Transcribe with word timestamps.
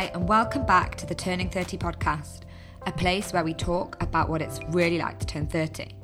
Hi, 0.00 0.10
and 0.14 0.26
welcome 0.26 0.64
back 0.64 0.96
to 0.96 1.04
the 1.04 1.14
Turning 1.14 1.50
30 1.50 1.76
podcast, 1.76 2.44
a 2.86 2.90
place 2.90 3.34
where 3.34 3.44
we 3.44 3.52
talk 3.52 4.02
about 4.02 4.30
what 4.30 4.40
it's 4.40 4.58
really 4.68 4.96
like 4.96 5.18
to 5.18 5.26
turn 5.26 5.46
30. 5.46 5.94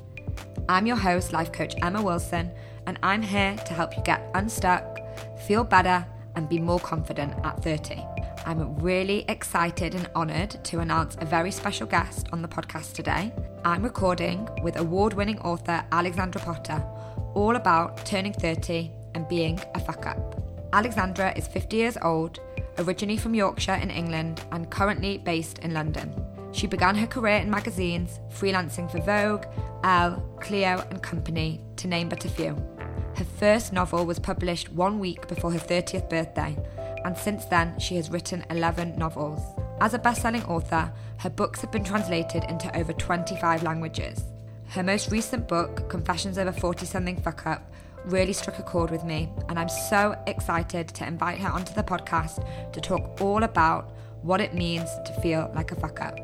I'm 0.68 0.84
your 0.86 0.98
host, 0.98 1.32
life 1.32 1.50
coach 1.50 1.74
Emma 1.80 2.02
Wilson, 2.02 2.50
and 2.86 2.98
I'm 3.02 3.22
here 3.22 3.56
to 3.56 3.72
help 3.72 3.96
you 3.96 4.02
get 4.02 4.30
unstuck, 4.34 5.00
feel 5.46 5.64
better, 5.64 6.04
and 6.34 6.46
be 6.46 6.59
more 6.59 6.78
confident 6.78 7.32
at 7.42 7.64
30. 7.64 8.04
I'm 8.45 8.77
really 8.80 9.24
excited 9.30 9.95
and 9.95 10.10
honoured 10.14 10.62
to 10.64 10.80
announce 10.80 11.16
a 11.18 11.24
very 11.24 11.50
special 11.50 11.86
guest 11.86 12.26
on 12.34 12.42
the 12.42 12.48
podcast 12.48 12.92
today. 12.92 13.32
I'm 13.64 13.82
recording 13.82 14.47
with 14.62 14.77
award 14.77 15.14
winning 15.14 15.38
author 15.38 15.83
Alexandra 15.91 16.42
Potter 16.42 16.84
all 17.33 17.56
about 17.56 18.05
turning 18.05 18.34
30 18.34 18.91
and 19.14 19.27
being 19.27 19.58
a 19.74 19.80
fuck 19.80 20.05
up. 20.05 20.42
Alexandra 20.74 21.33
is 21.34 21.47
50 21.47 21.77
years 21.78 21.97
old, 22.02 22.41
originally 22.78 23.16
from 23.16 23.34
Yorkshire 23.34 23.74
in 23.74 23.90
England, 23.90 24.42
and 24.52 24.70
currently 24.70 25.18
based 25.18 25.58
in 25.60 25.74
London. 25.74 26.14
She 26.52 26.66
began 26.66 26.94
her 26.94 27.06
career 27.06 27.36
in 27.36 27.50
magazines, 27.50 28.18
freelancing 28.30 28.90
for 28.90 29.00
Vogue, 29.00 29.44
Elle, 29.84 30.22
Cleo, 30.40 30.84
and 30.90 31.02
Company, 31.02 31.60
to 31.76 31.88
name 31.88 32.08
but 32.08 32.24
a 32.24 32.28
few. 32.28 32.56
Her 33.16 33.26
first 33.38 33.72
novel 33.72 34.06
was 34.06 34.18
published 34.18 34.72
one 34.72 34.98
week 34.98 35.28
before 35.28 35.52
her 35.52 35.58
30th 35.58 36.08
birthday, 36.08 36.56
and 37.04 37.16
since 37.16 37.44
then 37.46 37.78
she 37.78 37.96
has 37.96 38.10
written 38.10 38.44
11 38.50 38.98
novels. 38.98 39.40
As 39.80 39.94
a 39.94 39.98
best 39.98 40.22
selling 40.22 40.44
author, 40.44 40.92
her 41.18 41.30
books 41.30 41.60
have 41.60 41.70
been 41.70 41.84
translated 41.84 42.44
into 42.44 42.74
over 42.77 42.92
25 42.92 43.62
languages. 43.62 44.22
Her 44.68 44.82
most 44.82 45.10
recent 45.10 45.46
book, 45.48 45.88
Confessions 45.88 46.38
of 46.38 46.48
a 46.48 46.52
40 46.52 46.86
something 46.86 47.16
fuck 47.20 47.46
up, 47.46 47.70
really 48.06 48.32
struck 48.32 48.58
a 48.58 48.62
chord 48.62 48.90
with 48.90 49.04
me, 49.04 49.28
and 49.48 49.58
I'm 49.58 49.68
so 49.68 50.16
excited 50.26 50.88
to 50.88 51.06
invite 51.06 51.38
her 51.38 51.48
onto 51.48 51.74
the 51.74 51.82
podcast 51.82 52.46
to 52.72 52.80
talk 52.80 53.20
all 53.20 53.42
about 53.42 53.92
what 54.22 54.40
it 54.40 54.54
means 54.54 54.88
to 55.04 55.12
feel 55.20 55.50
like 55.54 55.72
a 55.72 55.74
fuck 55.74 56.00
up. 56.00 56.16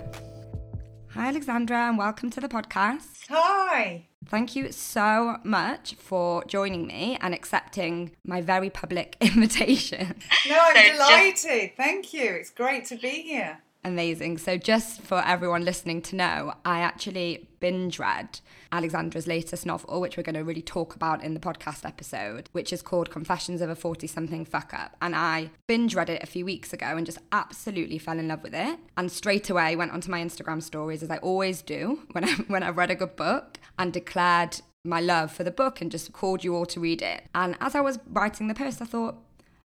Hi, 1.10 1.28
Alexandra, 1.28 1.88
and 1.88 1.98
welcome 1.98 2.30
to 2.30 2.40
the 2.40 2.48
podcast. 2.48 3.26
Hi. 3.28 4.06
Thank 4.26 4.54
you 4.54 4.70
so 4.70 5.36
much 5.44 5.94
for 5.96 6.44
joining 6.44 6.86
me 6.86 7.18
and 7.20 7.34
accepting 7.34 8.12
my 8.24 8.40
very 8.40 8.70
public 8.70 9.16
invitation. 9.20 10.14
No, 10.48 10.58
I'm 10.58 10.76
so 10.76 10.92
delighted. 10.92 11.34
Just... 11.34 11.76
Thank 11.76 12.14
you. 12.14 12.24
It's 12.24 12.50
great 12.50 12.86
to 12.86 12.96
be 12.96 13.22
here. 13.22 13.58
Amazing. 13.84 14.38
So, 14.38 14.56
just 14.58 15.02
for 15.02 15.24
everyone 15.26 15.64
listening 15.64 16.02
to 16.02 16.16
know, 16.16 16.54
I 16.64 16.80
actually 16.80 17.48
binge 17.58 17.98
read 17.98 18.38
Alexandra's 18.70 19.26
latest 19.26 19.66
novel, 19.66 20.00
which 20.00 20.16
we're 20.16 20.22
going 20.22 20.36
to 20.36 20.44
really 20.44 20.62
talk 20.62 20.94
about 20.94 21.24
in 21.24 21.34
the 21.34 21.40
podcast 21.40 21.84
episode, 21.84 22.48
which 22.52 22.72
is 22.72 22.80
called 22.80 23.10
Confessions 23.10 23.60
of 23.60 23.68
a 23.68 23.74
40 23.74 24.06
something 24.06 24.44
fuck 24.44 24.72
up. 24.72 24.96
And 25.02 25.16
I 25.16 25.50
binge 25.66 25.96
read 25.96 26.10
it 26.10 26.22
a 26.22 26.26
few 26.26 26.44
weeks 26.44 26.72
ago 26.72 26.96
and 26.96 27.04
just 27.04 27.18
absolutely 27.32 27.98
fell 27.98 28.20
in 28.20 28.28
love 28.28 28.44
with 28.44 28.54
it. 28.54 28.78
And 28.96 29.10
straight 29.10 29.50
away 29.50 29.74
went 29.74 29.90
onto 29.90 30.12
my 30.12 30.20
Instagram 30.22 30.62
stories, 30.62 31.02
as 31.02 31.10
I 31.10 31.16
always 31.16 31.60
do 31.60 32.02
when, 32.12 32.24
I, 32.28 32.34
when 32.46 32.62
I've 32.62 32.76
read 32.76 32.92
a 32.92 32.96
good 32.96 33.16
book, 33.16 33.58
and 33.80 33.92
declared 33.92 34.60
my 34.84 35.00
love 35.00 35.32
for 35.32 35.44
the 35.44 35.50
book 35.50 35.80
and 35.80 35.90
just 35.90 36.12
called 36.12 36.44
you 36.44 36.54
all 36.54 36.66
to 36.66 36.80
read 36.80 37.02
it. 37.02 37.24
And 37.34 37.56
as 37.60 37.74
I 37.74 37.80
was 37.80 37.98
writing 38.08 38.48
the 38.48 38.54
post, 38.54 38.82
I 38.82 38.84
thought, 38.84 39.16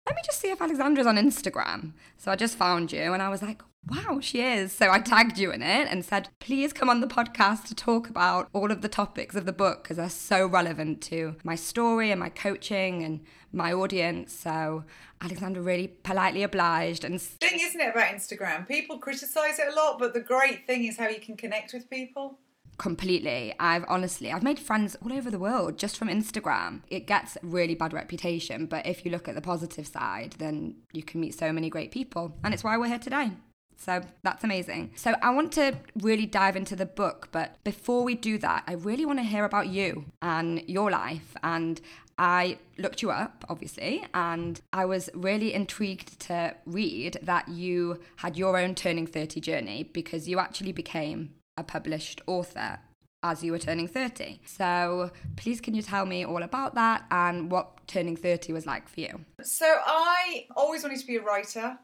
let 0.05 0.15
me 0.15 0.21
just 0.25 0.39
see 0.39 0.51
if 0.51 0.61
Alexandra's 0.61 1.07
on 1.07 1.17
Instagram. 1.17 1.93
So 2.17 2.31
I 2.31 2.35
just 2.35 2.57
found 2.57 2.91
you 2.91 3.13
and 3.13 3.21
I 3.21 3.29
was 3.29 3.41
like, 3.41 3.61
wow, 3.87 4.19
she 4.19 4.41
is. 4.41 4.71
So 4.71 4.91
I 4.91 4.99
tagged 4.99 5.37
you 5.37 5.51
in 5.51 5.61
it 5.61 5.87
and 5.89 6.03
said, 6.03 6.29
please 6.39 6.73
come 6.73 6.89
on 6.89 7.01
the 7.01 7.07
podcast 7.07 7.65
to 7.65 7.75
talk 7.75 8.09
about 8.09 8.49
all 8.53 8.71
of 8.71 8.81
the 8.81 8.87
topics 8.87 9.35
of 9.35 9.45
the 9.45 9.53
book 9.53 9.83
because 9.83 9.97
they're 9.97 10.09
so 10.09 10.45
relevant 10.45 11.01
to 11.03 11.35
my 11.43 11.55
story 11.55 12.11
and 12.11 12.19
my 12.19 12.29
coaching 12.29 13.03
and 13.03 13.21
my 13.51 13.73
audience. 13.73 14.33
So 14.33 14.83
Alexandra 15.21 15.61
really 15.61 15.87
politely 15.87 16.43
obliged. 16.43 17.03
And 17.03 17.19
thing, 17.21 17.59
isn't 17.59 17.79
it, 17.79 17.89
about 17.89 18.13
Instagram? 18.13 18.67
People 18.67 18.97
criticize 18.99 19.59
it 19.59 19.71
a 19.71 19.75
lot, 19.75 19.97
but 19.99 20.13
the 20.13 20.19
great 20.19 20.67
thing 20.67 20.85
is 20.85 20.97
how 20.97 21.07
you 21.07 21.19
can 21.19 21.37
connect 21.37 21.73
with 21.73 21.89
people 21.89 22.39
completely 22.77 23.53
i've 23.59 23.85
honestly 23.87 24.31
i've 24.31 24.43
made 24.43 24.59
friends 24.59 24.95
all 25.03 25.13
over 25.13 25.31
the 25.31 25.39
world 25.39 25.77
just 25.77 25.97
from 25.97 26.07
instagram 26.07 26.81
it 26.89 27.07
gets 27.07 27.37
really 27.41 27.75
bad 27.75 27.93
reputation 27.93 28.65
but 28.65 28.85
if 28.85 29.05
you 29.05 29.11
look 29.11 29.27
at 29.27 29.35
the 29.35 29.41
positive 29.41 29.87
side 29.87 30.35
then 30.39 30.75
you 30.91 31.03
can 31.03 31.21
meet 31.21 31.33
so 31.33 31.51
many 31.51 31.69
great 31.69 31.91
people 31.91 32.35
and 32.43 32.53
it's 32.53 32.63
why 32.63 32.77
we're 32.77 32.87
here 32.87 32.99
today 32.99 33.31
so 33.77 34.01
that's 34.23 34.43
amazing. 34.43 34.91
So 34.95 35.15
I 35.21 35.31
want 35.31 35.51
to 35.53 35.75
really 36.01 36.25
dive 36.25 36.55
into 36.55 36.75
the 36.75 36.85
book, 36.85 37.29
but 37.31 37.57
before 37.63 38.03
we 38.03 38.15
do 38.15 38.37
that, 38.39 38.63
I 38.67 38.73
really 38.73 39.05
want 39.05 39.19
to 39.19 39.23
hear 39.23 39.45
about 39.45 39.67
you 39.67 40.05
and 40.21 40.63
your 40.67 40.89
life. 40.89 41.35
And 41.43 41.79
I 42.17 42.57
looked 42.77 43.01
you 43.01 43.11
up, 43.11 43.43
obviously, 43.49 44.05
and 44.13 44.61
I 44.71 44.85
was 44.85 45.09
really 45.13 45.53
intrigued 45.53 46.19
to 46.21 46.55
read 46.65 47.19
that 47.21 47.49
you 47.49 47.99
had 48.17 48.37
your 48.37 48.57
own 48.57 48.75
turning 48.75 49.07
30 49.07 49.41
journey 49.41 49.83
because 49.83 50.27
you 50.29 50.39
actually 50.39 50.71
became 50.71 51.31
a 51.57 51.63
published 51.63 52.21
author 52.27 52.79
as 53.23 53.43
you 53.43 53.51
were 53.51 53.59
turning 53.59 53.87
30. 53.87 54.39
So 54.45 55.11
please 55.35 55.59
can 55.59 55.73
you 55.73 55.81
tell 55.81 56.05
me 56.05 56.25
all 56.25 56.43
about 56.43 56.75
that 56.75 57.05
and 57.09 57.49
what 57.51 57.87
turning 57.87 58.15
30 58.15 58.53
was 58.53 58.65
like 58.65 58.87
for 58.87 58.99
you? 58.99 59.25
So 59.41 59.65
I 59.65 60.45
always 60.55 60.83
wanted 60.83 60.99
to 60.99 61.07
be 61.07 61.17
a 61.17 61.21
writer 61.21 61.79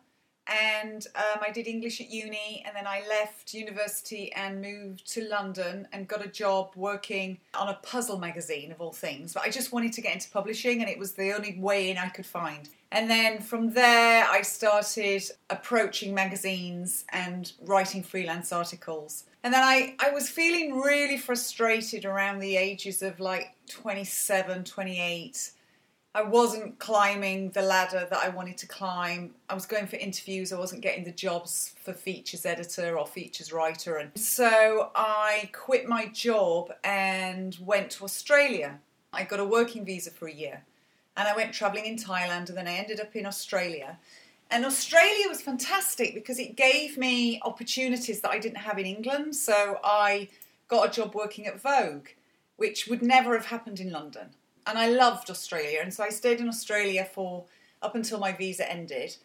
and 0.51 1.07
um, 1.15 1.41
I 1.41 1.51
did 1.51 1.67
English 1.67 2.01
at 2.01 2.09
uni, 2.09 2.63
and 2.65 2.75
then 2.75 2.87
I 2.87 3.03
left 3.07 3.53
university 3.53 4.31
and 4.33 4.61
moved 4.61 5.09
to 5.13 5.27
London 5.27 5.87
and 5.93 6.07
got 6.07 6.25
a 6.25 6.27
job 6.27 6.71
working 6.75 7.39
on 7.53 7.69
a 7.69 7.75
puzzle 7.75 8.19
magazine 8.19 8.71
of 8.71 8.81
all 8.81 8.91
things. 8.91 9.33
But 9.33 9.43
I 9.43 9.49
just 9.49 9.71
wanted 9.71 9.93
to 9.93 10.01
get 10.01 10.13
into 10.13 10.29
publishing, 10.29 10.81
and 10.81 10.89
it 10.89 10.99
was 10.99 11.13
the 11.13 11.33
only 11.33 11.57
way 11.57 11.89
in 11.89 11.97
I 11.97 12.09
could 12.09 12.25
find. 12.25 12.69
And 12.91 13.09
then 13.09 13.39
from 13.39 13.71
there, 13.71 14.27
I 14.29 14.41
started 14.41 15.23
approaching 15.49 16.13
magazines 16.13 17.05
and 17.09 17.51
writing 17.61 18.03
freelance 18.03 18.51
articles. 18.51 19.23
And 19.43 19.53
then 19.53 19.63
I, 19.63 19.95
I 19.99 20.11
was 20.11 20.29
feeling 20.29 20.81
really 20.81 21.17
frustrated 21.17 22.05
around 22.05 22.39
the 22.39 22.57
ages 22.57 23.01
of 23.01 23.19
like 23.19 23.55
27, 23.69 24.65
28 24.65 25.51
I 26.13 26.23
wasn't 26.23 26.77
climbing 26.77 27.51
the 27.51 27.61
ladder 27.61 28.05
that 28.09 28.19
I 28.21 28.27
wanted 28.27 28.57
to 28.57 28.67
climb. 28.67 29.33
I 29.49 29.53
was 29.53 29.65
going 29.65 29.87
for 29.87 29.95
interviews. 29.95 30.51
I 30.51 30.59
wasn't 30.59 30.81
getting 30.81 31.05
the 31.05 31.11
jobs 31.11 31.73
for 31.81 31.93
features 31.93 32.45
editor 32.45 32.99
or 32.99 33.07
features 33.07 33.53
writer. 33.53 33.95
And 33.95 34.11
so 34.19 34.91
I 34.93 35.49
quit 35.53 35.87
my 35.87 36.07
job 36.07 36.73
and 36.83 37.57
went 37.61 37.91
to 37.91 38.03
Australia. 38.03 38.79
I 39.13 39.23
got 39.23 39.39
a 39.39 39.45
working 39.45 39.85
visa 39.85 40.11
for 40.11 40.27
a 40.27 40.33
year 40.33 40.65
and 41.15 41.29
I 41.29 41.35
went 41.35 41.53
traveling 41.53 41.85
in 41.85 41.95
Thailand 41.95 42.49
and 42.49 42.57
then 42.57 42.67
I 42.67 42.73
ended 42.73 42.99
up 42.99 43.15
in 43.15 43.25
Australia. 43.25 43.97
And 44.49 44.65
Australia 44.65 45.29
was 45.29 45.41
fantastic 45.41 46.13
because 46.13 46.39
it 46.39 46.57
gave 46.57 46.97
me 46.97 47.39
opportunities 47.45 48.19
that 48.19 48.31
I 48.31 48.39
didn't 48.39 48.57
have 48.57 48.77
in 48.77 48.85
England. 48.85 49.37
So 49.37 49.79
I 49.81 50.27
got 50.67 50.89
a 50.89 50.91
job 50.91 51.15
working 51.15 51.47
at 51.47 51.61
Vogue, 51.61 52.07
which 52.57 52.87
would 52.87 53.01
never 53.01 53.31
have 53.33 53.45
happened 53.45 53.79
in 53.79 53.93
London 53.93 54.31
and 54.67 54.77
I 54.77 54.89
loved 54.89 55.29
Australia. 55.29 55.79
And 55.81 55.93
so 55.93 56.03
I 56.03 56.09
stayed 56.09 56.39
in 56.39 56.47
Australia 56.47 57.05
for 57.05 57.45
up 57.81 57.95
until 57.95 58.19
my 58.19 58.31
visa 58.31 58.69
ended. 58.71 59.15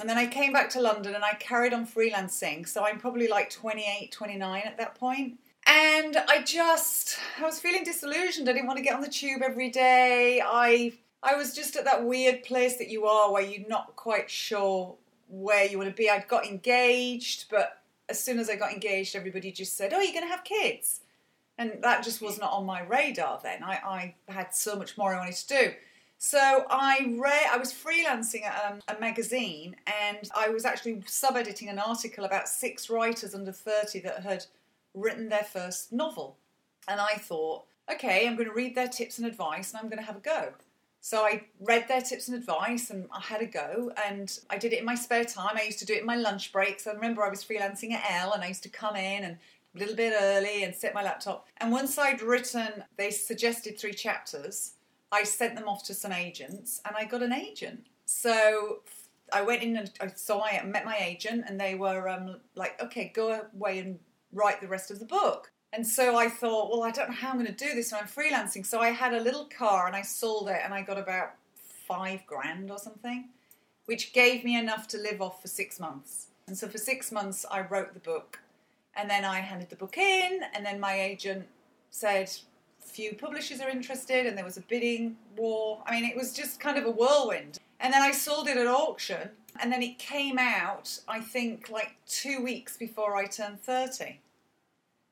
And 0.00 0.08
then 0.08 0.18
I 0.18 0.26
came 0.26 0.52
back 0.52 0.70
to 0.70 0.80
London 0.80 1.14
and 1.14 1.24
I 1.24 1.34
carried 1.34 1.72
on 1.72 1.86
freelancing. 1.86 2.68
So 2.68 2.84
I'm 2.84 2.98
probably 2.98 3.26
like 3.26 3.50
28, 3.50 4.12
29 4.12 4.62
at 4.64 4.78
that 4.78 4.94
point. 4.94 5.38
And 5.66 6.16
I 6.28 6.42
just, 6.42 7.18
I 7.38 7.44
was 7.44 7.58
feeling 7.58 7.84
disillusioned. 7.84 8.48
I 8.48 8.52
didn't 8.52 8.68
want 8.68 8.78
to 8.78 8.84
get 8.84 8.94
on 8.94 9.02
the 9.02 9.08
tube 9.08 9.42
every 9.42 9.70
day. 9.70 10.40
I, 10.44 10.92
I 11.22 11.34
was 11.34 11.54
just 11.54 11.76
at 11.76 11.84
that 11.84 12.04
weird 12.04 12.44
place 12.44 12.78
that 12.78 12.88
you 12.88 13.06
are 13.06 13.32
where 13.32 13.42
you're 13.42 13.68
not 13.68 13.96
quite 13.96 14.30
sure 14.30 14.94
where 15.28 15.66
you 15.66 15.76
want 15.76 15.90
to 15.90 15.96
be. 15.96 16.08
I'd 16.08 16.28
got 16.28 16.46
engaged, 16.46 17.46
but 17.50 17.82
as 18.08 18.22
soon 18.22 18.38
as 18.38 18.48
I 18.48 18.56
got 18.56 18.72
engaged, 18.72 19.16
everybody 19.16 19.50
just 19.50 19.76
said, 19.76 19.92
Oh, 19.92 20.00
you're 20.00 20.14
going 20.14 20.24
to 20.24 20.30
have 20.30 20.44
kids 20.44 21.00
and 21.58 21.72
that 21.82 22.04
just 22.04 22.22
was 22.22 22.38
not 22.38 22.52
on 22.52 22.64
my 22.64 22.82
radar 22.82 23.40
then. 23.42 23.62
I, 23.62 24.14
I 24.28 24.32
had 24.32 24.54
so 24.54 24.76
much 24.76 24.96
more 24.96 25.14
I 25.14 25.18
wanted 25.18 25.34
to 25.34 25.48
do. 25.48 25.72
So 26.18 26.64
I 26.68 27.14
read, 27.18 27.46
I 27.50 27.56
was 27.56 27.72
freelancing 27.72 28.44
at 28.44 28.72
um, 28.72 28.80
a 28.88 29.00
magazine 29.00 29.76
and 29.86 30.28
I 30.36 30.48
was 30.48 30.64
actually 30.64 31.02
sub 31.06 31.36
editing 31.36 31.68
an 31.68 31.78
article 31.78 32.24
about 32.24 32.48
six 32.48 32.90
writers 32.90 33.34
under 33.34 33.52
30 33.52 34.00
that 34.00 34.22
had 34.22 34.46
written 34.94 35.28
their 35.28 35.44
first 35.44 35.92
novel. 35.92 36.36
And 36.88 37.00
I 37.00 37.14
thought, 37.14 37.64
okay, 37.92 38.26
I'm 38.26 38.34
going 38.34 38.48
to 38.48 38.54
read 38.54 38.74
their 38.74 38.88
tips 38.88 39.18
and 39.18 39.26
advice 39.26 39.70
and 39.70 39.80
I'm 39.80 39.88
going 39.88 40.00
to 40.00 40.04
have 40.04 40.16
a 40.16 40.20
go. 40.20 40.54
So 41.00 41.22
I 41.22 41.44
read 41.60 41.86
their 41.86 42.02
tips 42.02 42.26
and 42.28 42.36
advice 42.36 42.90
and 42.90 43.08
I 43.12 43.20
had 43.20 43.40
a 43.40 43.46
go 43.46 43.92
and 44.06 44.36
I 44.50 44.58
did 44.58 44.72
it 44.72 44.80
in 44.80 44.84
my 44.84 44.96
spare 44.96 45.24
time. 45.24 45.56
I 45.56 45.62
used 45.62 45.78
to 45.78 45.86
do 45.86 45.94
it 45.94 46.00
in 46.00 46.06
my 46.06 46.16
lunch 46.16 46.52
breaks. 46.52 46.86
I 46.86 46.92
remember 46.92 47.24
I 47.24 47.30
was 47.30 47.44
freelancing 47.44 47.92
at 47.92 48.04
Elle 48.10 48.32
and 48.32 48.42
I 48.42 48.48
used 48.48 48.64
to 48.64 48.68
come 48.68 48.96
in 48.96 49.22
and 49.22 49.38
a 49.74 49.78
little 49.78 49.96
bit 49.96 50.14
early 50.18 50.64
and 50.64 50.74
set 50.74 50.94
my 50.94 51.02
laptop. 51.02 51.46
And 51.58 51.72
once 51.72 51.98
I'd 51.98 52.22
written, 52.22 52.84
they 52.96 53.10
suggested 53.10 53.78
three 53.78 53.92
chapters. 53.92 54.72
I 55.10 55.22
sent 55.22 55.54
them 55.54 55.68
off 55.68 55.84
to 55.84 55.94
some 55.94 56.12
agents 56.12 56.80
and 56.84 56.96
I 56.96 57.04
got 57.04 57.22
an 57.22 57.32
agent. 57.32 57.86
So 58.04 58.80
I 59.32 59.42
went 59.42 59.62
in 59.62 59.76
and 59.76 59.90
I, 60.00 60.08
so 60.14 60.42
I 60.42 60.62
met 60.64 60.84
my 60.84 60.96
agent 60.98 61.44
and 61.46 61.60
they 61.60 61.74
were 61.74 62.08
um, 62.08 62.40
like, 62.54 62.80
okay, 62.82 63.12
go 63.14 63.42
away 63.54 63.78
and 63.78 63.98
write 64.32 64.60
the 64.60 64.68
rest 64.68 64.90
of 64.90 64.98
the 64.98 65.06
book. 65.06 65.50
And 65.72 65.86
so 65.86 66.16
I 66.16 66.28
thought, 66.28 66.70
well, 66.70 66.82
I 66.82 66.90
don't 66.90 67.10
know 67.10 67.14
how 67.14 67.30
I'm 67.30 67.34
going 67.34 67.46
to 67.46 67.52
do 67.52 67.74
this 67.74 67.92
when 67.92 68.00
I'm 68.00 68.08
freelancing. 68.08 68.64
So 68.64 68.80
I 68.80 68.88
had 68.88 69.12
a 69.12 69.20
little 69.20 69.46
car 69.46 69.86
and 69.86 69.94
I 69.94 70.02
sold 70.02 70.48
it 70.48 70.60
and 70.64 70.72
I 70.72 70.82
got 70.82 70.98
about 70.98 71.34
five 71.86 72.26
grand 72.26 72.70
or 72.70 72.78
something, 72.78 73.28
which 73.84 74.12
gave 74.12 74.44
me 74.44 74.58
enough 74.58 74.88
to 74.88 74.98
live 74.98 75.20
off 75.20 75.42
for 75.42 75.48
six 75.48 75.78
months. 75.78 76.28
And 76.46 76.56
so 76.56 76.68
for 76.68 76.78
six 76.78 77.12
months, 77.12 77.44
I 77.50 77.60
wrote 77.60 77.92
the 77.92 78.00
book. 78.00 78.40
And 78.98 79.08
then 79.08 79.24
I 79.24 79.38
handed 79.38 79.70
the 79.70 79.76
book 79.76 79.96
in, 79.96 80.40
and 80.52 80.66
then 80.66 80.80
my 80.80 81.00
agent 81.00 81.46
said, 81.90 82.30
few 82.80 83.14
publishers 83.14 83.60
are 83.60 83.68
interested, 83.68 84.26
and 84.26 84.36
there 84.36 84.44
was 84.44 84.56
a 84.56 84.62
bidding 84.62 85.16
war. 85.36 85.82
I 85.86 85.92
mean, 85.92 86.04
it 86.04 86.16
was 86.16 86.32
just 86.32 86.58
kind 86.58 86.76
of 86.76 86.84
a 86.84 86.90
whirlwind. 86.90 87.58
And 87.78 87.94
then 87.94 88.02
I 88.02 88.10
sold 88.10 88.48
it 88.48 88.56
at 88.56 88.66
auction, 88.66 89.30
and 89.60 89.72
then 89.72 89.82
it 89.82 89.98
came 89.98 90.36
out, 90.36 90.98
I 91.06 91.20
think, 91.20 91.70
like 91.70 91.94
two 92.08 92.42
weeks 92.42 92.76
before 92.76 93.14
I 93.16 93.26
turned 93.26 93.62
30. 93.62 94.18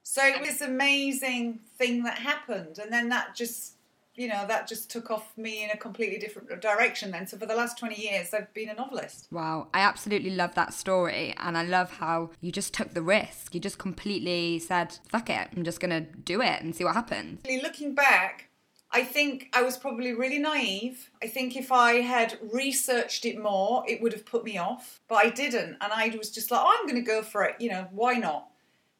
So 0.03 0.27
it 0.27 0.41
was 0.41 0.49
this 0.49 0.61
amazing 0.62 1.61
thing 1.79 2.03
that 2.03 2.19
happened, 2.19 2.79
and 2.79 2.93
then 2.93 3.09
that 3.11 3.37
just 3.37 3.75
you 4.16 4.28
know, 4.28 4.46
that 4.46 4.66
just 4.66 4.90
took 4.90 5.10
off 5.10 5.36
me 5.36 5.64
in 5.64 5.70
a 5.70 5.76
completely 5.76 6.18
different 6.18 6.60
direction 6.60 7.10
then. 7.10 7.26
So 7.26 7.36
for 7.36 7.46
the 7.46 7.54
last 7.54 7.78
20 7.78 8.00
years, 8.00 8.32
I've 8.32 8.52
been 8.54 8.68
a 8.68 8.74
novelist. 8.74 9.28
Wow. 9.30 9.68
I 9.74 9.80
absolutely 9.80 10.30
love 10.30 10.54
that 10.54 10.74
story. 10.74 11.34
And 11.38 11.56
I 11.56 11.62
love 11.62 11.90
how 11.92 12.30
you 12.40 12.50
just 12.50 12.72
took 12.74 12.94
the 12.94 13.02
risk. 13.02 13.54
You 13.54 13.60
just 13.60 13.78
completely 13.78 14.58
said, 14.58 14.98
fuck 15.08 15.30
it, 15.30 15.48
I'm 15.56 15.64
just 15.64 15.80
going 15.80 15.90
to 15.90 16.00
do 16.00 16.40
it 16.40 16.62
and 16.62 16.74
see 16.74 16.84
what 16.84 16.94
happens. 16.94 17.40
Looking 17.62 17.94
back, 17.94 18.48
I 18.90 19.02
think 19.02 19.50
I 19.52 19.62
was 19.62 19.76
probably 19.76 20.14
really 20.14 20.38
naive. 20.38 21.10
I 21.22 21.26
think 21.26 21.56
if 21.56 21.70
I 21.72 21.94
had 22.00 22.38
researched 22.52 23.26
it 23.26 23.38
more, 23.38 23.84
it 23.86 24.00
would 24.00 24.12
have 24.12 24.24
put 24.24 24.44
me 24.44 24.56
off. 24.56 25.00
But 25.08 25.16
I 25.16 25.30
didn't. 25.30 25.76
And 25.80 25.92
I 25.92 26.14
was 26.16 26.30
just 26.30 26.50
like, 26.50 26.60
oh, 26.62 26.76
I'm 26.78 26.86
going 26.86 27.02
to 27.02 27.06
go 27.06 27.22
for 27.22 27.44
it. 27.44 27.56
You 27.60 27.70
know, 27.70 27.88
why 27.90 28.14
not? 28.14 28.48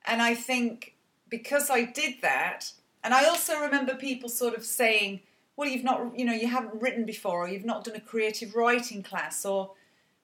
And 0.04 0.20
I 0.20 0.34
think 0.34 0.96
because 1.28 1.70
I 1.70 1.84
did 1.84 2.16
that, 2.22 2.72
and 3.06 3.14
I 3.14 3.26
also 3.26 3.61
remember 3.61 3.94
people 3.94 4.29
sort 4.29 4.56
of 4.56 4.64
saying, 4.64 5.20
well, 5.55 5.69
you've 5.69 5.85
not, 5.85 6.19
you 6.19 6.25
know, 6.25 6.32
you 6.32 6.49
haven't 6.49 6.82
written 6.82 7.06
before, 7.06 7.44
or 7.44 7.49
you've 7.49 7.64
not 7.64 7.85
done 7.85 7.94
a 7.94 8.00
creative 8.00 8.56
writing 8.56 9.00
class, 9.05 9.44
or, 9.44 9.70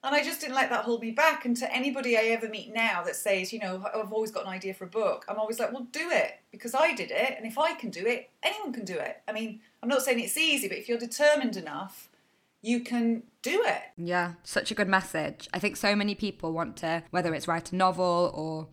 and 0.03 0.13
I 0.13 0.21
just 0.21 0.41
didn't 0.41 0.55
let 0.55 0.69
that 0.69 0.83
hold 0.83 0.99
me 1.01 1.11
back. 1.11 1.45
And 1.45 1.55
to 1.55 1.73
anybody 1.73 2.17
I 2.17 2.23
ever 2.23 2.49
meet 2.49 2.73
now 2.73 3.01
that 3.05 3.15
says, 3.15 3.53
you 3.53 3.59
know, 3.59 3.85
I've 3.95 4.11
always 4.11 4.31
got 4.31 4.43
an 4.43 4.49
idea 4.49 4.73
for 4.73 4.83
a 4.83 4.89
book, 4.89 5.23
I'm 5.29 5.39
always 5.39 5.61
like, 5.61 5.71
well, 5.71 5.87
do 5.93 6.09
it 6.11 6.41
because 6.51 6.75
I 6.75 6.93
did 6.93 7.09
it, 7.09 7.35
and 7.37 7.45
if 7.47 7.57
I 7.57 7.73
can 7.73 7.89
do 7.89 8.05
it, 8.05 8.29
anyone 8.43 8.73
can 8.73 8.83
do 8.83 8.97
it. 8.97 9.21
I 9.29 9.31
mean, 9.31 9.61
I'm 9.81 9.87
not 9.87 10.01
saying 10.01 10.19
it's 10.19 10.37
easy, 10.37 10.67
but 10.67 10.77
if 10.77 10.89
you're 10.89 10.97
determined 10.97 11.55
enough, 11.55 12.09
you 12.61 12.81
can 12.81 13.23
do 13.43 13.63
it. 13.63 13.81
Yeah, 13.95 14.33
such 14.43 14.71
a 14.71 14.75
good 14.75 14.89
message. 14.89 15.47
I 15.53 15.59
think 15.59 15.77
so 15.77 15.95
many 15.95 16.15
people 16.15 16.51
want 16.51 16.75
to, 16.77 17.03
whether 17.11 17.33
it's 17.33 17.47
write 17.47 17.71
a 17.71 17.77
novel 17.77 18.29
or 18.35 18.67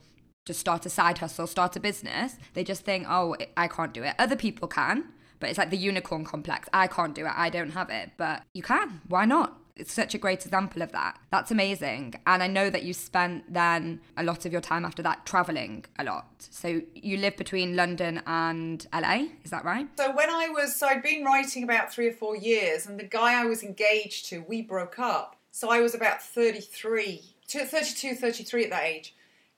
start 0.54 0.86
a 0.86 0.90
side 0.90 1.18
hustle, 1.18 1.46
start 1.46 1.76
a 1.76 1.80
business, 1.80 2.36
they 2.54 2.64
just 2.64 2.84
think, 2.84 3.06
oh, 3.08 3.36
I 3.56 3.68
can't 3.68 3.92
do 3.92 4.02
it. 4.02 4.14
Other 4.18 4.36
people 4.36 4.68
can, 4.68 5.04
but 5.38 5.48
it's 5.48 5.58
like 5.58 5.70
the 5.70 5.76
unicorn 5.76 6.24
complex. 6.24 6.68
I 6.72 6.86
can't 6.86 7.14
do 7.14 7.26
it. 7.26 7.32
I 7.34 7.50
don't 7.50 7.70
have 7.70 7.90
it. 7.90 8.12
But 8.16 8.42
you 8.54 8.62
can. 8.62 9.00
Why 9.08 9.24
not? 9.24 9.56
It's 9.76 9.94
such 9.94 10.14
a 10.14 10.18
great 10.18 10.44
example 10.44 10.82
of 10.82 10.92
that. 10.92 11.18
That's 11.30 11.50
amazing. 11.50 12.14
And 12.26 12.42
I 12.42 12.46
know 12.48 12.68
that 12.68 12.82
you 12.82 12.92
spent 12.92 13.50
then 13.52 14.02
a 14.14 14.22
lot 14.22 14.44
of 14.44 14.52
your 14.52 14.60
time 14.60 14.84
after 14.84 15.02
that 15.02 15.24
traveling 15.24 15.86
a 15.98 16.04
lot. 16.04 16.26
So 16.38 16.82
you 16.94 17.16
live 17.16 17.38
between 17.38 17.76
London 17.76 18.20
and 18.26 18.86
LA, 18.92 19.28
is 19.42 19.50
that 19.50 19.64
right? 19.64 19.88
So 19.96 20.14
when 20.14 20.28
I 20.28 20.50
was, 20.50 20.76
so 20.76 20.86
I'd 20.86 21.02
been 21.02 21.24
writing 21.24 21.64
about 21.64 21.90
three 21.90 22.08
or 22.08 22.12
four 22.12 22.36
years, 22.36 22.86
and 22.86 23.00
the 23.00 23.04
guy 23.04 23.40
I 23.40 23.46
was 23.46 23.62
engaged 23.62 24.26
to, 24.26 24.44
we 24.46 24.60
broke 24.60 24.98
up. 24.98 25.36
So 25.50 25.70
I 25.70 25.80
was 25.80 25.94
about 25.94 26.22
33, 26.22 27.22
32, 27.48 28.14
33 28.16 28.64
at 28.64 28.70
that 28.70 28.84
age 28.84 29.14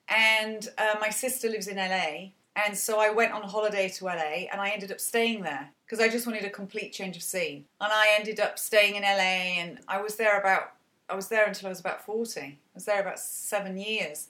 and 0.09 0.69
uh, 0.79 0.95
my 1.01 1.11
sister 1.11 1.49
lives 1.49 1.69
in 1.69 1.77
LA. 1.77 2.31
And 2.55 2.77
so 2.77 3.01
I 3.01 3.11
went 3.11 3.33
on 3.33 3.43
holiday 3.43 3.89
to 3.89 4.05
LA 4.05 4.47
and 4.51 4.61
I 4.61 4.71
ended 4.71 4.93
up 4.93 5.01
staying 5.01 5.43
there 5.43 5.71
because 5.87 6.01
I 6.01 6.09
just 6.09 6.27
wanted 6.27 6.45
a 6.45 6.51
complete 6.51 6.93
change 6.93 7.17
of 7.17 7.23
scene. 7.23 7.65
And 7.81 7.91
I 7.93 8.15
ended 8.19 8.41
up 8.41 8.59
staying 8.59 8.97
in 8.97 9.03
LA 9.03 9.59
and 9.59 9.81
I 9.89 10.03
was 10.03 10.17
there 10.17 10.39
about, 10.39 10.75
I 11.09 11.15
was 11.15 11.29
there 11.29 11.47
until 11.47 11.67
I 11.67 11.71
was 11.71 11.81
about 11.81 12.05
40. 12.05 12.41
I 12.41 12.57
was 12.75 12.85
there 12.85 13.01
about 13.01 13.19
seven 13.19 13.79
years. 13.79 14.29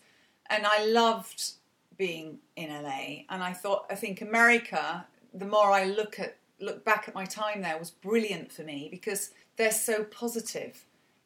And 0.51 0.67
I 0.67 0.85
loved 0.87 1.53
being 1.97 2.39
in 2.57 2.71
LA. 2.71 3.25
And 3.29 3.43
I 3.43 3.53
thought, 3.53 3.87
I 3.91 3.97
think 3.97 4.21
America, 4.21 5.05
the 5.35 5.47
more 5.47 5.73
I 5.73 5.85
look 5.85 6.21
at, 6.21 6.37
look 6.61 6.85
back 6.85 7.07
at 7.09 7.15
my 7.15 7.25
time 7.25 7.63
there 7.63 7.79
was 7.79 7.91
brilliant 7.91 8.53
for 8.53 8.63
me 8.63 8.87
because 8.89 9.31
they're 9.57 9.73
so 9.73 10.05
positive 10.05 10.85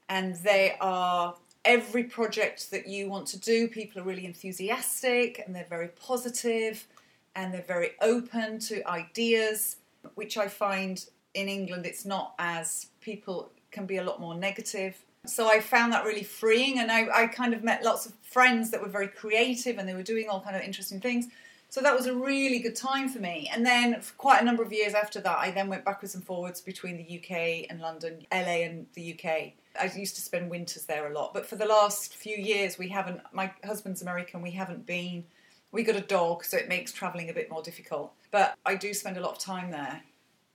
and 0.08 0.36
they 0.36 0.76
are 0.80 1.34
every 1.66 2.04
project 2.04 2.70
that 2.70 2.86
you 2.86 3.10
want 3.10 3.26
to 3.28 3.38
do, 3.38 3.68
people 3.68 4.00
are 4.00 4.04
really 4.04 4.24
enthusiastic 4.24 5.42
and 5.44 5.54
they're 5.54 5.66
very 5.68 5.88
positive 5.88 6.86
and 7.34 7.52
they're 7.52 7.62
very 7.62 7.90
open 8.00 8.58
to 8.60 8.88
ideas, 8.88 9.76
which 10.14 10.38
I 10.38 10.48
find 10.48 11.04
in 11.34 11.48
England 11.48 11.84
it's 11.84 12.06
not 12.06 12.34
as 12.38 12.86
people 13.00 13.50
can 13.70 13.84
be 13.84 13.98
a 13.98 14.04
lot 14.04 14.20
more 14.20 14.34
negative. 14.34 14.96
So 15.26 15.48
I 15.48 15.60
found 15.60 15.92
that 15.92 16.04
really 16.04 16.22
freeing 16.22 16.78
and 16.78 16.90
I, 16.90 17.08
I 17.12 17.26
kind 17.26 17.52
of 17.52 17.62
met 17.62 17.82
lots 17.82 18.06
of 18.06 18.12
friends 18.22 18.70
that 18.70 18.80
were 18.80 18.88
very 18.88 19.08
creative 19.08 19.76
and 19.76 19.88
they 19.88 19.94
were 19.94 20.02
doing 20.02 20.28
all 20.30 20.40
kind 20.40 20.56
of 20.56 20.62
interesting 20.62 21.00
things. 21.00 21.26
So 21.68 21.80
that 21.82 21.94
was 21.94 22.06
a 22.06 22.14
really 22.14 22.60
good 22.60 22.76
time 22.76 23.08
for 23.08 23.18
me. 23.18 23.50
And 23.52 23.66
then 23.66 24.00
for 24.00 24.14
quite 24.14 24.40
a 24.40 24.44
number 24.44 24.62
of 24.62 24.72
years 24.72 24.94
after 24.94 25.20
that, 25.20 25.38
I 25.38 25.50
then 25.50 25.68
went 25.68 25.84
backwards 25.84 26.14
and 26.14 26.24
forwards 26.24 26.60
between 26.60 26.96
the 26.96 27.18
UK 27.18 27.66
and 27.68 27.80
London, 27.80 28.24
LA 28.32 28.62
and 28.62 28.86
the 28.94 29.18
UK. 29.18 29.52
I 29.80 29.92
used 29.96 30.14
to 30.16 30.20
spend 30.20 30.50
winters 30.50 30.84
there 30.84 31.10
a 31.10 31.12
lot, 31.12 31.34
but 31.34 31.46
for 31.46 31.56
the 31.56 31.66
last 31.66 32.14
few 32.14 32.36
years, 32.36 32.78
we 32.78 32.88
haven't. 32.88 33.20
My 33.32 33.50
husband's 33.64 34.02
American. 34.02 34.42
We 34.42 34.50
haven't 34.52 34.86
been. 34.86 35.24
We 35.72 35.82
got 35.82 35.96
a 35.96 36.00
dog, 36.00 36.44
so 36.44 36.56
it 36.56 36.68
makes 36.68 36.92
travelling 36.92 37.28
a 37.28 37.34
bit 37.34 37.50
more 37.50 37.62
difficult. 37.62 38.12
But 38.30 38.54
I 38.64 38.76
do 38.76 38.94
spend 38.94 39.16
a 39.16 39.20
lot 39.20 39.32
of 39.32 39.38
time 39.38 39.70
there, 39.70 40.02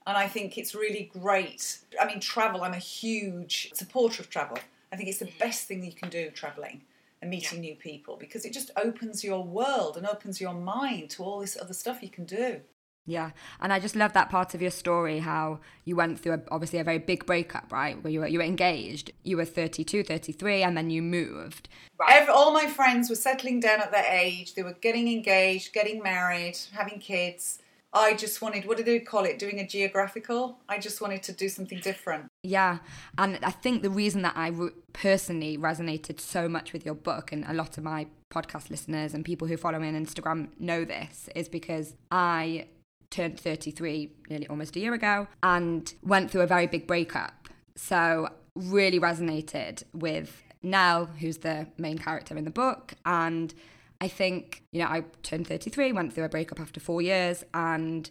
and 0.06 0.16
I 0.16 0.26
think 0.26 0.58
it's 0.58 0.74
really 0.74 1.10
great. 1.12 1.78
I 2.00 2.06
mean, 2.06 2.20
travel. 2.20 2.62
I'm 2.62 2.74
a 2.74 2.78
huge 2.78 3.70
supporter 3.74 4.22
of 4.22 4.30
travel. 4.30 4.58
I 4.92 4.96
think 4.96 5.08
it's 5.08 5.18
the 5.18 5.26
mm-hmm. 5.26 5.38
best 5.38 5.66
thing 5.66 5.84
you 5.84 5.92
can 5.92 6.08
do 6.08 6.30
travelling 6.30 6.82
and 7.20 7.30
meeting 7.30 7.62
yeah. 7.62 7.70
new 7.70 7.76
people 7.76 8.16
because 8.16 8.44
it 8.44 8.52
just 8.52 8.70
opens 8.76 9.24
your 9.24 9.42
world 9.42 9.96
and 9.96 10.06
opens 10.06 10.40
your 10.40 10.52
mind 10.52 11.08
to 11.10 11.22
all 11.22 11.40
this 11.40 11.56
other 11.60 11.72
stuff 11.72 12.02
you 12.02 12.10
can 12.10 12.24
do. 12.24 12.60
Yeah, 13.04 13.30
and 13.60 13.72
I 13.72 13.80
just 13.80 13.96
love 13.96 14.12
that 14.12 14.30
part 14.30 14.54
of 14.54 14.62
your 14.62 14.70
story 14.70 15.18
how 15.18 15.58
you 15.84 15.96
went 15.96 16.20
through 16.20 16.34
a, 16.34 16.40
obviously 16.50 16.78
a 16.78 16.84
very 16.84 16.98
big 16.98 17.26
breakup, 17.26 17.72
right? 17.72 18.02
Where 18.02 18.12
you 18.12 18.20
were 18.20 18.28
you 18.28 18.38
were 18.38 18.44
engaged, 18.44 19.10
you 19.24 19.36
were 19.36 19.44
32, 19.44 20.04
33 20.04 20.62
and 20.62 20.76
then 20.76 20.90
you 20.90 21.02
moved. 21.02 21.68
Right. 21.98 22.22
Every, 22.22 22.32
all 22.32 22.52
my 22.52 22.66
friends 22.66 23.10
were 23.10 23.16
settling 23.16 23.58
down 23.58 23.80
at 23.80 23.90
that 23.90 24.06
age. 24.08 24.54
They 24.54 24.62
were 24.62 24.76
getting 24.80 25.08
engaged, 25.08 25.72
getting 25.72 26.02
married, 26.02 26.58
having 26.72 27.00
kids. 27.00 27.58
I 27.94 28.14
just 28.14 28.40
wanted, 28.40 28.64
what 28.66 28.78
do 28.78 28.84
they 28.84 29.00
call 29.00 29.24
it? 29.24 29.38
Doing 29.38 29.60
a 29.60 29.66
geographical. 29.66 30.58
I 30.68 30.78
just 30.78 31.02
wanted 31.02 31.22
to 31.24 31.32
do 31.32 31.48
something 31.48 31.78
different. 31.80 32.26
Yeah. 32.42 32.78
And 33.18 33.38
I 33.42 33.50
think 33.50 33.82
the 33.82 33.90
reason 33.90 34.22
that 34.22 34.34
I 34.34 34.48
re- 34.48 34.70
personally 34.94 35.58
resonated 35.58 36.18
so 36.18 36.48
much 36.48 36.72
with 36.72 36.86
your 36.86 36.94
book, 36.94 37.32
and 37.32 37.44
a 37.46 37.52
lot 37.52 37.76
of 37.76 37.84
my 37.84 38.06
podcast 38.32 38.70
listeners 38.70 39.12
and 39.12 39.26
people 39.26 39.46
who 39.46 39.58
follow 39.58 39.78
me 39.78 39.88
on 39.88 40.06
Instagram 40.06 40.48
know 40.58 40.86
this, 40.86 41.28
is 41.34 41.50
because 41.50 41.94
I 42.10 42.68
turned 43.12 43.38
33 43.38 44.10
nearly 44.28 44.48
almost 44.48 44.74
a 44.74 44.80
year 44.80 44.94
ago 44.94 45.28
and 45.42 45.94
went 46.02 46.30
through 46.30 46.40
a 46.40 46.46
very 46.46 46.66
big 46.66 46.86
breakup. 46.86 47.48
So, 47.76 48.28
really 48.56 48.98
resonated 48.98 49.84
with 49.94 50.42
Nell, 50.62 51.06
who's 51.06 51.38
the 51.38 51.66
main 51.78 51.98
character 51.98 52.36
in 52.36 52.44
the 52.44 52.50
book, 52.50 52.94
and 53.06 53.54
I 54.00 54.08
think, 54.08 54.64
you 54.72 54.80
know, 54.80 54.88
I 54.88 55.04
turned 55.22 55.46
33, 55.46 55.92
went 55.92 56.12
through 56.12 56.24
a 56.24 56.28
breakup 56.28 56.58
after 56.58 56.80
four 56.80 57.00
years, 57.00 57.44
and, 57.54 58.10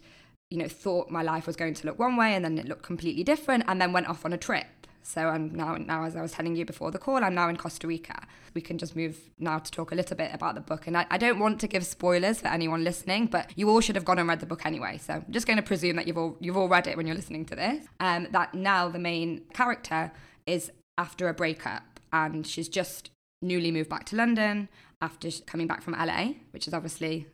you 0.50 0.58
know, 0.58 0.66
thought 0.66 1.10
my 1.10 1.22
life 1.22 1.46
was 1.46 1.54
going 1.54 1.74
to 1.74 1.86
look 1.86 1.98
one 1.98 2.16
way 2.16 2.34
and 2.34 2.42
then 2.44 2.56
it 2.56 2.66
looked 2.66 2.82
completely 2.82 3.22
different, 3.22 3.64
and 3.68 3.80
then 3.80 3.92
went 3.92 4.08
off 4.08 4.24
on 4.24 4.32
a 4.32 4.38
trip. 4.38 4.86
So 5.02 5.28
I'm 5.28 5.54
now, 5.54 5.76
now 5.76 6.04
as 6.04 6.16
I 6.16 6.22
was 6.22 6.32
telling 6.32 6.56
you 6.56 6.64
before 6.64 6.90
the 6.90 6.98
call, 6.98 7.22
I'm 7.22 7.34
now 7.34 7.48
in 7.48 7.56
Costa 7.56 7.86
Rica. 7.86 8.26
We 8.54 8.60
can 8.60 8.78
just 8.78 8.94
move 8.94 9.18
now 9.38 9.58
to 9.58 9.70
talk 9.70 9.92
a 9.92 9.94
little 9.94 10.16
bit 10.16 10.32
about 10.32 10.54
the 10.54 10.60
book. 10.60 10.86
And 10.86 10.96
I, 10.96 11.06
I 11.10 11.18
don't 11.18 11.38
want 11.38 11.60
to 11.60 11.66
give 11.66 11.84
spoilers 11.84 12.40
for 12.40 12.48
anyone 12.48 12.84
listening, 12.84 13.26
but 13.26 13.50
you 13.56 13.68
all 13.68 13.80
should 13.80 13.96
have 13.96 14.04
gone 14.04 14.18
and 14.18 14.28
read 14.28 14.40
the 14.40 14.46
book 14.46 14.64
anyway. 14.64 14.98
So 14.98 15.14
I'm 15.14 15.26
just 15.30 15.46
going 15.46 15.56
to 15.56 15.62
presume 15.62 15.96
that 15.96 16.06
you've 16.06 16.18
all 16.18 16.36
you've 16.40 16.56
all 16.56 16.68
read 16.68 16.86
it 16.86 16.96
when 16.96 17.06
you're 17.06 17.16
listening 17.16 17.44
to 17.46 17.56
this. 17.56 17.86
Um, 18.00 18.28
that 18.30 18.54
Nell 18.54 18.90
the 18.90 18.98
main 18.98 19.42
character 19.52 20.12
is 20.46 20.70
after 20.98 21.28
a 21.28 21.34
breakup, 21.34 22.00
and 22.12 22.46
she's 22.46 22.68
just 22.68 23.10
newly 23.40 23.70
moved 23.70 23.90
back 23.90 24.04
to 24.04 24.16
London 24.16 24.68
after 25.00 25.28
coming 25.46 25.66
back 25.66 25.82
from 25.82 25.94
LA, 25.94 26.34
which 26.52 26.68
is 26.68 26.74
obviously 26.74 27.26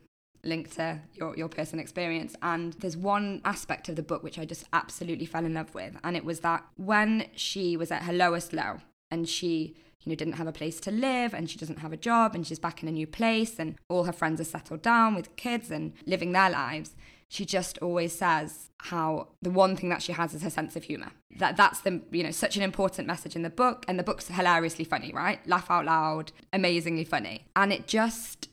linked 0.43 0.73
to 0.73 0.99
your, 1.13 1.35
your 1.35 1.49
personal 1.49 1.81
experience. 1.81 2.35
And 2.41 2.73
there's 2.73 2.97
one 2.97 3.41
aspect 3.45 3.89
of 3.89 3.95
the 3.95 4.03
book 4.03 4.23
which 4.23 4.39
I 4.39 4.45
just 4.45 4.65
absolutely 4.73 5.25
fell 5.25 5.45
in 5.45 5.53
love 5.53 5.73
with. 5.73 5.95
And 6.03 6.15
it 6.15 6.25
was 6.25 6.41
that 6.41 6.65
when 6.77 7.27
she 7.35 7.77
was 7.77 7.91
at 7.91 8.03
her 8.03 8.13
lowest 8.13 8.53
low 8.53 8.77
and 9.11 9.27
she 9.27 9.75
you 10.03 10.11
know, 10.11 10.15
didn't 10.15 10.33
have 10.33 10.47
a 10.47 10.51
place 10.51 10.79
to 10.81 10.91
live 10.91 11.33
and 11.33 11.49
she 11.49 11.57
doesn't 11.57 11.79
have 11.79 11.91
a 11.91 11.97
job 11.97 12.35
and 12.35 12.47
she's 12.47 12.59
back 12.59 12.81
in 12.81 12.87
a 12.87 12.91
new 12.91 13.07
place 13.07 13.59
and 13.59 13.75
all 13.89 14.05
her 14.05 14.13
friends 14.13 14.39
are 14.39 14.45
settled 14.45 14.81
down 14.81 15.15
with 15.15 15.35
kids 15.35 15.71
and 15.71 15.93
living 16.05 16.31
their 16.31 16.49
lives 16.49 16.95
she 17.29 17.45
just 17.45 17.77
always 17.77 18.11
says 18.11 18.71
how 18.79 19.27
the 19.41 19.51
one 19.51 19.75
thing 19.75 19.89
that 19.89 20.01
she 20.01 20.11
has 20.11 20.33
is 20.33 20.41
her 20.41 20.49
sense 20.49 20.75
of 20.75 20.83
humor. 20.83 21.11
That 21.37 21.55
that's 21.55 21.81
the 21.81 22.01
you 22.11 22.23
know 22.23 22.31
such 22.31 22.57
an 22.57 22.63
important 22.63 23.07
message 23.07 23.35
in 23.35 23.43
the 23.43 23.51
book, 23.51 23.85
and 23.87 23.99
the 23.99 24.03
book's 24.03 24.27
hilariously 24.27 24.83
funny, 24.83 25.13
right? 25.13 25.45
Laugh 25.47 25.69
out 25.69 25.85
loud, 25.85 26.31
amazingly 26.51 27.05
funny, 27.05 27.45
and 27.55 27.71
it 27.71 27.87
just 27.87 28.48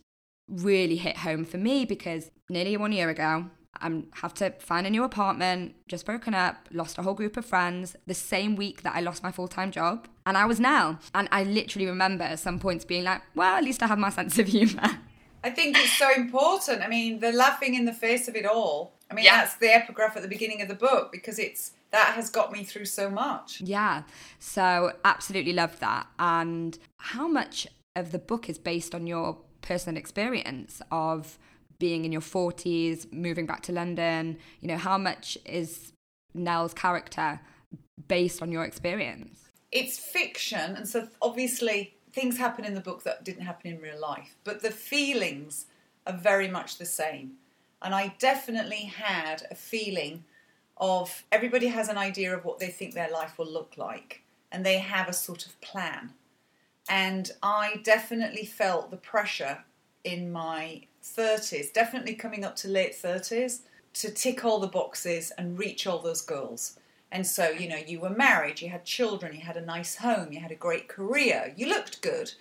really 0.49 0.97
hit 0.97 1.19
home 1.19 1.45
for 1.45 1.59
me 1.59 1.85
because 1.85 2.31
nearly 2.49 2.77
one 2.77 2.93
year 2.93 3.09
ago 3.11 3.47
I 3.81 4.03
have 4.23 4.33
to 4.35 4.51
find 4.53 4.87
a 4.87 4.91
new 4.91 5.05
apartment, 5.05 5.75
just 5.87 6.07
broken 6.07 6.35
up, 6.35 6.69
lost 6.73 6.97
a 6.99 7.03
whole 7.03 7.15
group 7.15 7.37
of 7.37 7.45
friends 7.45 7.95
the 8.07 8.15
same 8.15 8.57
week 8.57 8.83
that 8.83 8.95
I 8.97 9.01
lost 9.01 9.23
my 9.23 9.31
full 9.31 9.49
time 9.49 9.71
job. 9.71 10.09
And 10.25 10.37
I 10.37 10.47
was 10.47 10.59
Nell. 10.59 10.99
And 11.15 11.29
I 11.31 11.45
literally 11.45 11.87
remember 11.87 12.25
at 12.25 12.39
some 12.39 12.59
points 12.59 12.85
being 12.87 13.05
like, 13.05 13.21
well, 13.35 13.57
at 13.57 13.65
least 13.65 13.83
I 13.83 13.87
have 13.87 13.99
my 13.99 14.09
sense 14.11 14.39
of 14.39 14.47
humour. 14.49 14.99
I 15.45 15.51
think 15.51 15.77
it's 15.79 15.93
so 15.93 16.11
important. 16.17 16.83
I 16.83 16.89
mean, 16.89 17.21
the 17.21 17.33
laughing 17.33 17.75
in 17.75 17.85
the 17.85 17.93
face 17.93 18.29
of 18.29 18.35
it 18.35 18.47
all. 18.47 18.95
I 19.11 19.15
mean, 19.15 19.27
Yeah. 19.27 19.41
that's 19.43 19.57
the 19.57 19.73
epigraph 19.73 20.17
at 20.17 20.23
the 20.23 20.29
beginning 20.29 20.63
of 20.63 20.69
the 20.69 20.75
book 20.75 21.13
because 21.13 21.39
it's 21.39 21.73
that 21.93 22.15
has 22.15 22.31
got 22.31 22.51
me 22.53 22.65
through 22.65 22.87
so 22.87 23.09
much. 23.11 23.61
Yeah. 23.61 24.03
So 24.41 24.93
absolutely 25.05 25.53
loved 25.53 25.81
that. 25.81 26.07
And 26.19 26.79
how 26.97 27.29
much 27.29 27.67
of 27.95 28.11
the 28.11 28.19
book 28.19 28.49
is 28.49 28.59
based 28.59 28.95
on 28.95 29.07
your 29.07 29.39
personal 29.67 29.99
experience 29.99 30.81
of 30.91 31.39
being 31.79 32.05
in 32.05 32.13
your 32.13 32.23
40s, 32.23 33.13
moving 33.13 33.47
back 33.47 33.63
to 33.63 33.73
London? 33.73 34.39
You 34.61 34.69
know, 34.69 34.77
how 34.77 34.97
much 34.97 35.37
is 35.45 35.93
Nell's 36.35 36.75
character 36.75 37.41
based 38.09 38.43
on 38.43 38.53
your 38.53 38.65
experience? 38.65 39.41
It's 39.73 39.99
fiction, 39.99 40.77
and 40.77 40.89
so 40.89 41.09
obviously 41.21 41.95
things 42.13 42.39
happen 42.39 42.65
in 42.65 42.75
the 42.75 42.81
book 42.81 43.03
that 43.03 43.25
didn't 43.25 43.45
happen 43.45 43.71
in 43.73 43.81
real 43.81 44.01
life, 44.01 44.37
but 44.45 44.63
the 44.63 44.71
feelings 44.71 45.67
are 46.07 46.17
very 46.17 46.49
much 46.49 46.79
the 46.79 46.87
same. 46.87 47.33
And 47.83 47.95
I 47.95 48.15
definitely 48.19 48.85
had 48.97 49.47
a 49.51 49.55
feeling 49.55 50.25
of 50.79 51.25
everybody 51.31 51.67
has 51.67 51.89
an 51.89 51.99
idea 51.99 52.35
of 52.35 52.45
what 52.45 52.59
they 52.59 52.69
think 52.69 52.95
their 52.95 53.11
life 53.11 53.39
will 53.39 53.51
look 53.51 53.75
like, 53.77 54.23
and 54.51 54.65
they 54.65 54.79
have 54.79 55.09
a 55.09 55.13
sort 55.13 55.47
of 55.47 55.61
plan. 55.61 56.13
And 56.89 57.31
I 57.43 57.81
definitely 57.83 58.45
felt 58.45 58.91
the 58.91 58.97
pressure 58.97 59.65
in 60.05 60.31
my 60.31 60.83
30s, 61.03 61.73
definitely 61.73 62.15
coming 62.15 62.45
up 62.45 62.57
to 62.57 62.69
late 62.69 62.95
30s, 62.95 63.61
to 63.95 64.11
tick 64.11 64.45
all 64.45 64.59
the 64.59 64.67
boxes 64.67 65.33
and 65.39 65.59
reach 65.59 65.87
all 65.87 65.99
those 65.99 66.21
goals. 66.21 66.79
And 67.11 67.27
so, 67.27 67.49
you 67.49 67.69
know, 67.69 67.77
you 67.77 68.01
were 68.01 68.11
married, 68.11 68.61
you 68.61 68.69
had 68.69 68.85
children, 68.85 69.35
you 69.35 69.41
had 69.41 69.57
a 69.57 69.65
nice 69.65 69.97
home, 69.97 70.33
you 70.33 70.41
had 70.41 70.51
a 70.51 70.57
great 70.57 70.89
career, 70.89 71.55
you 71.57 71.69
looked 71.69 72.03
good, 72.03 72.33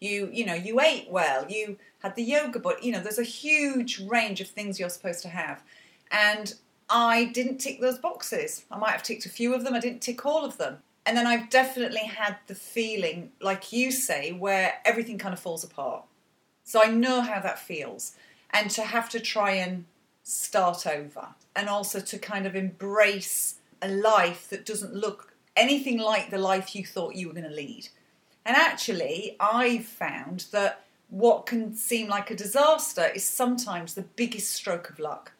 you, 0.00 0.28
you 0.32 0.44
know, 0.44 0.54
you 0.54 0.80
ate 0.80 1.10
well, 1.10 1.46
you 1.48 1.76
had 2.02 2.16
the 2.16 2.22
yoga, 2.22 2.58
but 2.58 2.82
you 2.82 2.90
know, 2.90 3.00
there's 3.00 3.18
a 3.18 3.22
huge 3.22 4.00
range 4.00 4.40
of 4.40 4.48
things 4.48 4.80
you're 4.80 4.88
supposed 4.88 5.22
to 5.22 5.28
have. 5.28 5.62
And 6.10 6.54
I 6.90 7.26
didn't 7.26 7.58
tick 7.58 7.80
those 7.80 7.98
boxes. 7.98 8.64
I 8.70 8.78
might 8.78 8.92
have 8.92 9.02
ticked 9.02 9.26
a 9.26 9.30
few 9.30 9.54
of 9.54 9.64
them, 9.64 9.74
I 9.74 9.80
didn't 9.80 10.02
tick 10.02 10.24
all 10.26 10.44
of 10.44 10.58
them. 10.58 10.78
And 11.06 11.16
then 11.16 11.26
I've 11.26 11.50
definitely 11.50 12.06
had 12.06 12.36
the 12.46 12.54
feeling, 12.54 13.32
like 13.40 13.72
you 13.72 13.90
say, 13.90 14.32
where 14.32 14.74
everything 14.84 15.18
kind 15.18 15.34
of 15.34 15.40
falls 15.40 15.62
apart. 15.62 16.04
So 16.64 16.82
I 16.82 16.88
know 16.88 17.20
how 17.20 17.40
that 17.40 17.58
feels. 17.58 18.16
And 18.50 18.70
to 18.70 18.82
have 18.82 19.10
to 19.10 19.20
try 19.20 19.52
and 19.52 19.84
start 20.22 20.86
over, 20.86 21.28
and 21.54 21.68
also 21.68 22.00
to 22.00 22.18
kind 22.18 22.46
of 22.46 22.56
embrace 22.56 23.56
a 23.82 23.88
life 23.88 24.48
that 24.48 24.64
doesn't 24.64 24.94
look 24.94 25.34
anything 25.56 25.98
like 25.98 26.30
the 26.30 26.38
life 26.38 26.74
you 26.74 26.84
thought 26.84 27.14
you 27.14 27.28
were 27.28 27.34
going 27.34 27.48
to 27.48 27.54
lead. 27.54 27.88
And 28.46 28.56
actually, 28.56 29.36
I've 29.38 29.84
found 29.84 30.46
that 30.52 30.84
what 31.10 31.46
can 31.46 31.74
seem 31.74 32.08
like 32.08 32.30
a 32.30 32.36
disaster 32.36 33.06
is 33.14 33.24
sometimes 33.24 33.94
the 33.94 34.02
biggest 34.02 34.50
stroke 34.50 34.88
of 34.88 34.98
luck. 34.98 35.32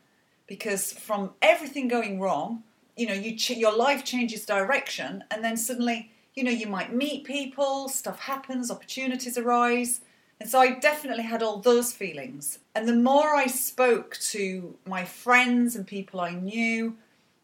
Because 0.47 0.93
from 0.93 1.31
everything 1.41 1.89
going 1.89 2.21
wrong, 2.21 2.63
you 2.97 3.07
know, 3.07 3.15
you 3.15 3.37
ch- 3.37 3.51
your 3.51 3.77
life 3.77 4.05
changes 4.05 4.47
direction, 4.47 5.25
and 5.31 5.45
then 5.45 5.57
suddenly, 5.57 6.11
you 6.35 6.45
know, 6.45 6.51
you 6.51 6.67
might 6.67 6.93
meet 6.93 7.25
people, 7.25 7.89
stuff 7.89 8.21
happens, 8.21 8.71
opportunities 8.71 9.39
arise. 9.39 10.01
And 10.41 10.51
so 10.51 10.59
I 10.59 10.79
definitely 10.79 11.23
had 11.23 11.43
all 11.43 11.59
those 11.59 11.93
feelings. 11.93 12.59
And 12.75 12.89
the 12.89 12.97
more 12.97 13.35
I 13.37 13.47
spoke 13.47 14.19
to 14.33 14.77
my 14.85 15.05
friends 15.05 15.77
and 15.77 15.87
people 15.87 16.21
I 16.21 16.33
knew, 16.33 16.97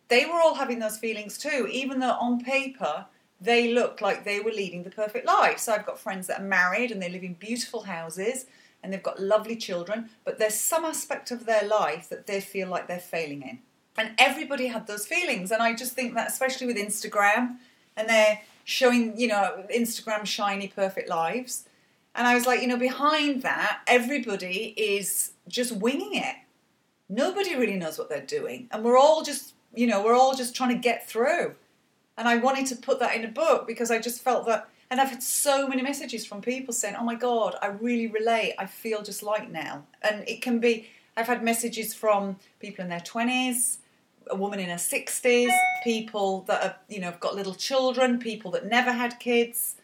they 0.09 0.27
were 0.27 0.41
all 0.41 0.55
having 0.55 0.81
those 0.81 0.99
feelings 0.99 1.39
too, 1.39 1.69
even 1.71 2.01
though 2.01 2.17
on 2.21 2.45
paper 2.45 3.07
they 3.41 3.73
looked 3.73 4.03
like 4.03 4.25
they 4.25 4.41
were 4.41 4.51
leading 4.51 4.83
the 4.83 4.91
perfect 4.91 5.25
life. 5.25 5.59
So 5.59 5.73
I've 5.73 5.87
got 5.87 5.99
friends 5.99 6.27
that 6.27 6.41
are 6.41 6.45
married 6.45 6.91
and 6.91 7.01
they 7.01 7.09
live 7.09 7.23
in 7.23 7.35
beautiful 7.35 7.85
houses 7.85 8.47
and 8.83 8.93
they've 8.93 9.03
got 9.03 9.21
lovely 9.21 9.57
children, 9.57 10.11
but 10.25 10.39
there's 10.39 10.55
some 10.55 10.85
aspect 10.85 11.31
of 11.31 11.47
their 11.47 11.67
life 11.67 12.09
that 12.09 12.27
they 12.27 12.41
feel 12.41 12.69
like 12.69 12.87
they're 12.87 12.99
failing 12.99 13.43
in. 13.43 13.59
And 14.01 14.15
everybody 14.17 14.69
had 14.69 14.87
those 14.87 15.07
feelings. 15.07 15.51
And 15.51 15.63
I 15.63 15.75
just 15.75 15.93
think 15.93 16.15
that, 16.15 16.29
especially 16.29 16.67
with 16.67 16.79
Instagram, 16.79 17.57
and 17.99 18.09
they're 18.09 18.41
showing, 18.65 19.19
you 19.21 19.29
know, 19.29 19.63
Instagram 19.71 20.25
shiny, 20.25 20.69
perfect 20.69 21.11
lives. 21.11 21.69
And 22.15 22.27
I 22.27 22.35
was 22.35 22.47
like, 22.47 22.63
you 22.63 22.67
know, 22.67 22.79
behind 22.79 23.43
that, 23.43 23.81
everybody 23.87 24.73
is 24.75 25.33
just 25.49 25.77
winging 25.77 26.15
it. 26.15 26.35
Nobody 27.11 27.55
really 27.55 27.77
knows 27.77 27.99
what 27.99 28.09
they're 28.09 28.25
doing. 28.25 28.69
And 28.71 28.83
we're 28.83 28.97
all 28.97 29.23
just, 29.23 29.53
you 29.75 29.87
know, 29.87 30.03
we're 30.03 30.15
all 30.15 30.35
just 30.35 30.57
trying 30.57 30.71
to 30.71 30.81
get 30.81 31.07
through. 31.07 31.55
And 32.17 32.27
I 32.27 32.37
wanted 32.37 32.65
to 32.69 32.77
put 32.77 33.01
that 33.01 33.15
in 33.15 33.27
a 33.27 33.29
book 33.29 33.67
because 33.67 33.91
I 33.91 33.99
just 33.99 34.23
felt 34.23 34.47
that. 34.47 34.71
And 34.91 34.99
I've 34.99 35.11
had 35.11 35.23
so 35.23 35.69
many 35.69 35.83
messages 35.83 36.25
from 36.25 36.41
people 36.41 36.73
saying, 36.73 36.97
oh 36.99 37.05
my 37.05 37.17
God, 37.17 37.55
I 37.61 37.67
really 37.67 38.07
relate. 38.07 38.55
I 38.59 38.65
feel 38.65 39.03
just 39.03 39.23
like 39.23 39.51
Nell. 39.51 39.85
And 40.01 40.27
it 40.27 40.41
can 40.41 40.59
be, 40.59 40.89
I've 41.19 41.27
had 41.27 41.45
messages 41.45 41.93
from 41.93 42.37
people 42.61 42.83
in 42.83 42.89
their 42.89 43.01
20s, 43.01 43.77
a 44.31 44.37
woman 44.37 44.61
in 44.61 44.69
her 44.69 44.77
60s, 44.77 45.51
people 45.85 46.43
that 46.43 46.63
have, 46.63 46.79
you 46.89 47.01
know, 47.01 47.07
have 47.07 47.21
got 47.21 47.35
little 47.35 47.55
children, 47.55 48.19
people 48.19 48.51
that 48.53 48.67
never 48.67 48.93
had 48.93 49.19
kids. 49.19 49.77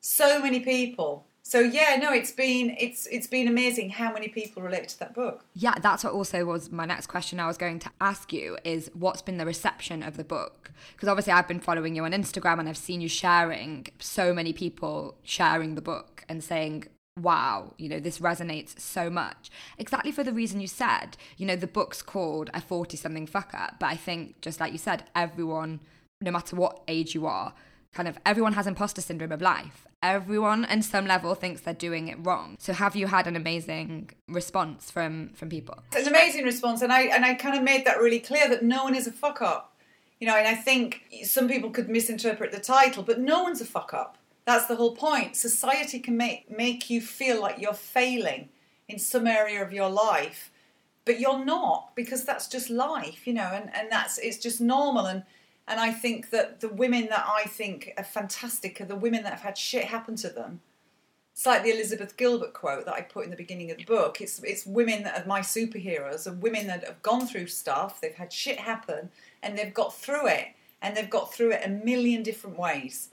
So 0.00 0.40
many 0.40 0.60
people. 0.60 1.24
So 1.48 1.60
yeah, 1.60 1.96
no, 2.02 2.12
it's 2.12 2.32
been 2.32 2.76
it's 2.76 3.06
it's 3.06 3.28
been 3.28 3.46
amazing 3.46 3.90
how 3.90 4.12
many 4.12 4.26
people 4.26 4.64
relate 4.64 4.88
to 4.88 4.98
that 4.98 5.14
book. 5.14 5.44
Yeah, 5.54 5.74
that's 5.80 6.02
what 6.02 6.12
also 6.12 6.44
was 6.44 6.72
my 6.72 6.86
next 6.86 7.06
question 7.06 7.38
I 7.38 7.46
was 7.46 7.56
going 7.56 7.78
to 7.80 7.90
ask 8.00 8.32
you 8.32 8.58
is 8.64 8.90
what's 8.94 9.22
been 9.22 9.38
the 9.38 9.46
reception 9.46 10.02
of 10.02 10.16
the 10.16 10.24
book? 10.24 10.72
Because 10.92 11.08
obviously 11.08 11.32
I've 11.32 11.46
been 11.46 11.60
following 11.60 11.94
you 11.94 12.04
on 12.04 12.10
Instagram 12.10 12.58
and 12.58 12.68
I've 12.68 12.76
seen 12.76 13.00
you 13.00 13.08
sharing 13.08 13.86
so 14.00 14.34
many 14.34 14.52
people 14.52 15.14
sharing 15.22 15.76
the 15.76 15.80
book 15.80 16.24
and 16.28 16.42
saying, 16.42 16.88
wow, 17.20 17.72
you 17.78 17.88
know, 17.88 17.98
this 17.98 18.18
resonates 18.18 18.78
so 18.78 19.08
much. 19.08 19.50
Exactly 19.78 20.12
for 20.12 20.22
the 20.22 20.32
reason 20.32 20.60
you 20.60 20.66
said. 20.66 21.16
You 21.36 21.46
know, 21.46 21.56
the 21.56 21.66
book's 21.66 22.02
called 22.02 22.50
A 22.52 22.60
40 22.60 22.96
something 22.96 23.26
fuck 23.26 23.54
up, 23.54 23.76
but 23.80 23.86
I 23.86 23.96
think, 23.96 24.40
just 24.40 24.60
like 24.60 24.72
you 24.72 24.78
said, 24.78 25.04
everyone, 25.14 25.80
no 26.20 26.30
matter 26.30 26.56
what 26.56 26.82
age 26.88 27.14
you 27.14 27.26
are, 27.26 27.54
kind 27.94 28.08
of 28.08 28.18
everyone 28.26 28.52
has 28.52 28.66
imposter 28.66 29.00
syndrome 29.00 29.32
of 29.32 29.40
life. 29.40 29.86
Everyone, 30.02 30.66
on 30.66 30.82
some 30.82 31.06
level, 31.06 31.34
thinks 31.34 31.62
they're 31.62 31.74
doing 31.74 32.08
it 32.08 32.18
wrong. 32.20 32.56
So, 32.60 32.74
have 32.74 32.94
you 32.94 33.06
had 33.06 33.26
an 33.26 33.34
amazing 33.34 34.10
response 34.28 34.90
from 34.90 35.30
from 35.30 35.48
people? 35.48 35.78
It's 35.92 36.06
an 36.06 36.14
amazing 36.14 36.44
response, 36.44 36.82
and 36.82 36.92
I 36.92 37.02
and 37.04 37.24
I 37.24 37.34
kind 37.34 37.56
of 37.56 37.62
made 37.62 37.86
that 37.86 37.98
really 37.98 38.20
clear 38.20 38.48
that 38.50 38.62
no 38.62 38.84
one 38.84 38.94
is 38.94 39.06
a 39.06 39.12
fuck 39.12 39.40
up, 39.40 39.74
you 40.20 40.26
know. 40.26 40.36
And 40.36 40.46
I 40.46 40.54
think 40.54 41.02
some 41.24 41.48
people 41.48 41.70
could 41.70 41.88
misinterpret 41.88 42.52
the 42.52 42.60
title, 42.60 43.02
but 43.02 43.18
no 43.18 43.42
one's 43.42 43.62
a 43.62 43.64
fuck 43.64 43.94
up. 43.94 44.18
That's 44.46 44.66
the 44.66 44.76
whole 44.76 44.94
point. 44.96 45.36
Society 45.36 45.98
can 45.98 46.16
make 46.16 46.50
make 46.50 46.88
you 46.88 47.00
feel 47.00 47.40
like 47.40 47.60
you're 47.60 47.74
failing 47.74 48.48
in 48.88 48.98
some 48.98 49.26
area 49.26 49.62
of 49.62 49.72
your 49.72 49.90
life, 49.90 50.50
but 51.04 51.20
you're 51.20 51.44
not 51.44 51.94
because 51.94 52.24
that's 52.24 52.48
just 52.48 52.70
life, 52.70 53.26
you 53.26 53.34
know. 53.34 53.50
And 53.52 53.70
and 53.74 53.90
that's 53.90 54.18
it's 54.18 54.38
just 54.38 54.60
normal 54.60 55.06
and. 55.06 55.24
And 55.68 55.80
I 55.80 55.90
think 55.90 56.30
that 56.30 56.60
the 56.60 56.68
women 56.68 57.06
that 57.06 57.26
I 57.28 57.42
think 57.42 57.92
are 57.98 58.04
fantastic 58.04 58.80
are 58.80 58.84
the 58.84 58.94
women 58.94 59.24
that 59.24 59.32
have 59.32 59.42
had 59.42 59.58
shit 59.58 59.86
happen 59.86 60.14
to 60.14 60.28
them. 60.28 60.60
It's 61.32 61.44
like 61.44 61.64
the 61.64 61.72
Elizabeth 61.72 62.16
Gilbert 62.16 62.54
quote 62.54 62.86
that 62.86 62.94
I 62.94 63.00
put 63.00 63.24
in 63.24 63.30
the 63.30 63.36
beginning 63.36 63.72
of 63.72 63.78
the 63.78 63.84
book. 63.84 64.20
It's 64.20 64.40
it's 64.44 64.64
women 64.64 65.02
that 65.02 65.20
are 65.20 65.26
my 65.26 65.40
superheroes, 65.40 66.24
and 66.26 66.40
women 66.40 66.68
that 66.68 66.84
have 66.84 67.02
gone 67.02 67.26
through 67.26 67.48
stuff, 67.48 68.00
they've 68.00 68.14
had 68.14 68.32
shit 68.32 68.60
happen, 68.60 69.10
and 69.42 69.58
they've 69.58 69.74
got 69.74 69.92
through 69.94 70.28
it, 70.28 70.46
and 70.80 70.96
they've 70.96 71.10
got 71.10 71.34
through 71.34 71.50
it 71.50 71.62
a 71.64 71.68
million 71.68 72.22
different 72.22 72.56
ways. 72.56 73.10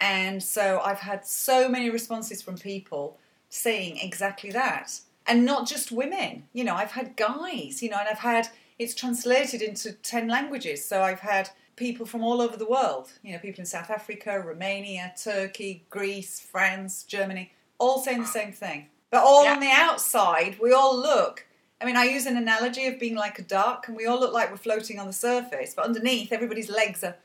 And 0.00 0.42
so 0.42 0.80
I've 0.84 0.98
had 0.98 1.26
so 1.26 1.68
many 1.68 1.90
responses 1.90 2.42
from 2.42 2.56
people 2.58 3.18
saying 3.48 3.98
exactly 4.02 4.50
that. 4.50 5.00
And 5.26 5.44
not 5.44 5.66
just 5.66 5.90
women. 5.90 6.44
You 6.52 6.64
know, 6.64 6.74
I've 6.74 6.92
had 6.92 7.16
guys, 7.16 7.82
you 7.82 7.90
know, 7.90 7.98
and 7.98 8.08
I've 8.08 8.18
had 8.18 8.48
it's 8.78 8.94
translated 8.94 9.62
into 9.62 9.92
10 9.92 10.28
languages. 10.28 10.84
So 10.84 11.02
I've 11.02 11.20
had 11.20 11.48
people 11.76 12.06
from 12.06 12.22
all 12.22 12.40
over 12.40 12.56
the 12.56 12.68
world, 12.68 13.10
you 13.22 13.32
know, 13.32 13.38
people 13.38 13.60
in 13.60 13.66
South 13.66 13.90
Africa, 13.90 14.40
Romania, 14.40 15.14
Turkey, 15.22 15.84
Greece, 15.90 16.40
France, 16.40 17.04
Germany, 17.04 17.52
all 17.78 18.00
saying 18.00 18.20
the 18.20 18.26
same 18.26 18.52
thing. 18.52 18.88
But 19.10 19.22
all 19.24 19.44
Yeah. 19.44 19.52
on 19.54 19.60
the 19.60 19.70
outside, 19.70 20.58
we 20.60 20.72
all 20.72 20.96
look. 20.96 21.46
I 21.80 21.84
mean, 21.84 21.96
I 21.96 22.04
use 22.04 22.24
an 22.26 22.36
analogy 22.38 22.86
of 22.86 22.98
being 22.98 23.14
like 23.14 23.38
a 23.38 23.42
duck, 23.42 23.88
and 23.88 23.96
we 23.96 24.06
all 24.06 24.18
look 24.18 24.32
like 24.32 24.50
we're 24.50 24.56
floating 24.56 24.98
on 24.98 25.06
the 25.06 25.12
surface, 25.12 25.74
but 25.74 25.84
underneath, 25.84 26.32
everybody's 26.32 26.70
legs 26.70 27.04
are, 27.04 27.16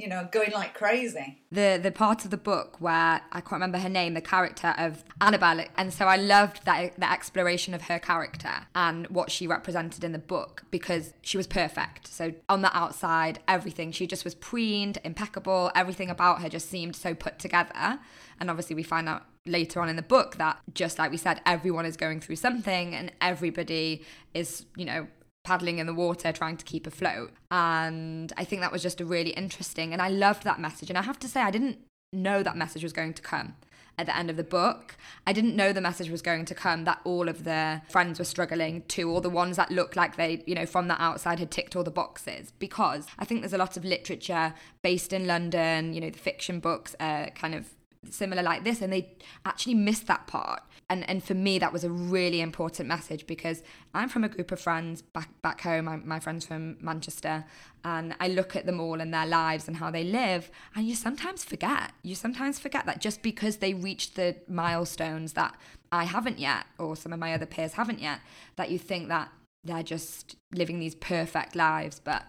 you 0.00 0.08
know, 0.08 0.28
going 0.30 0.52
like 0.52 0.74
crazy. 0.74 1.38
the 1.52 1.78
the 1.82 1.90
part 1.90 2.24
of 2.24 2.30
the 2.30 2.36
book 2.36 2.80
where 2.80 3.20
I 3.32 3.40
can't 3.40 3.52
remember 3.52 3.78
her 3.78 3.88
name, 3.88 4.14
the 4.14 4.20
character 4.20 4.74
of 4.78 5.04
Annabelle, 5.20 5.64
and 5.76 5.92
so 5.92 6.06
I 6.06 6.16
loved 6.16 6.64
that 6.64 6.98
the 6.98 7.10
exploration 7.10 7.74
of 7.74 7.82
her 7.82 7.98
character 7.98 8.66
and 8.74 9.06
what 9.08 9.30
she 9.30 9.46
represented 9.46 10.02
in 10.04 10.12
the 10.12 10.18
book 10.18 10.64
because 10.70 11.12
she 11.22 11.36
was 11.36 11.46
perfect. 11.46 12.06
So 12.08 12.32
on 12.48 12.62
the 12.62 12.76
outside, 12.76 13.40
everything 13.46 13.92
she 13.92 14.06
just 14.06 14.24
was 14.24 14.34
preened, 14.34 14.98
impeccable. 15.04 15.70
Everything 15.74 16.10
about 16.10 16.42
her 16.42 16.48
just 16.48 16.68
seemed 16.70 16.96
so 16.96 17.14
put 17.14 17.38
together. 17.38 17.98
And 18.40 18.48
obviously, 18.48 18.74
we 18.74 18.82
find 18.82 19.08
out 19.08 19.24
later 19.46 19.80
on 19.80 19.88
in 19.88 19.96
the 19.96 20.02
book 20.02 20.36
that 20.36 20.58
just 20.74 20.98
like 20.98 21.10
we 21.10 21.16
said, 21.16 21.40
everyone 21.44 21.84
is 21.84 21.96
going 21.96 22.20
through 22.20 22.36
something, 22.36 22.94
and 22.94 23.12
everybody 23.20 24.04
is 24.34 24.64
you 24.76 24.84
know 24.84 25.06
paddling 25.44 25.78
in 25.78 25.86
the 25.86 25.94
water 25.94 26.32
trying 26.32 26.56
to 26.56 26.64
keep 26.64 26.86
afloat. 26.86 27.32
And 27.50 28.32
I 28.36 28.44
think 28.44 28.62
that 28.62 28.72
was 28.72 28.82
just 28.82 29.00
a 29.00 29.04
really 29.04 29.30
interesting 29.30 29.92
and 29.92 30.02
I 30.02 30.08
loved 30.08 30.44
that 30.44 30.60
message. 30.60 30.90
And 30.90 30.98
I 30.98 31.02
have 31.02 31.18
to 31.20 31.28
say 31.28 31.40
I 31.40 31.50
didn't 31.50 31.78
know 32.12 32.42
that 32.42 32.56
message 32.56 32.82
was 32.82 32.92
going 32.92 33.14
to 33.14 33.22
come 33.22 33.54
at 34.00 34.06
the 34.06 34.16
end 34.16 34.30
of 34.30 34.36
the 34.36 34.44
book. 34.44 34.96
I 35.26 35.32
didn't 35.32 35.54
know 35.54 35.72
the 35.72 35.80
message 35.80 36.10
was 36.10 36.22
going 36.22 36.46
to 36.46 36.54
come 36.54 36.84
that 36.84 37.00
all 37.04 37.28
of 37.28 37.44
the 37.44 37.82
friends 37.90 38.18
were 38.18 38.24
struggling 38.24 38.82
too, 38.88 39.10
or 39.10 39.20
the 39.20 39.30
ones 39.30 39.56
that 39.56 39.70
looked 39.70 39.94
like 39.94 40.16
they, 40.16 40.42
you 40.46 40.54
know, 40.54 40.64
from 40.66 40.88
the 40.88 41.00
outside 41.00 41.38
had 41.38 41.50
ticked 41.50 41.76
all 41.76 41.84
the 41.84 41.90
boxes. 41.90 42.52
Because 42.58 43.06
I 43.18 43.26
think 43.26 43.42
there's 43.42 43.52
a 43.52 43.58
lot 43.58 43.76
of 43.76 43.84
literature 43.84 44.54
based 44.82 45.12
in 45.12 45.26
London, 45.26 45.92
you 45.92 46.00
know, 46.00 46.10
the 46.10 46.18
fiction 46.18 46.60
books 46.60 46.96
are 46.98 47.30
kind 47.30 47.54
of 47.54 47.68
similar 48.08 48.42
like 48.42 48.64
this 48.64 48.80
and 48.80 48.90
they 48.90 49.14
actually 49.44 49.74
missed 49.74 50.06
that 50.06 50.26
part 50.26 50.62
and 50.90 51.08
and 51.08 51.24
for 51.24 51.34
me 51.34 51.58
that 51.58 51.72
was 51.72 51.84
a 51.84 51.90
really 51.90 52.40
important 52.40 52.88
message 52.88 53.26
because 53.26 53.62
I'm 53.94 54.08
from 54.08 54.24
a 54.24 54.28
group 54.28 54.52
of 54.52 54.60
friends 54.60 55.00
back 55.00 55.30
back 55.40 55.62
home. 55.62 55.86
My, 55.86 55.96
my 55.96 56.20
friends 56.20 56.44
from 56.44 56.76
Manchester 56.80 57.44
and 57.84 58.14
I 58.20 58.28
look 58.28 58.56
at 58.56 58.66
them 58.66 58.80
all 58.80 59.00
and 59.00 59.14
their 59.14 59.26
lives 59.26 59.68
and 59.68 59.76
how 59.78 59.90
they 59.90 60.04
live 60.04 60.50
and 60.74 60.86
you 60.86 60.94
sometimes 60.94 61.44
forget. 61.44 61.92
You 62.02 62.14
sometimes 62.14 62.58
forget 62.58 62.84
that 62.86 63.00
just 63.00 63.22
because 63.22 63.58
they 63.58 63.72
reached 63.72 64.16
the 64.16 64.36
milestones 64.48 65.32
that 65.34 65.56
I 65.92 66.04
haven't 66.04 66.38
yet 66.38 66.66
or 66.78 66.96
some 66.96 67.12
of 67.12 67.18
my 67.18 67.32
other 67.32 67.46
peers 67.46 67.74
haven't 67.74 68.00
yet 68.00 68.20
that 68.56 68.70
you 68.70 68.78
think 68.78 69.08
that 69.08 69.30
they're 69.64 69.82
just 69.82 70.36
living 70.52 70.80
these 70.80 70.96
perfect 70.96 71.54
lives. 71.54 72.00
But 72.02 72.24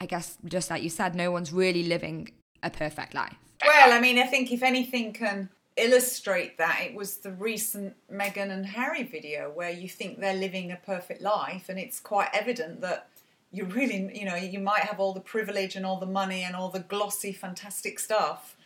I 0.00 0.06
guess 0.06 0.38
just 0.44 0.70
like 0.70 0.82
you 0.82 0.90
said 0.90 1.14
no 1.14 1.30
one's 1.32 1.52
really 1.52 1.82
living 1.82 2.30
a 2.62 2.70
perfect 2.70 3.12
life. 3.12 3.34
Well, 3.64 3.92
I 3.92 4.00
mean, 4.00 4.18
I 4.18 4.26
think 4.26 4.52
if 4.52 4.62
anything 4.62 5.12
can 5.12 5.48
illustrate 5.76 6.58
that, 6.58 6.80
it 6.84 6.94
was 6.94 7.18
the 7.18 7.32
recent 7.32 7.94
Meghan 8.12 8.50
and 8.50 8.66
Harry 8.66 9.02
video 9.02 9.50
where 9.50 9.70
you 9.70 9.88
think 9.88 10.20
they're 10.20 10.34
living 10.34 10.70
a 10.70 10.76
perfect 10.76 11.20
life, 11.20 11.68
and 11.68 11.78
it's 11.78 12.00
quite 12.00 12.28
evident 12.32 12.80
that 12.80 13.08
you 13.50 13.64
really, 13.64 14.10
you 14.18 14.24
know, 14.24 14.34
you 14.34 14.58
might 14.58 14.82
have 14.82 14.98
all 14.98 15.12
the 15.12 15.20
privilege 15.20 15.76
and 15.76 15.86
all 15.86 15.98
the 15.98 16.06
money 16.06 16.42
and 16.42 16.56
all 16.56 16.68
the 16.68 16.80
glossy, 16.80 17.32
fantastic 17.32 17.98
stuff, 17.98 18.56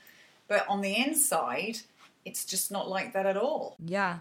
but 0.49 0.67
on 0.69 0.81
the 0.81 0.97
inside, 0.97 1.79
it's 2.25 2.45
just 2.45 2.71
not 2.71 2.88
like 2.88 3.12
that 3.12 3.27
at 3.27 3.37
all. 3.37 3.77
Yeah. 3.85 4.19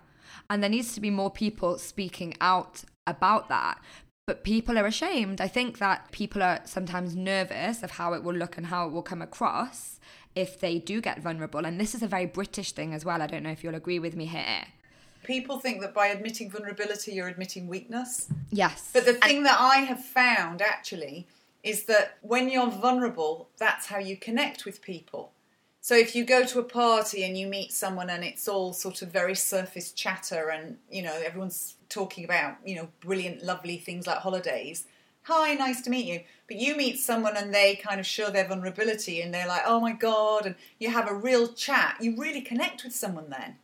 And 0.50 0.62
there 0.62 0.70
needs 0.70 0.94
to 0.94 1.02
be 1.02 1.10
more 1.10 1.32
people 1.32 1.78
speaking 1.78 2.36
out 2.42 2.84
about 3.06 3.50
that. 3.50 3.82
But 4.26 4.44
people 4.44 4.78
are 4.78 4.86
ashamed. 4.86 5.40
I 5.40 5.48
think 5.48 5.78
that 5.78 6.12
people 6.12 6.44
are 6.44 6.60
sometimes 6.66 7.16
nervous 7.16 7.82
of 7.82 7.92
how 7.92 8.12
it 8.12 8.24
will 8.24 8.36
look 8.36 8.58
and 8.58 8.66
how 8.66 8.86
it 8.86 8.92
will 8.92 9.02
come 9.02 9.22
across 9.22 10.02
if 10.38 10.60
they 10.60 10.78
do 10.78 11.02
get 11.02 11.20
vulnerable. 11.20 11.66
And 11.66 11.80
this 11.80 11.96
is 11.96 12.04
a 12.04 12.08
very 12.08 12.28
British 12.28 12.72
thing 12.74 12.94
as 12.94 13.04
well. 13.04 13.24
I 13.24 13.28
don't 13.28 13.42
know 13.42 13.50
if 13.50 13.64
you'll 13.64 13.76
agree 13.76 13.98
with 13.98 14.16
me 14.16 14.28
here. 14.28 14.66
People 15.24 15.60
think 15.60 15.82
that 15.82 15.96
by 15.96 16.08
admitting 16.08 16.52
vulnerability, 16.52 17.14
you're 17.14 17.28
admitting 17.28 17.68
weakness. 17.68 18.28
Yes. 18.52 18.92
But 18.94 19.06
the 19.06 19.16
thing 19.16 19.44
that 19.44 19.60
I 19.60 19.78
have 19.78 20.06
found 20.06 20.62
actually 20.62 21.28
is 21.64 21.86
that 21.86 22.20
when 22.22 22.50
you're 22.50 22.70
vulnerable, 22.70 23.50
that's 23.58 23.88
how 23.88 23.98
you 23.98 24.16
connect 24.16 24.64
with 24.64 24.82
people. 24.82 25.32
So 25.82 25.96
if 25.96 26.16
you 26.16 26.24
go 26.24 26.46
to 26.46 26.60
a 26.60 26.64
party 26.64 27.24
and 27.24 27.36
you 27.36 27.48
meet 27.48 27.72
someone 27.72 28.10
and 28.12 28.24
it's 28.24 28.48
all 28.48 28.74
sort 28.74 29.02
of 29.02 29.12
very 29.12 29.36
surface 29.36 29.92
chatter 29.92 30.50
and 30.50 30.78
you 30.92 31.02
know 31.02 31.16
everyone's 31.26 31.76
talking 31.88 32.26
about 32.26 32.58
you 32.66 32.76
know 32.76 32.90
brilliant 33.00 33.42
lovely 33.42 33.78
things 33.78 34.06
like 34.06 34.18
holidays 34.18 34.86
hi, 35.28 35.54
nice 35.54 35.82
to 35.82 35.90
meet 35.90 36.06
you. 36.06 36.22
But 36.48 36.58
you 36.58 36.76
meet 36.78 37.00
someone 37.00 37.36
and 37.36 37.54
they 37.54 37.76
kind 37.76 38.00
of 38.00 38.06
show 38.06 38.30
their 38.30 38.48
vulnerability 38.48 39.22
and 39.22 39.34
they're 39.34 39.48
like, 39.48 39.64
oh 39.66 39.82
my 39.82 39.92
God, 39.92 40.46
and 40.46 40.56
you 40.80 40.90
have 40.90 41.10
a 41.10 41.14
real 41.14 41.50
chat. 41.50 41.98
You 42.00 42.16
really 42.18 42.42
connect 42.42 42.84
with 42.84 42.96
someone 42.96 43.30
then. 43.30 43.58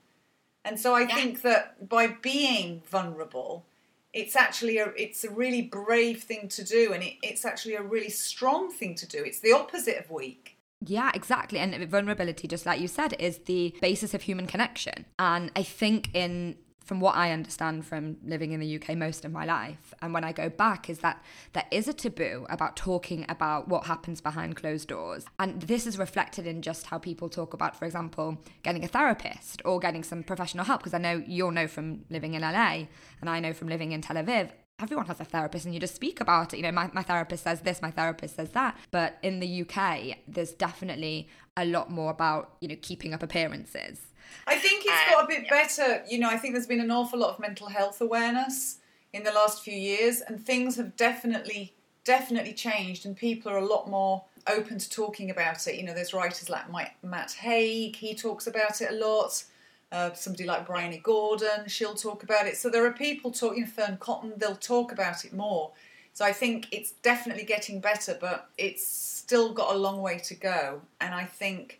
And 0.66 0.80
so 0.80 0.94
I 0.94 1.02
yeah. 1.02 1.16
think 1.16 1.42
that 1.42 1.90
by 1.90 2.08
being 2.08 2.84
vulnerable, 2.90 3.66
it's 4.14 4.36
actually 4.36 4.78
a 4.78 4.88
it's 4.96 5.24
a 5.24 5.32
really 5.32 5.62
brave 5.62 6.22
thing 6.22 6.48
to 6.48 6.64
do 6.64 6.94
and 6.94 7.02
it, 7.02 7.16
it's 7.24 7.46
actually 7.46 7.76
a 7.76 7.82
really 7.82 8.10
strong 8.10 8.72
thing 8.72 8.94
to 8.96 9.08
do. 9.08 9.24
It's 9.24 9.40
the 9.40 9.54
opposite 9.54 9.98
of 9.98 10.12
weak. 10.12 10.58
Yeah, 10.86 11.12
exactly. 11.14 11.60
And 11.60 11.90
vulnerability, 11.90 12.48
just 12.48 12.66
like 12.66 12.82
you 12.82 12.90
said, 12.90 13.16
is 13.18 13.40
the 13.40 13.74
basis 13.82 14.14
of 14.14 14.24
human 14.24 14.48
connection. 14.48 15.06
And 15.18 15.50
I 15.56 15.64
think 15.64 16.14
in 16.14 16.58
from 16.94 17.00
what 17.00 17.16
I 17.16 17.32
understand 17.32 17.88
from 17.88 18.18
living 18.24 18.52
in 18.52 18.60
the 18.60 18.76
UK 18.76 18.96
most 18.96 19.26
of 19.26 19.32
my 19.32 19.46
life, 19.46 19.96
and 20.04 20.14
when 20.14 20.24
I 20.24 20.32
go 20.32 20.48
back, 20.48 20.92
is 20.92 21.00
that 21.00 21.24
there 21.54 21.66
is 21.72 21.88
a 21.88 21.94
taboo 21.94 22.46
about 22.52 22.76
talking 22.76 23.26
about 23.28 23.68
what 23.68 23.88
happens 23.88 24.22
behind 24.22 24.58
closed 24.58 24.90
doors. 24.90 25.26
And 25.40 25.60
this 25.60 25.88
is 25.88 25.98
reflected 25.98 26.46
in 26.46 26.62
just 26.62 26.86
how 26.86 27.00
people 27.00 27.30
talk 27.30 27.56
about, 27.56 27.76
for 27.76 27.86
example, 27.86 28.38
getting 28.62 28.84
a 28.84 28.88
therapist 28.88 29.60
or 29.66 29.80
getting 29.80 30.04
some 30.04 30.22
professional 30.22 30.66
help. 30.66 30.82
Because 30.82 30.94
I 30.94 31.00
know 31.00 31.24
you'll 31.26 31.50
know 31.50 31.68
from 31.68 32.06
living 32.12 32.36
in 32.36 32.44
LA, 32.44 32.84
and 33.22 33.28
I 33.28 33.40
know 33.40 33.54
from 33.54 33.70
living 33.70 33.92
in 33.92 34.02
Tel 34.02 34.18
Aviv, 34.18 34.52
everyone 34.80 35.08
has 35.08 35.20
a 35.20 35.26
therapist 35.26 35.66
and 35.66 35.74
you 35.74 35.80
just 35.80 35.96
speak 35.96 36.22
about 36.22 36.54
it. 36.54 36.58
You 36.58 36.64
know, 36.64 36.72
my, 36.72 36.92
my 36.94 37.02
therapist 37.02 37.44
says 37.44 37.62
this, 37.62 37.82
my 37.82 37.90
therapist 37.90 38.36
says 38.36 38.52
that. 38.52 38.78
But 38.92 39.18
in 39.24 39.40
the 39.40 39.64
UK, 39.64 40.20
there's 40.28 40.52
definitely 40.52 41.28
a 41.58 41.66
lot 41.66 41.90
more 41.90 42.12
about, 42.12 42.58
you 42.62 42.68
know, 42.68 42.78
keeping 42.80 43.16
up 43.16 43.24
appearances 43.24 44.13
I 44.46 44.58
think 44.58 44.86
it's 44.86 45.12
got 45.12 45.24
a 45.24 45.28
bit 45.28 45.50
better. 45.50 46.04
You 46.08 46.20
know, 46.20 46.30
I 46.30 46.38
think 46.38 46.54
there's 46.54 46.68
been 46.68 46.82
an 46.82 46.92
awful 46.92 47.20
lot 47.20 47.32
of 47.32 47.40
mental 47.40 47.68
health 47.68 48.02
awareness 48.02 48.80
in 49.14 49.24
the 49.24 49.32
last 49.32 49.64
few 49.64 49.78
years, 49.78 50.22
and 50.22 50.44
things 50.44 50.76
have 50.76 50.96
definitely, 50.98 51.74
definitely 52.04 52.54
changed, 52.54 53.06
and 53.06 53.16
people 53.16 53.52
are 53.52 53.58
a 53.58 53.66
lot 53.66 53.90
more 53.90 54.24
open 54.48 54.78
to 54.80 54.90
talking 54.90 55.30
about 55.30 55.68
it. 55.68 55.76
You 55.76 55.84
know, 55.84 55.94
there's 55.94 56.14
writers 56.14 56.50
like 56.50 56.66
Matt 57.04 57.32
Haig, 57.32 57.96
he 57.96 58.16
talks 58.16 58.48
about 58.48 58.82
it 58.82 58.92
a 58.92 58.96
lot. 58.96 59.44
Uh, 59.92 60.12
somebody 60.14 60.44
like 60.44 60.66
Bryony 60.66 60.98
Gordon, 60.98 61.68
she'll 61.68 61.94
talk 61.94 62.24
about 62.24 62.48
it. 62.48 62.58
So 62.58 62.68
there 62.68 62.84
are 62.84 62.92
people 62.92 63.30
talking, 63.30 63.68
Fearne 63.68 63.98
Cotton, 64.00 64.34
they'll 64.38 64.56
talk 64.56 64.92
about 64.92 65.24
it 65.24 65.34
more. 65.34 65.72
So 66.14 66.26
I 66.26 66.34
think 66.34 66.68
it's 66.72 66.92
definitely 67.04 67.44
getting 67.44 67.80
better, 67.80 68.18
but 68.20 68.50
it's 68.58 68.86
still 68.86 69.54
got 69.54 69.76
a 69.76 69.78
long 69.78 70.02
way 70.02 70.18
to 70.18 70.34
go. 70.34 70.82
And 71.00 71.14
I 71.14 71.26
think 71.26 71.80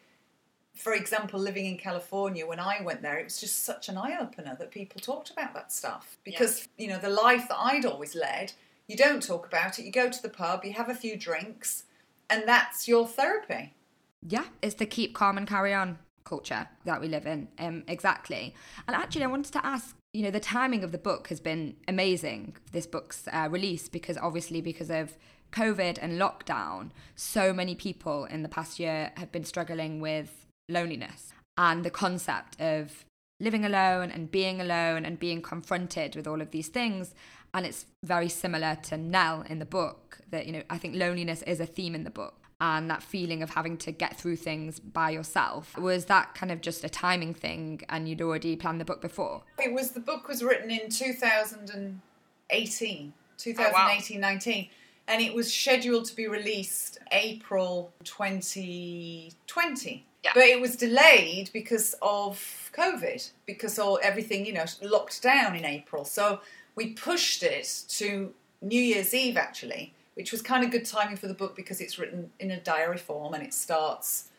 for 0.76 0.94
example, 0.94 1.40
living 1.40 1.66
in 1.66 1.78
California, 1.78 2.46
when 2.46 2.60
I 2.60 2.82
went 2.82 3.02
there, 3.02 3.18
it 3.18 3.26
was 3.26 3.40
just 3.40 3.64
such 3.64 3.90
an 3.90 3.98
eye 3.98 4.18
opener 4.20 4.56
that 4.60 4.72
people 4.72 5.00
talked 5.00 5.30
about 5.30 5.54
that 5.54 5.72
stuff. 5.72 6.18
Because, 6.24 6.68
you 6.78 6.88
know, 6.88 6.98
the 6.98 7.10
life 7.10 7.48
that 7.48 7.58
I'd 7.60 7.86
always 7.86 8.16
led, 8.16 8.54
you 8.88 8.98
don't 8.98 9.22
talk 9.22 9.48
about 9.48 9.80
it. 9.80 9.86
You 9.86 9.92
go 9.92 10.10
to 10.10 10.22
the 10.22 10.30
pub, 10.30 10.66
you 10.66 10.74
have 10.74 10.90
a 10.90 10.96
few 10.96 11.18
drinks, 11.18 11.84
and 12.30 12.48
that's 12.48 12.88
your 12.88 13.08
therapy. 13.08 13.74
Yeah, 14.28 14.46
it's 14.62 14.76
the 14.76 14.86
keep 14.86 15.14
calm 15.14 15.38
and 15.38 15.48
carry 15.48 15.74
on 15.74 16.00
culture 16.24 16.68
that 16.86 17.02
we 17.02 17.08
live 17.08 17.28
in. 17.28 17.50
Um, 17.60 17.84
exactly. 17.88 18.56
And 18.88 18.96
actually, 18.96 19.24
I 19.24 19.28
wanted 19.28 19.54
to 19.54 19.66
ask 19.66 19.96
you 20.14 20.22
know, 20.22 20.32
the 20.32 20.40
timing 20.40 20.84
of 20.84 20.92
the 20.92 20.98
book 21.00 21.30
has 21.30 21.40
been 21.40 21.76
amazing, 21.88 22.56
this 22.72 22.86
book's 22.86 23.28
uh, 23.34 23.48
release, 23.50 23.90
because 23.90 24.16
obviously, 24.18 24.62
because 24.62 24.92
of 24.92 25.18
COVID 25.52 25.98
and 26.00 26.22
lockdown, 26.22 26.92
so 27.16 27.52
many 27.52 27.74
people 27.74 28.26
in 28.26 28.44
the 28.44 28.50
past 28.50 28.80
year 28.80 29.12
have 29.18 29.32
been 29.32 29.44
struggling 29.44 30.00
with 30.00 30.46
loneliness 30.70 31.34
and 31.58 31.84
the 31.84 31.90
concept 31.90 32.60
of 32.60 33.06
living 33.40 33.66
alone 33.66 34.12
and 34.12 34.30
being 34.32 34.62
alone 34.62 35.06
and 35.06 35.18
being 35.20 35.42
confronted 35.42 36.16
with 36.16 36.28
all 36.28 36.42
of 36.42 36.52
these 36.52 36.68
things. 36.68 37.16
And 37.54 37.66
it's 37.66 37.86
very 38.04 38.30
similar 38.30 38.78
to 38.84 38.96
Nell 38.98 39.44
in 39.48 39.60
the 39.60 39.66
book 39.66 40.20
that 40.32 40.48
you 40.48 40.54
know 40.54 40.64
I 40.70 40.78
think 40.78 40.96
loneliness 40.96 41.42
is 41.44 41.60
a 41.60 41.66
theme 41.66 41.96
in 41.96 42.04
the 42.04 42.10
book. 42.10 42.36
And 42.62 42.90
that 42.90 43.04
feeling 43.04 43.44
of 43.44 43.50
having 43.50 43.76
to 43.80 43.92
get 43.92 44.18
through 44.18 44.38
things 44.38 44.80
by 44.80 45.10
yourself 45.10 45.78
was 45.78 46.06
that 46.06 46.34
kind 46.34 46.50
of 46.50 46.62
just 46.62 46.86
a 46.86 46.90
timing 46.90 47.34
thing 47.34 47.82
and 47.90 48.08
you'd 48.08 48.22
already 48.22 48.56
planned 48.56 48.80
the 48.80 48.86
book 48.86 49.02
before? 49.02 49.44
It 49.62 49.74
was 49.74 49.92
the 49.92 50.00
book 50.00 50.30
was 50.30 50.42
written 50.42 50.72
in 50.72 50.90
2018 50.90 53.14
2018 53.38 53.66
oh, 53.66 53.72
wow. 53.74 53.88
19 54.30 54.70
and 55.10 55.22
it 55.22 55.34
was 55.34 55.54
scheduled 55.54 56.06
to 56.06 56.16
be 56.16 56.28
released 56.28 57.00
April 57.12 57.92
2020 58.06 60.06
yeah. 60.24 60.32
But 60.34 60.44
it 60.44 60.62
was 60.62 60.76
delayed 60.76 61.50
because 61.54 61.96
of 62.02 62.72
COVID, 62.74 63.30
because 63.46 63.78
all 63.78 64.00
everything 64.02 64.46
you 64.46 64.54
know 64.54 64.66
locked 64.82 65.22
down 65.22 65.56
in 65.56 65.66
April. 65.66 66.06
So 66.06 66.40
we 66.76 66.94
pushed 66.94 67.44
it 67.44 67.84
to 67.90 68.34
New 68.62 68.82
Year's 68.82 69.14
Eve 69.14 69.38
actually, 69.38 69.94
which 70.16 70.32
was 70.32 70.42
kind 70.42 70.64
of 70.64 70.72
good 70.72 70.86
timing 70.86 71.18
for 71.18 71.28
the 71.28 71.34
book 71.34 71.56
because 71.56 71.82
it's 71.82 72.00
written 72.00 72.32
in 72.40 72.52
a 72.52 72.60
diary 72.60 72.98
form 72.98 73.34
and 73.34 73.44
it 73.44 73.54
starts 73.54 74.30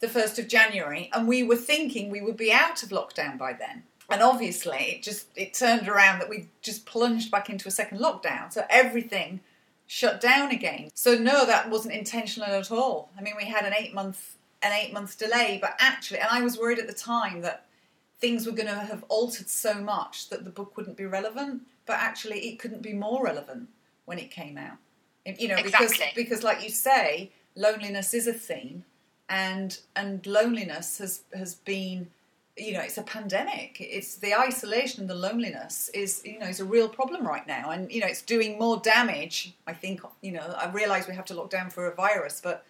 the 0.00 0.08
first 0.08 0.38
of 0.38 0.48
January. 0.48 1.10
And 1.12 1.28
we 1.28 1.42
were 1.42 1.56
thinking 1.56 2.10
we 2.10 2.20
would 2.20 2.36
be 2.36 2.52
out 2.52 2.82
of 2.82 2.88
lockdown 2.88 3.36
by 3.36 3.52
then. 3.52 3.84
And 4.10 4.22
obviously, 4.22 4.78
it 4.78 5.02
just 5.02 5.26
it 5.36 5.52
turned 5.52 5.86
around 5.86 6.20
that 6.20 6.30
we 6.30 6.48
just 6.62 6.86
plunged 6.86 7.30
back 7.30 7.50
into 7.50 7.68
a 7.68 7.70
second 7.70 7.98
lockdown. 7.98 8.50
So 8.50 8.64
everything 8.70 9.40
shut 9.86 10.20
down 10.20 10.50
again. 10.50 10.88
So 10.94 11.14
no, 11.14 11.44
that 11.44 11.68
wasn't 11.68 11.94
intentional 11.94 12.48
at 12.48 12.70
all. 12.70 13.10
I 13.18 13.20
mean, 13.20 13.34
we 13.36 13.44
had 13.44 13.66
an 13.66 13.74
eight 13.76 13.92
month 13.92 14.37
an 14.62 14.72
eight 14.72 14.92
month 14.92 15.18
delay, 15.18 15.58
but 15.60 15.76
actually, 15.78 16.20
and 16.20 16.28
I 16.30 16.42
was 16.42 16.58
worried 16.58 16.78
at 16.78 16.86
the 16.86 16.94
time 16.94 17.40
that 17.42 17.66
things 18.20 18.46
were 18.46 18.52
going 18.52 18.68
to 18.68 18.74
have 18.74 19.04
altered 19.08 19.48
so 19.48 19.74
much 19.74 20.28
that 20.30 20.44
the 20.44 20.50
book 20.50 20.76
wouldn't 20.76 20.96
be 20.96 21.06
relevant, 21.06 21.62
but 21.86 21.96
actually, 21.98 22.40
it 22.48 22.58
couldn't 22.58 22.82
be 22.82 22.92
more 22.92 23.24
relevant 23.24 23.68
when 24.04 24.18
it 24.18 24.30
came 24.30 24.58
out. 24.58 24.78
You 25.24 25.48
know, 25.48 25.56
exactly. 25.56 25.88
because 25.88 26.14
because 26.14 26.42
like 26.42 26.62
you 26.62 26.70
say, 26.70 27.30
loneliness 27.54 28.14
is 28.14 28.26
a 28.26 28.32
theme, 28.32 28.84
and 29.28 29.78
and 29.94 30.26
loneliness 30.26 30.98
has 30.98 31.22
has 31.34 31.54
been 31.54 32.08
you 32.58 32.72
know, 32.72 32.80
it's 32.80 32.98
a 32.98 33.02
pandemic. 33.02 33.76
It's 33.80 34.16
the 34.16 34.34
isolation 34.34 35.02
and 35.02 35.10
the 35.10 35.14
loneliness 35.14 35.90
is, 35.94 36.22
you 36.24 36.38
know, 36.38 36.46
is 36.46 36.60
a 36.60 36.64
real 36.64 36.88
problem 36.88 37.26
right 37.26 37.46
now. 37.46 37.70
And, 37.70 37.90
you 37.90 38.00
know, 38.00 38.06
it's 38.06 38.22
doing 38.22 38.58
more 38.58 38.78
damage. 38.78 39.54
I 39.66 39.72
think, 39.72 40.00
you 40.22 40.32
know, 40.32 40.54
I 40.58 40.70
realise 40.70 41.06
we 41.06 41.14
have 41.14 41.24
to 41.26 41.34
lock 41.34 41.50
down 41.50 41.70
for 41.70 41.86
a 41.86 41.94
virus, 41.94 42.40
but 42.42 42.66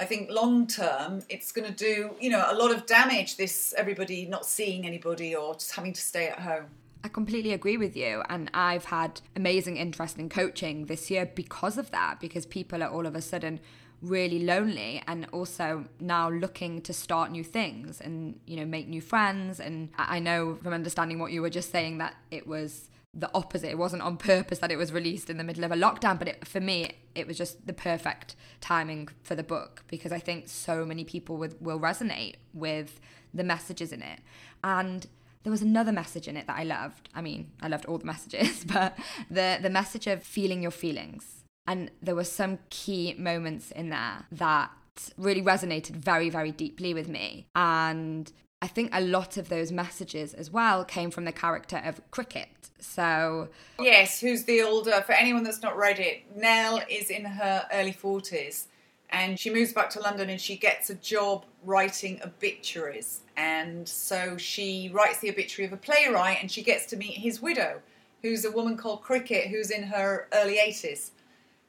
I 0.00 0.04
think 0.04 0.30
long 0.30 0.66
term 0.66 1.22
it's 1.28 1.50
going 1.50 1.66
to 1.66 1.74
do, 1.74 2.14
you 2.20 2.30
know, 2.30 2.44
a 2.48 2.54
lot 2.54 2.70
of 2.70 2.86
damage, 2.86 3.36
this 3.36 3.74
everybody 3.76 4.26
not 4.26 4.46
seeing 4.46 4.86
anybody 4.86 5.34
or 5.34 5.54
just 5.54 5.74
having 5.74 5.92
to 5.92 6.00
stay 6.00 6.28
at 6.28 6.38
home. 6.38 6.66
I 7.02 7.08
completely 7.08 7.52
agree 7.52 7.76
with 7.76 7.96
you. 7.96 8.22
And 8.28 8.50
I've 8.54 8.86
had 8.86 9.20
amazing 9.36 9.76
interest 9.76 10.18
in 10.18 10.28
coaching 10.28 10.86
this 10.86 11.10
year 11.10 11.26
because 11.26 11.78
of 11.78 11.90
that, 11.90 12.20
because 12.20 12.46
people 12.46 12.82
are 12.82 12.90
all 12.90 13.06
of 13.06 13.14
a 13.14 13.22
sudden 13.22 13.60
really 14.00 14.44
lonely 14.44 15.02
and 15.08 15.26
also 15.32 15.84
now 15.98 16.30
looking 16.30 16.80
to 16.82 16.92
start 16.92 17.32
new 17.32 17.42
things 17.42 18.00
and 18.00 18.38
you 18.46 18.56
know 18.56 18.64
make 18.64 18.86
new 18.86 19.00
friends 19.00 19.58
and 19.58 19.88
i 19.98 20.20
know 20.20 20.54
from 20.62 20.72
understanding 20.72 21.18
what 21.18 21.32
you 21.32 21.42
were 21.42 21.50
just 21.50 21.72
saying 21.72 21.98
that 21.98 22.14
it 22.30 22.46
was 22.46 22.90
the 23.14 23.30
opposite 23.34 23.70
it 23.70 23.78
wasn't 23.78 24.02
on 24.02 24.16
purpose 24.16 24.58
that 24.58 24.70
it 24.70 24.76
was 24.76 24.92
released 24.92 25.30
in 25.30 25.38
the 25.38 25.44
middle 25.44 25.64
of 25.64 25.72
a 25.72 25.76
lockdown 25.76 26.18
but 26.18 26.28
it, 26.28 26.46
for 26.46 26.60
me 26.60 26.92
it 27.14 27.26
was 27.26 27.38
just 27.38 27.66
the 27.66 27.72
perfect 27.72 28.36
timing 28.60 29.08
for 29.22 29.34
the 29.34 29.42
book 29.42 29.82
because 29.88 30.12
i 30.12 30.18
think 30.18 30.48
so 30.48 30.84
many 30.84 31.04
people 31.04 31.36
would, 31.36 31.54
will 31.60 31.80
resonate 31.80 32.34
with 32.52 33.00
the 33.32 33.44
messages 33.44 33.92
in 33.92 34.02
it 34.02 34.20
and 34.62 35.06
there 35.42 35.50
was 35.50 35.62
another 35.62 35.92
message 35.92 36.28
in 36.28 36.36
it 36.36 36.46
that 36.46 36.58
i 36.58 36.62
loved 36.62 37.08
i 37.14 37.20
mean 37.20 37.50
i 37.62 37.68
loved 37.68 37.86
all 37.86 37.98
the 37.98 38.04
messages 38.04 38.64
but 38.72 38.96
the 39.30 39.58
the 39.62 39.70
message 39.70 40.06
of 40.06 40.22
feeling 40.22 40.62
your 40.62 40.70
feelings 40.70 41.44
and 41.66 41.90
there 42.02 42.14
were 42.14 42.24
some 42.24 42.58
key 42.70 43.14
moments 43.18 43.70
in 43.72 43.90
there 43.90 44.24
that 44.32 44.70
really 45.16 45.42
resonated 45.42 45.90
very, 45.90 46.30
very 46.30 46.50
deeply 46.50 46.94
with 46.94 47.08
me. 47.08 47.46
And 47.54 48.32
I 48.60 48.66
think 48.66 48.90
a 48.92 49.00
lot 49.00 49.36
of 49.36 49.48
those 49.48 49.70
messages 49.70 50.34
as 50.34 50.50
well 50.50 50.84
came 50.84 51.10
from 51.10 51.24
the 51.24 51.32
character 51.32 51.80
of 51.84 52.00
Cricket. 52.10 52.48
So, 52.80 53.48
yes, 53.80 54.20
who's 54.20 54.44
the 54.44 54.62
older, 54.62 55.02
for 55.04 55.12
anyone 55.12 55.42
that's 55.42 55.62
not 55.62 55.76
read 55.76 55.98
it, 55.98 56.24
Nell 56.36 56.80
is 56.88 57.10
in 57.10 57.24
her 57.24 57.66
early 57.72 57.92
40s 57.92 58.66
and 59.10 59.38
she 59.38 59.50
moves 59.50 59.72
back 59.72 59.90
to 59.90 60.00
London 60.00 60.28
and 60.28 60.40
she 60.40 60.56
gets 60.56 60.90
a 60.90 60.94
job 60.94 61.44
writing 61.64 62.20
obituaries. 62.24 63.20
And 63.36 63.88
so 63.88 64.36
she 64.36 64.90
writes 64.92 65.20
the 65.20 65.30
obituary 65.30 65.66
of 65.66 65.72
a 65.72 65.76
playwright 65.76 66.38
and 66.40 66.50
she 66.50 66.62
gets 66.62 66.86
to 66.86 66.96
meet 66.96 67.18
his 67.18 67.40
widow, 67.40 67.80
who's 68.22 68.44
a 68.44 68.50
woman 68.50 68.76
called 68.76 69.02
Cricket, 69.02 69.48
who's 69.48 69.70
in 69.70 69.84
her 69.84 70.28
early 70.32 70.58
80s 70.58 71.10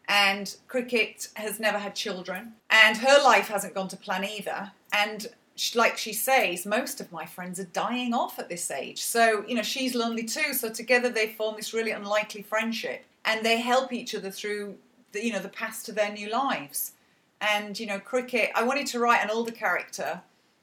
and 0.10 0.58
Cricket 0.68 1.28
has 1.36 1.60
never 1.60 1.78
had 1.78 1.94
children, 1.94 2.54
and 2.72 2.98
her 2.98 3.24
life 3.24 3.48
hasn't 3.48 3.76
gone 3.76 3.88
to 3.90 3.96
plan 3.96 4.26
either. 4.26 4.72
And 4.92 5.28
like 5.76 5.98
she 5.98 6.14
says, 6.14 6.66
most 6.66 7.02
of 7.02 7.12
my 7.12 7.26
friends 7.26 7.60
are 7.60 7.66
dying 7.66 8.14
off 8.14 8.40
at 8.40 8.50
this 8.50 8.72
age. 8.72 9.02
So, 9.02 9.44
you 9.48 9.56
know, 9.56 9.62
she's 9.62 9.96
lonely 9.96 10.24
too. 10.24 10.54
So 10.54 10.70
together 10.70 11.10
they 11.10 11.30
form 11.30 11.56
this 11.56 11.74
really 11.74 11.92
unlikely 11.92 12.44
friendship 12.44 13.06
and 13.26 13.46
they 13.46 13.60
help 13.60 13.92
each 13.92 14.16
other 14.16 14.32
through 14.32 14.78
the, 15.12 15.26
you 15.26 15.34
know, 15.34 15.40
the 15.40 15.50
path 15.50 15.84
to 15.86 15.92
their 15.92 16.12
new 16.12 16.30
lives. 16.30 16.94
And, 17.42 17.80
you 17.80 17.88
know, 17.88 18.00
Cricket, 18.00 18.52
I 18.56 18.64
wanted 18.64 18.88
to 18.88 19.00
write 19.00 19.24
an 19.24 19.30
older 19.32 19.52
character 19.52 20.22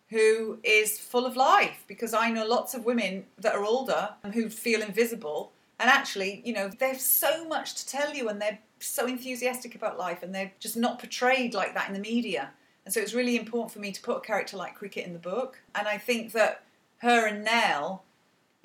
who 0.08 0.58
is 0.62 0.98
full 0.98 1.26
of 1.26 1.36
life 1.36 1.84
because 1.88 2.14
I 2.14 2.30
know 2.30 2.46
lots 2.46 2.74
of 2.74 2.84
women 2.84 3.24
that 3.38 3.54
are 3.54 3.64
older 3.64 4.10
who 4.32 4.48
feel 4.48 4.82
invisible. 4.82 5.52
And 5.78 5.90
actually, 5.90 6.42
you 6.44 6.52
know, 6.52 6.68
they 6.68 6.88
have 6.88 7.00
so 7.00 7.46
much 7.46 7.74
to 7.74 7.86
tell 7.86 8.14
you 8.14 8.28
and 8.28 8.40
they're 8.40 8.60
so 8.78 9.06
enthusiastic 9.06 9.74
about 9.74 9.98
life 9.98 10.22
and 10.22 10.34
they're 10.34 10.52
just 10.60 10.76
not 10.76 10.98
portrayed 10.98 11.54
like 11.54 11.74
that 11.74 11.88
in 11.88 11.94
the 11.94 12.00
media. 12.00 12.50
And 12.86 12.94
so 12.94 13.00
it's 13.00 13.12
really 13.12 13.36
important 13.36 13.72
for 13.72 13.80
me 13.80 13.92
to 13.92 14.00
put 14.00 14.18
a 14.18 14.20
character 14.20 14.56
like 14.56 14.76
Cricket 14.76 15.06
in 15.06 15.12
the 15.12 15.18
book. 15.18 15.58
And 15.74 15.86
I 15.86 15.98
think 15.98 16.32
that 16.32 16.62
her 16.98 17.26
and 17.26 17.44
Nell 17.44 18.04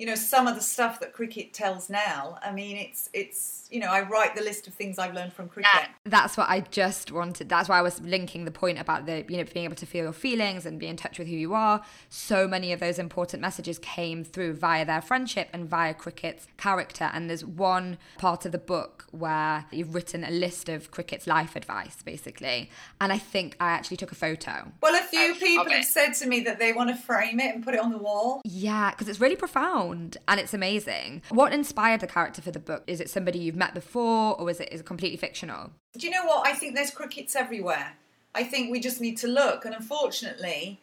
you 0.02 0.08
know 0.08 0.16
some 0.16 0.48
of 0.48 0.56
the 0.56 0.60
stuff 0.60 0.98
that 0.98 1.12
cricket 1.12 1.52
tells 1.52 1.88
Nell. 1.88 2.36
I 2.42 2.50
mean 2.50 2.76
it's 2.76 3.08
it's 3.12 3.68
you 3.70 3.78
know 3.78 3.86
i 3.86 4.02
write 4.02 4.34
the 4.34 4.42
list 4.42 4.66
of 4.66 4.74
things 4.74 4.98
i've 4.98 5.14
learned 5.14 5.32
from 5.32 5.48
cricket. 5.48 5.70
Yeah, 5.72 5.86
that's 6.04 6.36
what 6.36 6.48
i 6.50 6.58
just 6.58 7.12
wanted. 7.12 7.48
That's 7.48 7.68
why 7.68 7.78
i 7.78 7.82
was 7.82 8.00
linking 8.00 8.44
the 8.44 8.50
point 8.50 8.80
about 8.80 9.06
the 9.06 9.24
you 9.28 9.36
know 9.36 9.44
being 9.44 9.64
able 9.64 9.76
to 9.76 9.86
feel 9.86 10.02
your 10.02 10.12
feelings 10.12 10.66
and 10.66 10.80
be 10.80 10.88
in 10.88 10.96
touch 10.96 11.20
with 11.20 11.28
who 11.28 11.36
you 11.36 11.54
are. 11.54 11.84
So 12.08 12.48
many 12.48 12.72
of 12.72 12.80
those 12.80 12.98
important 12.98 13.42
messages 13.42 13.78
came 13.78 14.24
through 14.24 14.54
via 14.54 14.84
their 14.84 15.00
friendship 15.00 15.48
and 15.52 15.68
via 15.68 15.94
cricket's 15.94 16.48
character. 16.56 17.08
And 17.14 17.30
there's 17.30 17.44
one 17.44 17.96
part 18.18 18.44
of 18.44 18.50
the 18.50 18.58
book 18.58 19.06
where 19.12 19.66
you've 19.70 19.94
written 19.94 20.24
a 20.24 20.30
list 20.32 20.68
of 20.68 20.90
cricket's 20.90 21.28
life 21.28 21.54
advice 21.54 22.02
basically. 22.04 22.70
And 23.00 23.12
i 23.12 23.18
think 23.18 23.56
i 23.60 23.68
actually 23.68 23.98
took 23.98 24.10
a 24.10 24.16
photo. 24.16 24.72
Well 24.82 24.96
a 25.00 25.06
few 25.06 25.36
people 25.36 25.70
have 25.70 25.84
said 25.84 26.14
to 26.14 26.26
me 26.26 26.40
that 26.40 26.58
they 26.58 26.72
want 26.72 26.90
to 26.90 26.96
frame 26.96 27.38
it 27.38 27.54
and 27.54 27.62
put 27.62 27.74
it 27.74 27.80
on 27.80 27.92
the 27.92 27.98
wall. 27.98 28.42
Yeah 28.44 28.90
because 28.90 29.06
it's 29.06 29.20
really 29.20 29.36
profound 29.36 29.91
and 29.92 30.40
it's 30.40 30.54
amazing. 30.54 31.22
What 31.30 31.52
inspired 31.52 32.00
the 32.00 32.06
character 32.06 32.42
for 32.42 32.50
the 32.50 32.58
book? 32.58 32.82
Is 32.86 33.00
it 33.00 33.10
somebody 33.10 33.38
you've 33.38 33.56
met 33.56 33.74
before 33.74 34.38
or 34.40 34.50
is 34.50 34.60
it, 34.60 34.72
is 34.72 34.80
it 34.80 34.86
completely 34.86 35.16
fictional? 35.16 35.70
Do 35.96 36.06
you 36.06 36.12
know 36.12 36.24
what? 36.24 36.46
I 36.46 36.52
think 36.52 36.74
there's 36.74 36.90
crickets 36.90 37.36
everywhere. 37.36 37.94
I 38.34 38.44
think 38.44 38.70
we 38.70 38.80
just 38.80 39.00
need 39.00 39.18
to 39.18 39.28
look. 39.28 39.64
And 39.64 39.74
unfortunately, 39.74 40.80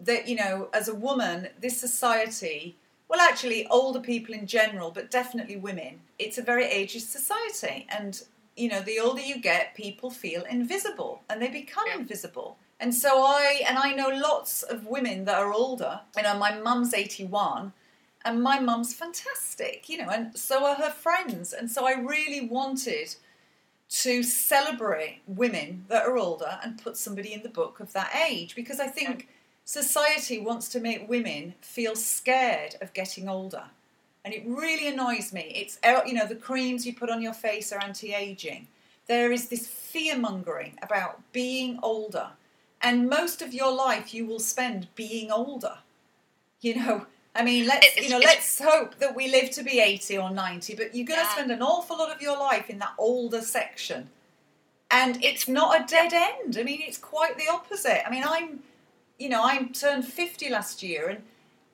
that, 0.00 0.28
you 0.28 0.36
know, 0.36 0.68
as 0.72 0.88
a 0.88 0.94
woman, 0.94 1.48
this 1.60 1.78
society, 1.78 2.76
well, 3.08 3.20
actually, 3.20 3.66
older 3.68 4.00
people 4.00 4.34
in 4.34 4.46
general, 4.46 4.90
but 4.90 5.10
definitely 5.10 5.56
women, 5.56 6.00
it's 6.18 6.38
a 6.38 6.42
very 6.42 6.64
ageist 6.64 7.08
society. 7.08 7.86
And, 7.88 8.20
you 8.56 8.68
know, 8.68 8.80
the 8.80 8.98
older 8.98 9.20
you 9.20 9.40
get, 9.40 9.74
people 9.74 10.10
feel 10.10 10.42
invisible 10.44 11.22
and 11.28 11.40
they 11.40 11.48
become 11.48 11.84
yeah. 11.88 11.98
invisible. 11.98 12.56
And 12.78 12.94
so 12.94 13.22
I, 13.22 13.62
and 13.66 13.78
I 13.78 13.92
know 13.92 14.08
lots 14.08 14.62
of 14.62 14.86
women 14.86 15.24
that 15.24 15.38
are 15.38 15.52
older. 15.52 16.00
You 16.16 16.24
know, 16.24 16.38
my 16.38 16.58
mum's 16.58 16.92
81 16.92 17.72
and 18.26 18.42
my 18.42 18.58
mum's 18.58 18.92
fantastic, 18.92 19.88
you 19.88 19.98
know, 19.98 20.08
and 20.10 20.36
so 20.36 20.66
are 20.66 20.74
her 20.74 20.90
friends. 20.90 21.52
And 21.52 21.70
so 21.70 21.86
I 21.86 21.92
really 21.92 22.48
wanted 22.48 23.14
to 23.88 24.22
celebrate 24.24 25.20
women 25.28 25.84
that 25.88 26.04
are 26.04 26.18
older 26.18 26.58
and 26.62 26.82
put 26.82 26.96
somebody 26.96 27.32
in 27.32 27.44
the 27.44 27.48
book 27.48 27.78
of 27.78 27.92
that 27.92 28.14
age 28.28 28.56
because 28.56 28.80
I 28.80 28.88
think 28.88 29.28
society 29.64 30.40
wants 30.40 30.68
to 30.70 30.80
make 30.80 31.08
women 31.08 31.54
feel 31.60 31.94
scared 31.94 32.74
of 32.80 32.92
getting 32.94 33.28
older. 33.28 33.64
And 34.24 34.34
it 34.34 34.42
really 34.44 34.88
annoys 34.88 35.32
me. 35.32 35.52
It's, 35.54 35.78
uh, 35.84 36.00
you 36.04 36.12
know, 36.12 36.26
the 36.26 36.34
creams 36.34 36.84
you 36.84 36.94
put 36.94 37.10
on 37.10 37.22
your 37.22 37.32
face 37.32 37.72
are 37.72 37.80
anti 37.80 38.12
aging. 38.12 38.66
There 39.06 39.30
is 39.30 39.48
this 39.48 39.68
fear 39.68 40.18
mongering 40.18 40.76
about 40.82 41.20
being 41.32 41.78
older. 41.80 42.30
And 42.82 43.08
most 43.08 43.40
of 43.40 43.54
your 43.54 43.72
life 43.72 44.12
you 44.12 44.26
will 44.26 44.40
spend 44.40 44.88
being 44.96 45.30
older. 45.30 45.78
You 46.60 46.74
know, 46.74 47.06
I 47.36 47.44
mean, 47.44 47.66
let's 47.66 47.96
you 47.96 48.08
know, 48.08 48.18
let's 48.18 48.60
hope 48.60 48.98
that 48.98 49.14
we 49.14 49.28
live 49.28 49.50
to 49.52 49.62
be 49.62 49.80
eighty 49.80 50.16
or 50.18 50.30
ninety. 50.30 50.74
But 50.74 50.94
you're 50.94 51.06
going 51.06 51.20
to 51.20 51.26
yeah. 51.26 51.32
spend 51.32 51.50
an 51.50 51.62
awful 51.62 51.98
lot 51.98 52.14
of 52.14 52.20
your 52.22 52.38
life 52.38 52.70
in 52.70 52.78
that 52.78 52.94
older 52.98 53.40
section, 53.40 54.10
and 54.90 55.22
it's 55.24 55.46
not 55.46 55.80
a 55.80 55.86
dead 55.86 56.12
end. 56.12 56.56
I 56.58 56.62
mean, 56.62 56.80
it's 56.82 56.98
quite 56.98 57.36
the 57.36 57.48
opposite. 57.50 58.06
I 58.06 58.10
mean, 58.10 58.24
I'm, 58.26 58.60
you 59.18 59.28
know, 59.28 59.42
I 59.42 59.62
turned 59.64 60.04
fifty 60.04 60.48
last 60.48 60.82
year, 60.82 61.08
and 61.08 61.22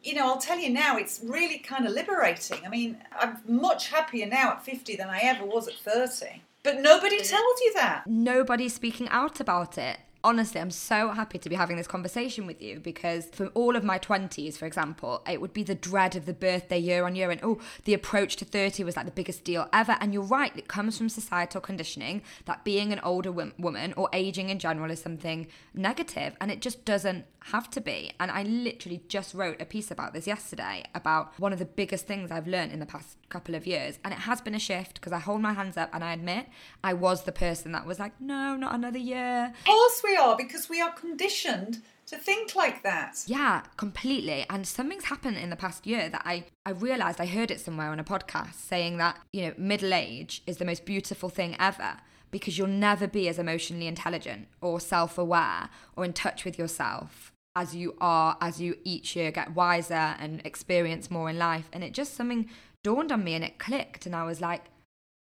you 0.03 0.15
know, 0.15 0.27
I'll 0.27 0.39
tell 0.39 0.59
you 0.59 0.71
now, 0.71 0.97
it's 0.97 1.21
really 1.23 1.59
kind 1.59 1.87
of 1.87 1.93
liberating. 1.93 2.67
I 2.67 2.69
mean, 2.69 2.99
I'm 3.19 3.39
much 3.47 3.89
happier 3.89 4.27
now 4.27 4.53
at 4.53 4.65
fifty 4.65 4.97
than 4.97 5.09
I 5.09 5.21
ever 5.21 5.45
was 5.45 5.69
at 5.69 5.75
thirty. 5.75 6.43
But 6.65 6.81
nobody 6.81 7.17
tells 7.19 7.61
you 7.61 7.73
that. 7.75 8.07
Nobody's 8.07 8.75
speaking 8.75 9.09
out 9.09 9.41
about 9.41 9.79
it 9.79 9.99
honestly, 10.25 10.61
I'm 10.61 10.71
so 10.71 11.11
happy 11.11 11.39
to 11.39 11.49
be 11.49 11.57
having 11.57 11.77
this 11.77 11.87
conversation 11.87 12.47
with 12.47 12.63
you 12.63 12.81
because 12.81 13.27
for 13.27 13.47
all 13.49 13.77
of 13.77 13.85
my 13.85 13.99
20s, 13.99 14.57
for 14.57 14.67
example, 14.67 15.23
it 15.29 15.41
would 15.41 15.53
be 15.53 15.63
the 15.63 15.75
dread 15.75 16.17
of 16.17 16.27
the 16.27 16.33
birthday 16.33 16.79
year 16.79 17.05
on 17.05 17.15
year 17.15 17.31
and 17.31 17.41
oh, 17.43 17.59
the 17.85 17.95
approach 17.95 18.37
to 18.37 18.45
30 18.45 18.85
was 18.85 18.97
like 18.97 19.07
the 19.07 19.13
biggest 19.13 19.45
deal 19.45 19.69
ever. 19.73 19.97
And 20.01 20.13
you're 20.13 20.23
right, 20.23 20.57
it 20.57 20.69
comes 20.69 20.97
from 20.97 21.09
societal 21.09 21.61
conditioning 21.61 22.23
that 22.45 22.65
being 22.65 22.93
an 22.93 23.01
older 23.01 23.33
woman 23.33 23.95
or 23.97 24.09
aging 24.13 24.51
in 24.51 24.59
general 24.59 24.91
is 24.91 25.03
something 25.03 25.47
negative 25.75 26.37
and 26.41 26.51
it 26.51 26.61
just 26.61 26.85
doesn't 26.85 27.25
have 27.47 27.71
to 27.71 27.81
be. 27.81 28.13
And 28.21 28.31
I 28.31 28.43
literally 28.43 29.03
just 29.09 29.35
wrote 29.35 29.61
a 29.61 29.65
piece 29.65 29.91
about 29.91 30.13
this 30.13 30.27
yesterday 30.27 30.85
about 30.95 31.39
one 31.39 31.53
of 31.53 31.59
the 31.59 31.65
biggest 31.65 32.07
things 32.07 32.31
I've 32.31 32.47
learned 32.47 32.73
in 32.73 32.81
the 32.81 32.87
past 32.87 33.17
couple 33.29 33.55
of 33.55 33.67
years. 33.67 33.99
And 34.05 34.13
it 34.13 34.21
has 34.21 34.41
been 34.41 34.55
a 34.55 34.59
shift 34.59 34.95
because 34.95 35.13
I 35.13 35.19
hold 35.19 35.41
my 35.41 35.53
hands 35.53 35.77
up 35.77 35.91
and 35.93 36.05
I 36.05 36.13
admit 36.13 36.47
I 36.85 36.95
was 36.95 37.25
the 37.25 37.33
person 37.33 37.73
that 37.73 37.87
was 37.87 37.99
like, 37.99 38.21
no, 38.21 38.57
not 38.57 38.75
another 38.75 38.99
year. 38.99 39.53
Of 39.61 39.65
course 39.65 40.03
we 40.05 40.17
are 40.17 40.37
because 40.37 40.69
we 40.69 40.81
are 40.81 40.93
conditioned 40.93 41.83
to 42.07 42.17
think 42.17 42.55
like 42.55 42.83
that. 42.83 43.23
Yeah, 43.27 43.63
completely. 43.77 44.45
And 44.51 44.67
something's 44.67 45.05
happened 45.05 45.37
in 45.37 45.51
the 45.51 45.57
past 45.57 45.87
year 45.87 46.09
that 46.09 46.23
I 46.25 46.45
I 46.67 46.71
realized 46.71 47.21
I 47.21 47.27
heard 47.27 47.51
it 47.51 47.61
somewhere 47.61 47.89
on 47.89 47.99
a 47.99 48.05
podcast 48.05 48.55
saying 48.55 48.99
that, 48.99 49.19
you 49.33 49.47
know, 49.47 49.55
middle 49.57 49.95
age 49.95 50.43
is 50.47 50.59
the 50.59 50.65
most 50.65 50.85
beautiful 50.85 51.29
thing 51.29 51.57
ever 51.59 51.99
because 52.33 52.59
you'll 52.59 52.67
never 52.67 53.07
be 53.07 53.29
as 53.29 53.39
emotionally 53.39 53.87
intelligent 53.87 54.49
or 54.61 54.81
self-aware 54.81 55.69
or 55.95 56.05
in 56.05 56.13
touch 56.13 56.45
with 56.45 56.59
yourself 56.59 57.31
as 57.55 57.77
you 57.77 57.95
are 58.01 58.37
as 58.41 58.61
you 58.61 58.77
each 58.83 59.15
year 59.15 59.31
get 59.31 59.55
wiser 59.55 60.17
and 60.19 60.41
experience 60.45 61.11
more 61.11 61.31
in 61.31 61.39
life. 61.39 61.69
And 61.73 61.85
it 61.85 61.93
just 61.93 62.15
something 62.15 62.49
dawned 62.83 63.13
on 63.13 63.23
me 63.23 63.35
and 63.35 63.45
it 63.45 63.59
clicked 63.59 64.07
and 64.07 64.17
I 64.17 64.25
was 64.25 64.41
like 64.41 64.65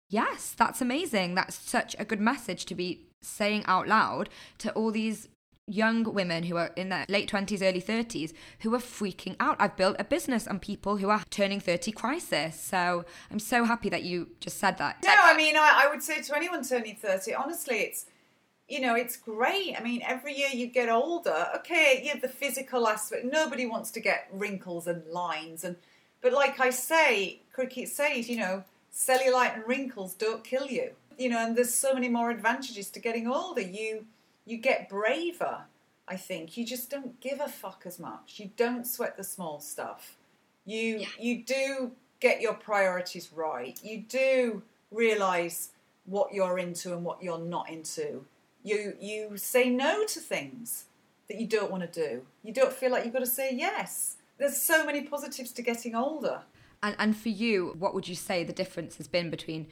yes 0.10 0.54
that's 0.56 0.82
amazing. 0.82 1.34
That's 1.34 1.56
such 1.56 1.96
a 1.98 2.06
good 2.06 2.22
message 2.22 2.66
to 2.66 2.76
be 2.76 3.08
saying 3.24 3.64
out 3.66 3.88
loud 3.88 4.30
to 4.60 4.72
all 4.74 4.92
these 4.92 5.30
young 5.68 6.04
women 6.14 6.44
who 6.44 6.56
are 6.56 6.72
in 6.76 6.90
their 6.90 7.06
late 7.10 7.30
20s, 7.30 7.62
early 7.62 7.82
30s 7.82 8.34
who 8.62 8.74
are 8.74 8.80
freaking 8.80 9.36
out. 9.40 9.58
I've 9.60 9.76
built 9.76 9.98
a 10.00 10.04
business 10.04 10.48
on 10.48 10.60
people 10.60 10.98
who 10.98 11.10
are 11.10 11.24
turning 11.30 11.60
30 11.60 11.92
crisis. 11.92 12.60
So 12.60 13.06
I'm 13.30 13.40
so 13.40 13.66
happy 13.66 13.90
that 13.90 14.04
you 14.04 14.30
just 14.40 14.58
said 14.58 14.78
that. 14.78 15.04
No, 15.04 15.14
I 15.14 15.36
mean, 15.36 15.56
I, 15.56 15.84
I 15.86 15.90
would 15.90 16.02
say 16.02 16.22
to 16.22 16.36
anyone 16.36 16.64
turning 16.64 16.96
30, 16.96 17.34
honestly, 17.36 17.80
it's, 17.80 18.06
you 18.70 18.80
know, 18.80 18.96
it's 18.96 19.18
great. 19.18 19.76
I 19.78 19.84
mean, 19.84 20.02
every 20.06 20.36
year 20.38 20.50
you 20.54 20.68
get 20.68 20.90
older. 20.90 21.48
Okay, 21.58 22.02
yeah, 22.04 22.18
the 22.20 22.30
physical 22.30 22.88
aspect. 22.88 23.26
Nobody 23.26 23.66
wants 23.66 23.92
to 23.92 24.00
get 24.00 24.30
wrinkles 24.32 24.88
and 24.88 25.06
lines. 25.08 25.64
and 25.64 25.76
But 26.22 26.34
like 26.34 26.60
I 26.60 26.70
say, 26.70 27.42
Cricket 27.54 27.90
says, 27.90 28.30
you 28.30 28.38
know, 28.38 28.64
cellulite 28.94 29.56
and 29.56 29.68
wrinkles 29.68 30.14
don't 30.14 30.44
kill 30.44 30.68
you. 30.68 30.92
You 31.18 31.30
know, 31.30 31.40
and 31.40 31.58
there's 31.58 31.74
so 31.74 31.94
many 31.94 32.10
more 32.10 32.30
advantages 32.30 32.90
to 32.92 33.00
getting 33.00 33.28
older. 33.28 33.62
You 33.62 34.06
you 34.48 34.58
get 34.58 34.90
braver, 34.90 35.62
I 36.08 36.16
think. 36.16 36.58
You 36.58 36.66
just 36.66 36.90
don't 36.90 37.20
give 37.20 37.40
a 37.42 37.48
fuck 37.50 37.84
as 37.86 38.00
much. 38.00 38.40
You 38.40 38.50
don't 38.56 38.86
sweat 38.88 39.18
the 39.18 39.24
small 39.24 39.60
stuff. 39.60 40.18
You 40.66 41.00
Yeah. 41.00 41.08
you 41.20 41.44
do 41.44 41.92
get 42.20 42.42
your 42.42 42.54
priorities 42.54 43.32
right. 43.34 43.80
You 43.84 44.02
do 44.02 44.64
realize 44.92 45.72
what 46.06 46.34
you're 46.34 46.58
into 46.58 46.94
and 46.94 47.04
what 47.04 47.22
you're 47.22 47.40
not 47.40 47.70
into. 47.70 48.26
You 48.64 48.96
you 49.00 49.38
say 49.38 49.70
no 49.70 50.06
to 50.06 50.20
things 50.20 50.86
that 51.28 51.40
you 51.40 51.48
don't 51.48 51.70
want 51.72 51.84
to 51.92 52.08
do. 52.10 52.26
You 52.44 52.54
don't 52.54 52.72
feel 52.74 52.92
like 52.92 53.04
you've 53.04 53.14
got 53.14 53.20
to 53.20 53.26
say 53.26 53.54
yes. 53.54 54.16
There's 54.38 54.58
so 54.58 54.86
many 54.86 55.02
positives 55.02 55.52
to 55.54 55.62
getting 55.62 55.94
older. 55.96 56.42
And, 56.84 56.96
and 57.00 57.18
for 57.18 57.30
you, 57.30 57.76
what 57.80 57.94
would 57.96 58.08
you 58.08 58.16
say 58.16 58.44
the 58.44 58.54
difference 58.54 58.98
has 58.98 59.08
been 59.08 59.30
between 59.32 59.68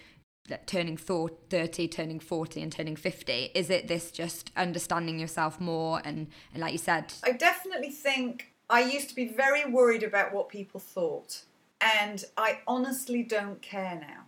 turning 0.65 0.97
thor- 0.97 1.31
30, 1.49 1.87
turning 1.87 2.19
40, 2.19 2.61
and 2.61 2.71
turning 2.71 2.95
50? 2.95 3.51
Is 3.53 3.69
it 3.69 3.87
this 3.87 4.11
just 4.11 4.51
understanding 4.55 5.19
yourself 5.19 5.59
more? 5.59 6.01
And, 6.03 6.27
and 6.53 6.61
like 6.61 6.71
you 6.71 6.77
said, 6.77 7.13
I 7.23 7.31
definitely 7.31 7.91
think 7.91 8.53
I 8.69 8.81
used 8.81 9.09
to 9.09 9.15
be 9.15 9.27
very 9.27 9.65
worried 9.65 10.03
about 10.03 10.33
what 10.33 10.49
people 10.49 10.79
thought, 10.79 11.43
and 11.81 12.23
I 12.37 12.59
honestly 12.67 13.23
don't 13.23 13.61
care 13.61 13.97
now. 13.99 14.23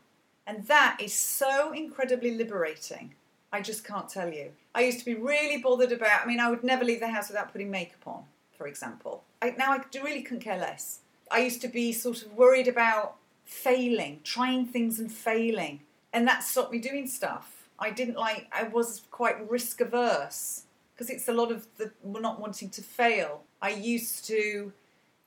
And 0.45 0.65
that 0.67 0.97
is 1.01 1.13
so 1.13 1.73
incredibly 1.73 2.31
liberating. 2.31 3.13
I 3.51 3.61
just 3.61 3.83
can't 3.83 4.09
tell 4.09 4.31
you. 4.31 4.51
I 4.75 4.81
used 4.81 4.99
to 4.99 5.05
be 5.05 5.15
really 5.15 5.61
bothered 5.61 5.91
about, 5.91 6.23
I 6.23 6.25
mean, 6.25 6.39
I 6.39 6.49
would 6.49 6.63
never 6.63 6.85
leave 6.85 6.99
the 6.99 7.07
house 7.09 7.29
without 7.29 7.51
putting 7.51 7.71
makeup 7.71 8.05
on, 8.05 8.23
for 8.57 8.67
example. 8.67 9.23
I, 9.41 9.51
now 9.51 9.71
I 9.73 9.81
really 9.95 10.21
couldn't 10.21 10.43
care 10.43 10.57
less. 10.57 10.99
I 11.31 11.39
used 11.39 11.61
to 11.61 11.67
be 11.67 11.91
sort 11.91 12.23
of 12.23 12.33
worried 12.33 12.67
about 12.67 13.15
failing, 13.45 14.19
trying 14.23 14.65
things 14.65 14.99
and 14.99 15.11
failing, 15.11 15.81
and 16.13 16.27
that 16.27 16.43
stopped 16.43 16.71
me 16.71 16.79
doing 16.79 17.07
stuff. 17.07 17.69
I 17.79 17.91
didn't 17.91 18.15
like, 18.15 18.47
I 18.51 18.63
was 18.63 19.03
quite 19.11 19.49
risk 19.49 19.81
averse 19.81 20.63
because 20.93 21.09
it's 21.09 21.27
a 21.27 21.33
lot 21.33 21.51
of 21.51 21.67
the 21.77 21.91
not 22.03 22.39
wanting 22.39 22.69
to 22.71 22.81
fail. 22.81 23.43
I 23.61 23.69
used 23.69 24.25
to 24.27 24.73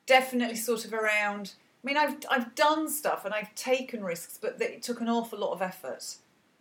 definitely 0.06 0.56
sort 0.56 0.84
of 0.84 0.92
around. 0.92 1.52
I 1.82 1.86
mean, 1.86 1.96
I've 1.96 2.16
I've 2.28 2.54
done 2.54 2.90
stuff 2.90 3.24
and 3.24 3.32
I've 3.32 3.54
taken 3.54 4.02
risks, 4.02 4.38
but 4.40 4.60
it 4.60 4.82
took 4.82 5.00
an 5.00 5.08
awful 5.08 5.38
lot 5.38 5.52
of 5.52 5.62
effort. 5.62 6.16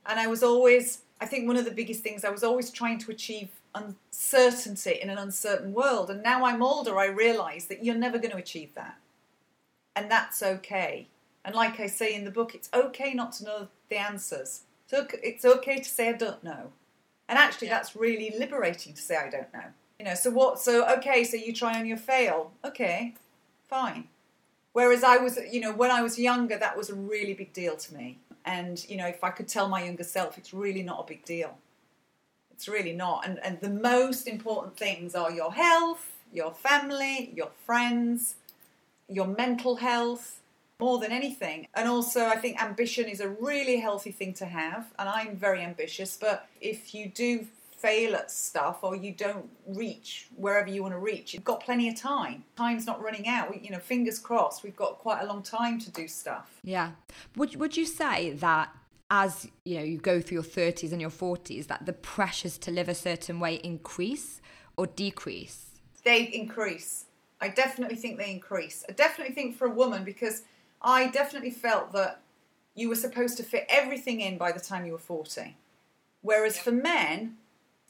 And 0.06 0.20
I 0.20 0.28
was 0.28 0.44
always, 0.44 1.00
I 1.20 1.26
think, 1.26 1.48
one 1.48 1.58
of 1.58 1.66
the 1.66 1.72
biggest 1.72 2.04
things 2.04 2.24
I 2.24 2.30
was 2.30 2.44
always 2.44 2.70
trying 2.70 3.00
to 3.00 3.12
achieve 3.12 3.50
uncertainty 3.76 5.00
in 5.02 5.10
an 5.10 5.18
uncertain 5.18 5.74
world. 5.74 6.10
And 6.10 6.24
now 6.24 6.46
I'm 6.46 6.62
older, 6.62 6.98
I 6.98 7.08
realise 7.08 7.66
that 7.66 7.84
you're 7.84 7.96
never 7.96 8.18
going 8.18 8.32
to 8.32 8.38
achieve 8.38 8.76
that, 8.76 8.98
and 9.96 10.10
that's 10.10 10.44
okay. 10.44 11.08
And 11.44 11.56
like 11.56 11.80
I 11.80 11.88
say 11.88 12.14
in 12.14 12.26
the 12.26 12.32
book, 12.32 12.54
it's 12.54 12.70
okay 12.74 13.14
not 13.14 13.32
to 13.34 13.44
know 13.46 13.68
the 13.90 13.98
answers. 13.98 14.62
It's 14.86 14.94
okay, 14.94 15.20
it's 15.24 15.46
okay 15.46 15.78
to 15.78 15.90
say 15.90 16.10
I 16.10 16.14
don't 16.14 16.44
know. 16.44 16.72
And 17.28 17.38
actually, 17.38 17.68
Yeah. 17.68 17.76
that's 17.76 17.96
really 17.96 18.32
liberating 18.38 18.94
to 18.94 19.02
say 19.02 19.18
I 19.18 19.30
don't 19.30 19.54
know. 19.54 19.66
You 20.00 20.06
know, 20.06 20.16
so 20.16 20.32
what? 20.32 20.60
So 20.60 20.88
okay, 20.98 21.24
so 21.24 21.38
you 21.38 21.54
try 21.54 21.74
and 21.78 21.88
you 21.88 21.98
fail. 21.98 22.52
Okay, 22.66 23.16
fine. 23.68 24.08
Whereas 24.74 25.04
I 25.04 25.18
was, 25.18 25.38
you 25.52 25.60
know, 25.60 25.74
when 25.74 25.92
I 25.92 26.02
was 26.02 26.18
younger, 26.18 26.58
that 26.58 26.78
was 26.78 26.90
a 26.90 26.96
really 26.96 27.34
big 27.34 27.54
deal 27.54 27.76
to 27.76 27.94
me. 27.96 28.20
And 28.46 28.88
you 28.90 28.98
know, 28.98 29.08
if 29.08 29.24
I 29.24 29.30
could 29.30 29.48
tell 29.48 29.68
my 29.68 29.84
younger 29.84 30.04
self, 30.04 30.38
it's 30.38 30.54
really 30.54 30.84
not 30.84 31.00
a 31.02 31.08
big 31.08 31.26
deal. 31.26 31.58
It's 32.52 32.68
really 32.68 32.94
not. 32.94 33.28
And 33.28 33.40
and 33.44 33.60
the 33.62 33.70
most 33.70 34.28
important 34.28 34.78
things 34.78 35.16
are 35.16 35.32
your 35.32 35.54
health, 35.54 36.08
your 36.34 36.52
family, 36.54 37.32
your 37.36 37.52
friends, 37.66 38.36
your 39.08 39.28
mental 39.28 39.78
health, 39.78 40.40
more 40.80 41.00
than 41.00 41.12
anything. 41.12 41.68
And 41.74 41.88
also, 41.88 42.26
I 42.26 42.38
think 42.38 42.62
ambition 42.62 43.06
is 43.06 43.20
a 43.20 43.30
really 43.30 43.80
healthy 43.80 44.12
thing 44.12 44.34
to 44.36 44.46
have. 44.46 44.88
And 44.98 45.10
I'm 45.10 45.36
very 45.36 45.62
ambitious, 45.62 46.18
but 46.18 46.48
if 46.62 46.94
you 46.94 47.10
do 47.10 47.46
fail 47.78 48.16
at 48.16 48.30
stuff 48.30 48.80
or 48.84 48.96
you 48.96 49.14
don't 49.14 49.50
reach 49.66 50.28
wherever 50.36 50.70
you 50.70 50.82
want 50.82 50.94
to 50.94 51.00
reach, 51.00 51.34
you've 51.34 51.46
got 51.46 51.64
plenty 51.64 51.88
of 51.88 51.96
time. 51.96 52.44
Time's 52.58 52.86
not 52.86 53.02
running 53.02 53.28
out. 53.28 53.52
We, 53.52 53.62
you 53.62 53.72
know, 53.72 53.80
fingers 53.80 54.20
crossed, 54.20 54.64
we've 54.64 54.76
got 54.76 54.98
quite 54.98 55.22
a 55.22 55.26
long 55.26 55.44
time 55.44 55.80
to 55.80 55.92
do 55.92 56.08
stuff. 56.08 56.60
yeah. 56.64 56.92
Would, 57.36 57.56
would 57.56 57.78
you 57.78 57.86
say 57.86 58.32
that 58.34 58.70
as 59.12 59.48
you 59.66 59.76
know 59.76 59.84
you 59.84 59.98
go 59.98 60.22
through 60.22 60.36
your 60.36 60.44
30s 60.44 60.92
and 60.92 61.02
your 61.02 61.10
40s 61.10 61.66
that 61.66 61.84
the 61.88 61.94
pressures 61.94 62.60
to 62.60 62.70
live 62.70 62.88
a 62.88 62.94
certain 62.94 63.40
way 63.40 63.56
increase 63.56 64.40
or 64.78 64.86
decrease 64.86 65.70
they 66.04 66.24
increase. 66.24 67.06
I 67.42 67.50
definitely 67.50 67.96
think 67.96 68.18
they 68.18 68.32
increase. 68.32 68.84
I 68.90 68.94
definitely 68.94 69.34
think 69.34 69.58
for 69.58 69.68
a 69.68 69.72
woman 69.72 70.04
because 70.04 70.44
I 70.82 71.08
definitely 71.08 71.52
felt 71.52 71.92
that 71.94 72.22
you 72.76 72.90
were 72.90 72.96
supposed 72.96 73.38
to 73.38 73.44
fit 73.44 73.66
everything 73.70 74.22
in 74.22 74.38
by 74.38 74.52
the 74.52 74.60
time 74.60 74.86
you 74.86 74.94
were 74.94 74.98
40. 74.98 75.56
Whereas 76.22 76.58
for 76.58 76.72
men, 76.72 77.38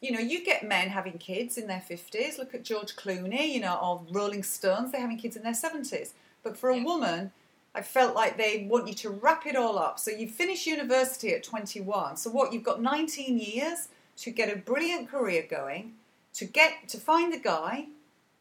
you 0.01 0.11
know, 0.11 0.19
you 0.19 0.43
get 0.43 0.67
men 0.67 0.89
having 0.89 1.17
kids 1.17 1.57
in 1.57 1.67
their 1.67 1.83
50s. 1.87 2.37
Look 2.37 2.55
at 2.55 2.63
George 2.63 2.95
Clooney, 2.95 3.49
you 3.49 3.59
know, 3.59 3.75
or 3.75 4.05
Rolling 4.11 4.43
Stones, 4.43 4.91
they're 4.91 5.01
having 5.01 5.17
kids 5.17 5.35
in 5.35 5.43
their 5.43 5.53
70s. 5.53 6.13
But 6.41 6.57
for 6.57 6.69
a 6.69 6.77
Yeah. 6.77 6.83
woman, 6.83 7.31
I 7.75 7.81
felt 7.81 8.15
like 8.15 8.37
they 8.37 8.65
want 8.69 8.87
you 8.87 8.93
to 8.95 9.09
wrap 9.09 9.45
it 9.45 9.55
all 9.55 9.77
up. 9.77 9.99
So 9.99 10.09
you 10.09 10.27
finish 10.27 10.65
university 10.65 11.33
at 11.33 11.43
21. 11.43 12.17
So 12.17 12.29
what, 12.29 12.51
you've 12.53 12.63
got 12.63 12.81
19 12.81 13.37
years 13.37 13.89
to 14.17 14.31
get 14.31 14.51
a 14.51 14.57
brilliant 14.57 15.09
career 15.09 15.43
going, 15.43 15.95
to 16.33 16.45
get 16.45 16.87
to 16.89 16.97
find 16.97 17.31
the 17.31 17.37
guy, 17.37 17.87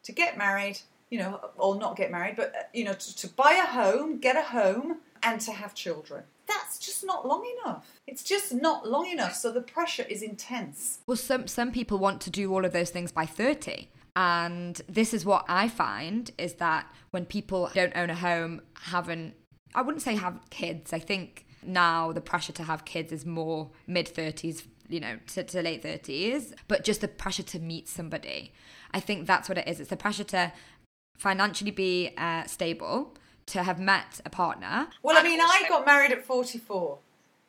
to 0.05 0.13
get 0.13 0.39
married, 0.39 0.81
you 1.11 1.19
know, 1.19 1.41
or 1.57 1.77
not 1.77 1.97
get 1.97 2.11
married, 2.11 2.37
but 2.37 2.55
uh, 2.55 2.63
you 2.73 2.85
know, 2.85 2.95
to, 2.95 3.17
to 3.17 3.29
buy 3.29 3.53
a 3.53 3.67
home, 3.67 4.19
get 4.19 4.37
a 4.37 4.43
home, 4.43 4.99
and 5.23 5.41
to 5.43 5.53
have 5.53 5.75
children. 5.75 6.25
That's 6.47 6.79
just 6.79 7.05
not 7.05 7.27
long 7.27 7.45
enough. 7.61 7.87
It's 8.07 8.23
just 8.23 8.55
not 8.55 8.89
long 8.89 9.07
enough. 9.07 9.35
So 9.35 9.53
the 9.53 9.61
pressure 9.61 10.05
is 10.09 10.23
intense. 10.23 11.01
Well, 11.07 11.17
some 11.17 11.47
some 11.47 11.73
people 11.73 11.99
want 11.99 12.21
to 12.23 12.31
do 12.31 12.53
all 12.53 12.65
of 12.65 12.73
those 12.73 12.91
things 12.91 13.13
by 13.13 13.27
30. 13.27 13.89
And 14.17 14.81
this 14.89 15.15
is 15.15 15.25
what 15.25 15.45
I 15.49 15.69
find 15.69 16.31
is 16.39 16.55
that 16.55 16.87
when 17.11 17.25
people 17.25 17.71
don't 17.75 17.97
own 17.97 18.11
a 18.11 18.15
home, 18.15 18.63
haven't 18.75 19.35
I 19.75 19.83
wouldn't 19.83 20.03
say 20.03 20.17
have 20.17 20.41
kids. 20.51 20.93
I 20.93 20.99
think 20.99 21.47
now 21.63 22.13
the 22.13 22.21
pressure 22.21 22.53
to 22.53 22.63
have 22.65 22.85
kids 22.85 23.13
is 23.13 23.27
more 23.27 23.71
mid 23.87 24.07
30s, 24.07 24.67
you 24.89 25.01
know, 25.01 25.19
to, 25.29 25.45
to 25.45 25.63
late 25.63 25.83
30s, 25.83 26.55
but 26.67 26.85
just 26.85 27.01
the 27.01 27.09
pressure 27.09 27.43
to 27.45 27.59
meet 27.59 27.89
somebody. 27.89 28.53
I 28.93 29.01
think 29.01 29.27
that's 29.27 29.49
what 29.49 29.59
it 29.59 29.69
is. 29.69 29.81
It's 29.81 29.91
the 29.91 29.97
pressure 29.97 30.25
to 30.25 30.53
financially 31.19 31.71
be 31.71 32.13
uh, 32.17 32.45
stable, 32.45 33.13
to 33.47 33.63
have 33.63 33.79
met 33.79 34.21
a 34.25 34.31
partner. 34.31 34.89
Well, 35.03 35.17
I 35.17 35.23
mean, 35.23 35.41
I 35.41 35.65
got 35.69 35.85
married 35.87 36.13
at 36.13 36.25
44. 36.25 36.99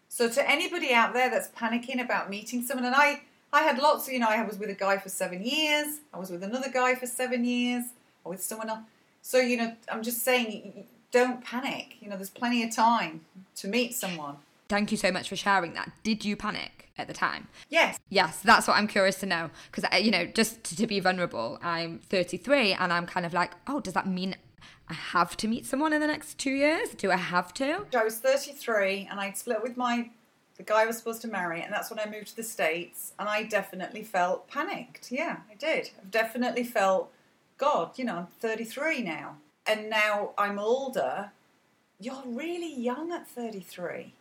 So 0.10 0.28
to 0.30 0.50
anybody 0.50 0.94
out 0.94 1.14
there 1.14 1.30
that's 1.30 1.50
panicking 1.50 2.02
about 2.04 2.30
meeting 2.30 2.62
someone, 2.64 2.86
and 2.86 2.96
I, 2.96 3.22
I 3.54 3.62
had 3.62 3.78
lots, 3.78 4.08
you 4.10 4.20
know, 4.20 4.28
I 4.30 4.44
was 4.44 4.58
with 4.58 4.70
a 4.70 4.74
guy 4.74 4.98
for 4.98 5.10
seven 5.10 5.44
years, 5.44 6.00
I 6.14 6.18
was 6.20 6.32
with 6.32 6.44
another 6.44 6.70
guy 6.72 6.96
for 6.96 7.06
seven 7.06 7.46
years, 7.46 7.86
or 8.24 8.32
with 8.32 8.42
someone 8.44 8.70
else. 8.70 8.80
So, 9.22 9.38
you 9.40 9.58
know, 9.58 9.76
I'm 9.92 10.02
just 10.02 10.24
saying, 10.24 10.48
y- 10.48 10.72
y- 10.78 10.84
don't 11.12 11.44
panic. 11.44 11.98
You 12.02 12.10
know, 12.10 12.16
there's 12.16 12.30
plenty 12.30 12.64
of 12.64 12.74
time 12.74 13.22
to 13.58 13.68
meet 13.68 13.94
someone. 13.94 14.38
Thank 14.70 14.92
you 14.92 14.98
so 14.98 15.12
much 15.12 15.28
for 15.28 15.36
sharing 15.36 15.74
that. 15.74 15.92
Did 16.04 16.24
you 16.24 16.36
panic 16.36 16.90
at 16.98 17.08
the 17.08 17.14
time? 17.14 17.48
Yes, 17.70 18.00
Yes, 18.10 18.40
that's 18.40 18.68
what 18.68 18.78
I'm 18.78 18.88
curious 18.88 19.16
to 19.22 19.26
know. 19.26 19.50
Because, 19.72 19.84
uh, 19.92 19.98
you 19.98 20.12
know, 20.12 20.26
just 20.26 20.64
to, 20.66 20.76
to 20.78 20.88
be 20.88 21.00
vulnerable, 21.00 21.60
I'm 21.62 22.00
33 22.00 22.74
and 22.74 22.94
I'm 22.94 23.06
kind 23.06 23.26
of 23.26 23.34
like, 23.34 23.52
oh, 23.68 23.80
does 23.80 23.94
that 23.96 24.08
mean 24.08 24.36
I 24.88 24.94
have 24.94 25.36
to 25.38 25.48
meet 25.48 25.66
someone 25.66 25.92
in 25.92 26.02
the 26.02 26.08
next 26.08 26.38
two 26.38 26.52
years? 26.52 26.90
Do 26.90 27.12
I 27.12 27.18
have 27.18 27.54
to? 27.56 27.86
I 27.96 28.04
was 28.04 28.18
33 28.20 29.08
and 29.10 29.20
I'd 29.20 29.38
split 29.38 29.62
with 29.62 29.76
my 29.76 30.12
the 30.60 30.64
guy 30.64 30.84
I 30.84 30.86
was 30.86 30.98
supposed 30.98 31.22
to 31.22 31.30
marry, 31.30 31.62
and 31.62 31.72
that's 31.72 31.90
when 31.90 32.00
I 32.00 32.06
moved 32.06 32.28
to 32.28 32.36
the 32.36 32.44
States. 32.44 33.14
And 33.18 33.30
I 33.30 33.44
definitely 33.44 34.04
felt 34.04 34.50
panicked. 34.50 35.10
Yeah, 35.10 35.38
I 35.50 35.56
did. 35.56 35.90
I've 35.98 36.12
definitely 36.12 36.66
felt, 36.66 37.14
God, 37.58 37.98
you 37.98 38.04
know, 38.04 38.18
I'm 38.18 38.28
33 38.42 39.02
now. 39.02 39.38
And 39.66 39.90
now 39.90 40.32
I'm 40.38 40.60
older. 40.60 41.32
You're 41.98 42.24
really 42.26 42.76
young 42.76 43.14
at 43.14 43.26
33. 43.26 44.14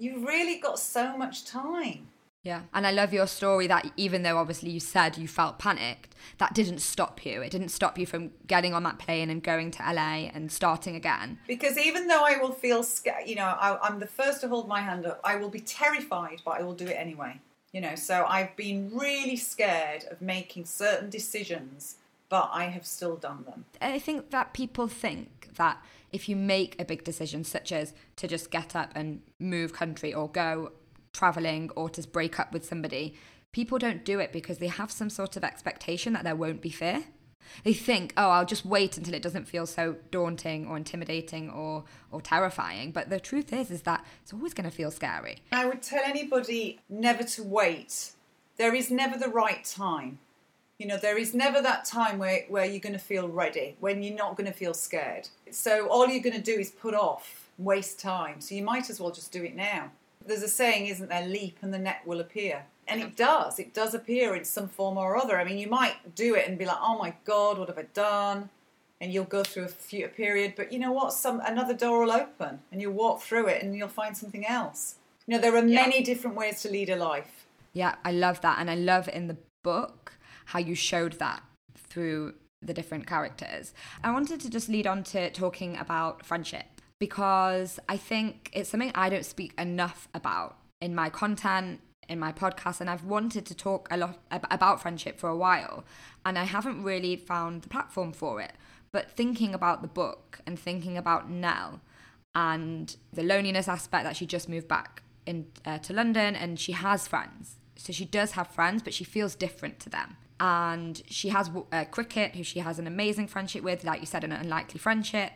You've 0.00 0.24
really 0.24 0.58
got 0.58 0.78
so 0.78 1.14
much 1.14 1.44
time. 1.44 2.08
Yeah. 2.42 2.62
And 2.72 2.86
I 2.86 2.90
love 2.90 3.12
your 3.12 3.26
story 3.26 3.66
that 3.66 3.92
even 3.98 4.22
though 4.22 4.38
obviously 4.38 4.70
you 4.70 4.80
said 4.80 5.18
you 5.18 5.28
felt 5.28 5.58
panicked, 5.58 6.14
that 6.38 6.54
didn't 6.54 6.78
stop 6.78 7.26
you. 7.26 7.42
It 7.42 7.50
didn't 7.50 7.68
stop 7.68 7.98
you 7.98 8.06
from 8.06 8.30
getting 8.46 8.72
on 8.72 8.82
that 8.84 8.98
plane 8.98 9.28
and 9.28 9.42
going 9.42 9.70
to 9.72 9.82
LA 9.82 10.30
and 10.32 10.50
starting 10.50 10.96
again. 10.96 11.38
Because 11.46 11.76
even 11.76 12.06
though 12.06 12.24
I 12.24 12.38
will 12.38 12.52
feel 12.52 12.82
scared, 12.82 13.28
you 13.28 13.36
know, 13.36 13.44
I, 13.44 13.78
I'm 13.82 13.98
the 13.98 14.06
first 14.06 14.40
to 14.40 14.48
hold 14.48 14.66
my 14.68 14.80
hand 14.80 15.04
up, 15.04 15.20
I 15.22 15.36
will 15.36 15.50
be 15.50 15.60
terrified, 15.60 16.40
but 16.46 16.52
I 16.52 16.62
will 16.62 16.72
do 16.72 16.86
it 16.86 16.96
anyway. 16.96 17.38
You 17.72 17.82
know, 17.82 17.94
so 17.94 18.24
I've 18.26 18.56
been 18.56 18.90
really 18.94 19.36
scared 19.36 20.06
of 20.10 20.22
making 20.22 20.64
certain 20.64 21.10
decisions, 21.10 21.96
but 22.30 22.48
I 22.54 22.64
have 22.64 22.86
still 22.86 23.16
done 23.16 23.44
them. 23.44 23.66
I 23.82 23.98
think 23.98 24.30
that 24.30 24.54
people 24.54 24.88
think 24.88 25.50
that 25.56 25.76
if 26.12 26.28
you 26.28 26.36
make 26.36 26.80
a 26.80 26.84
big 26.84 27.04
decision, 27.04 27.44
such 27.44 27.72
as 27.72 27.94
to 28.16 28.28
just 28.28 28.50
get 28.50 28.74
up 28.76 28.92
and 28.94 29.22
move 29.38 29.72
country 29.72 30.12
or 30.12 30.28
go 30.28 30.72
traveling 31.12 31.70
or 31.76 31.88
to 31.90 32.06
break 32.08 32.38
up 32.38 32.52
with 32.52 32.64
somebody, 32.64 33.14
people 33.52 33.78
don't 33.78 34.04
do 34.04 34.20
it 34.20 34.32
because 34.32 34.58
they 34.58 34.68
have 34.68 34.90
some 34.90 35.10
sort 35.10 35.36
of 35.36 35.44
expectation 35.44 36.12
that 36.12 36.24
there 36.24 36.36
won't 36.36 36.60
be 36.60 36.70
fear. 36.70 37.04
They 37.64 37.72
think, 37.72 38.12
oh, 38.16 38.30
I'll 38.30 38.46
just 38.46 38.64
wait 38.64 38.96
until 38.96 39.14
it 39.14 39.22
doesn't 39.22 39.48
feel 39.48 39.66
so 39.66 39.96
daunting 40.10 40.66
or 40.66 40.76
intimidating 40.76 41.50
or, 41.50 41.84
or 42.12 42.20
terrifying. 42.20 42.92
But 42.92 43.10
the 43.10 43.18
truth 43.18 43.52
is, 43.52 43.70
is 43.70 43.82
that 43.82 44.04
it's 44.22 44.32
always 44.32 44.54
going 44.54 44.70
to 44.70 44.74
feel 44.74 44.90
scary. 44.90 45.38
I 45.52 45.66
would 45.66 45.82
tell 45.82 46.02
anybody 46.04 46.78
never 46.88 47.24
to 47.24 47.42
wait. 47.42 48.12
There 48.56 48.74
is 48.74 48.90
never 48.90 49.18
the 49.18 49.28
right 49.28 49.64
time. 49.64 50.18
You 50.80 50.86
know, 50.86 50.96
there 50.96 51.18
is 51.18 51.34
never 51.34 51.60
that 51.60 51.84
time 51.84 52.16
where, 52.16 52.46
where 52.48 52.64
you're 52.64 52.80
going 52.80 52.94
to 52.94 52.98
feel 52.98 53.28
ready, 53.28 53.76
when 53.80 54.02
you're 54.02 54.16
not 54.16 54.34
going 54.38 54.46
to 54.46 54.52
feel 54.56 54.72
scared. 54.72 55.28
So 55.50 55.86
all 55.88 56.08
you're 56.08 56.22
going 56.22 56.36
to 56.36 56.40
do 56.40 56.58
is 56.58 56.70
put 56.70 56.94
off, 56.94 57.50
waste 57.58 58.00
time. 58.00 58.40
So 58.40 58.54
you 58.54 58.62
might 58.62 58.88
as 58.88 58.98
well 58.98 59.10
just 59.10 59.30
do 59.30 59.44
it 59.44 59.54
now. 59.54 59.90
There's 60.26 60.42
a 60.42 60.48
saying, 60.48 60.86
isn't 60.86 61.10
there? 61.10 61.26
Leap 61.26 61.58
and 61.60 61.74
the 61.74 61.78
net 61.78 62.00
will 62.06 62.18
appear. 62.18 62.64
And 62.88 63.02
it 63.02 63.14
does. 63.14 63.58
It 63.58 63.74
does 63.74 63.92
appear 63.92 64.34
in 64.34 64.46
some 64.46 64.68
form 64.68 64.96
or 64.96 65.18
other. 65.18 65.38
I 65.38 65.44
mean, 65.44 65.58
you 65.58 65.68
might 65.68 66.14
do 66.14 66.34
it 66.34 66.48
and 66.48 66.56
be 66.56 66.64
like, 66.64 66.78
"Oh 66.80 66.96
my 66.96 67.12
God, 67.26 67.58
what 67.58 67.68
have 67.68 67.78
I 67.78 67.86
done?" 67.92 68.48
And 69.02 69.12
you'll 69.12 69.24
go 69.24 69.44
through 69.44 69.64
a, 69.64 69.68
few, 69.68 70.06
a 70.06 70.08
period, 70.08 70.54
but 70.56 70.72
you 70.72 70.78
know 70.78 70.92
what? 70.92 71.12
Some 71.12 71.40
another 71.40 71.74
door 71.74 72.00
will 72.00 72.10
open, 72.10 72.58
and 72.72 72.80
you'll 72.80 72.94
walk 72.94 73.20
through 73.20 73.46
it, 73.48 73.62
and 73.62 73.76
you'll 73.76 73.88
find 73.88 74.16
something 74.16 74.46
else. 74.46 74.96
You 75.26 75.34
know, 75.34 75.40
there 75.40 75.54
are 75.54 75.64
Yeah. 75.64 75.82
many 75.86 76.02
different 76.02 76.36
ways 76.36 76.62
to 76.62 76.70
lead 76.70 76.88
a 76.88 76.96
life. 76.96 77.46
Yeah, 77.74 77.94
I 78.04 78.12
love 78.12 78.40
that. 78.40 78.58
And 78.58 78.68
I 78.70 78.74
love 78.74 79.08
in 79.08 79.28
the 79.28 79.36
book 79.62 79.99
how 80.50 80.58
you 80.58 80.74
showed 80.74 81.12
that 81.14 81.42
through 81.76 82.34
the 82.60 82.74
different 82.74 83.06
characters. 83.06 83.72
I 84.02 84.10
wanted 84.10 84.40
to 84.40 84.50
just 84.50 84.68
lead 84.68 84.86
on 84.86 85.04
to 85.04 85.30
talking 85.30 85.76
about 85.76 86.26
friendship 86.26 86.66
because 86.98 87.78
I 87.88 87.96
think 87.96 88.50
it's 88.52 88.68
something 88.68 88.90
I 88.94 89.08
don't 89.08 89.24
speak 89.24 89.52
enough 89.58 90.08
about 90.12 90.58
in 90.80 90.94
my 90.94 91.08
content, 91.08 91.80
in 92.08 92.18
my 92.18 92.32
podcast, 92.32 92.80
and 92.80 92.90
I've 92.90 93.04
wanted 93.04 93.46
to 93.46 93.54
talk 93.54 93.86
a 93.92 93.96
lot 93.96 94.18
about 94.30 94.82
friendship 94.82 95.20
for 95.20 95.28
a 95.28 95.36
while, 95.36 95.84
and 96.26 96.36
I 96.36 96.44
haven't 96.44 96.82
really 96.82 97.14
found 97.14 97.62
the 97.62 97.68
platform 97.68 98.12
for 98.12 98.40
it. 98.40 98.52
But 98.92 99.10
thinking 99.12 99.54
about 99.54 99.82
the 99.82 99.88
book 99.88 100.40
and 100.46 100.58
thinking 100.58 100.98
about 100.98 101.30
Nell 101.30 101.80
and 102.34 102.96
the 103.12 103.22
loneliness 103.22 103.68
aspect 103.68 104.02
that 104.04 104.16
she 104.16 104.26
just 104.26 104.48
moved 104.48 104.66
back 104.66 105.04
in 105.26 105.46
uh, 105.64 105.78
to 105.78 105.92
London 105.92 106.34
and 106.34 106.58
she 106.58 106.72
has 106.72 107.06
friends. 107.06 107.56
So 107.76 107.92
she 107.92 108.04
does 108.04 108.32
have 108.32 108.48
friends, 108.48 108.82
but 108.82 108.92
she 108.92 109.04
feels 109.04 109.36
different 109.36 109.78
to 109.80 109.88
them. 109.88 110.16
And 110.40 111.02
she 111.06 111.28
has 111.28 111.50
uh, 111.70 111.84
Cricket, 111.84 112.34
who 112.34 112.42
she 112.42 112.60
has 112.60 112.78
an 112.78 112.86
amazing 112.86 113.28
friendship 113.28 113.62
with, 113.62 113.84
like 113.84 114.00
you 114.00 114.06
said, 114.06 114.24
an 114.24 114.32
unlikely 114.32 114.78
friendship. 114.78 115.32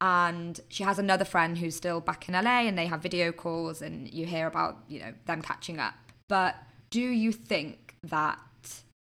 And 0.00 0.58
she 0.68 0.84
has 0.84 0.98
another 0.98 1.26
friend 1.26 1.58
who's 1.58 1.76
still 1.76 2.00
back 2.00 2.28
in 2.28 2.34
LA, 2.34 2.60
and 2.62 2.78
they 2.78 2.86
have 2.86 3.02
video 3.02 3.30
calls, 3.30 3.82
and 3.82 4.12
you 4.12 4.26
hear 4.26 4.46
about 4.46 4.78
you 4.88 5.00
know 5.00 5.12
them 5.26 5.42
catching 5.42 5.78
up. 5.78 5.94
But 6.28 6.56
do 6.90 7.00
you 7.00 7.32
think 7.32 7.96
that 8.02 8.38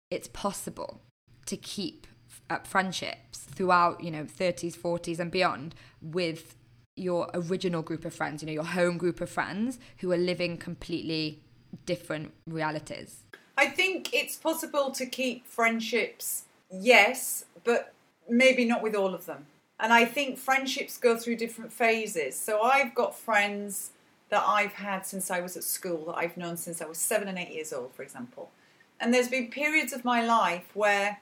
it's 0.09 0.27
possible 0.29 1.01
to 1.45 1.57
keep 1.57 2.07
up 2.49 2.65
friendships 2.65 3.39
throughout 3.39 4.03
you 4.03 4.11
know 4.11 4.23
30s 4.23 4.77
40s 4.77 5.19
and 5.19 5.31
beyond 5.31 5.75
with 6.01 6.55
your 6.95 7.29
original 7.33 7.81
group 7.81 8.05
of 8.05 8.13
friends 8.13 8.41
you 8.41 8.47
know 8.47 8.53
your 8.53 8.63
home 8.63 8.97
group 8.97 9.19
of 9.19 9.29
friends 9.29 9.79
who 9.97 10.11
are 10.11 10.17
living 10.17 10.57
completely 10.57 11.43
different 11.85 12.33
realities 12.47 13.23
I 13.57 13.67
think 13.67 14.13
it's 14.13 14.35
possible 14.35 14.91
to 14.91 15.05
keep 15.07 15.47
friendships, 15.47 16.43
yes, 16.71 17.45
but 17.63 17.93
maybe 18.29 18.65
not 18.65 18.83
with 18.83 18.95
all 18.95 19.15
of 19.15 19.25
them. 19.25 19.47
And 19.79 19.91
I 19.91 20.05
think 20.05 20.37
friendships 20.37 20.97
go 20.97 21.17
through 21.17 21.37
different 21.37 21.73
phases. 21.73 22.39
So 22.39 22.61
I've 22.61 22.93
got 22.93 23.17
friends 23.17 23.91
that 24.29 24.43
I've 24.45 24.73
had 24.73 25.05
since 25.05 25.31
I 25.31 25.39
was 25.39 25.57
at 25.57 25.63
school, 25.63 26.05
that 26.05 26.17
I've 26.17 26.37
known 26.37 26.57
since 26.57 26.81
I 26.81 26.85
was 26.85 26.99
seven 26.99 27.27
and 27.27 27.37
eight 27.37 27.51
years 27.51 27.73
old, 27.73 27.93
for 27.95 28.03
example. 28.03 28.51
And 28.99 29.13
there's 29.13 29.29
been 29.29 29.49
periods 29.49 29.93
of 29.93 30.05
my 30.05 30.23
life 30.23 30.69
where 30.75 31.19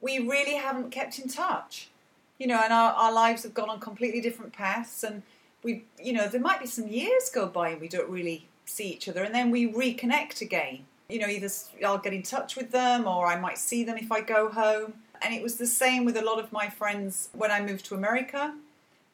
we 0.00 0.18
really 0.18 0.56
haven't 0.56 0.90
kept 0.90 1.18
in 1.18 1.28
touch. 1.28 1.88
You 2.38 2.48
know, 2.48 2.60
and 2.62 2.72
our, 2.72 2.92
our 2.92 3.12
lives 3.12 3.44
have 3.44 3.54
gone 3.54 3.70
on 3.70 3.80
completely 3.80 4.20
different 4.20 4.52
paths. 4.52 5.04
And 5.04 5.22
we, 5.62 5.84
you 6.02 6.12
know, 6.12 6.28
there 6.28 6.40
might 6.40 6.60
be 6.60 6.66
some 6.66 6.88
years 6.88 7.30
go 7.32 7.46
by 7.46 7.70
and 7.70 7.80
we 7.80 7.88
don't 7.88 8.10
really 8.10 8.48
see 8.64 8.88
each 8.88 9.08
other. 9.08 9.22
And 9.22 9.34
then 9.34 9.50
we 9.50 9.70
reconnect 9.70 10.40
again 10.42 10.86
you 11.12 11.18
know, 11.18 11.26
either 11.26 11.48
I'll 11.84 11.98
get 11.98 12.12
in 12.12 12.22
touch 12.22 12.56
with 12.56 12.70
them 12.70 13.06
or 13.06 13.26
I 13.26 13.38
might 13.38 13.58
see 13.58 13.84
them 13.84 13.98
if 13.98 14.10
I 14.10 14.20
go 14.20 14.48
home. 14.48 14.94
And 15.20 15.34
it 15.34 15.42
was 15.42 15.56
the 15.56 15.66
same 15.66 16.04
with 16.04 16.16
a 16.16 16.22
lot 16.22 16.38
of 16.38 16.50
my 16.52 16.68
friends 16.68 17.28
when 17.32 17.50
I 17.50 17.60
moved 17.60 17.84
to 17.86 17.94
America. 17.94 18.54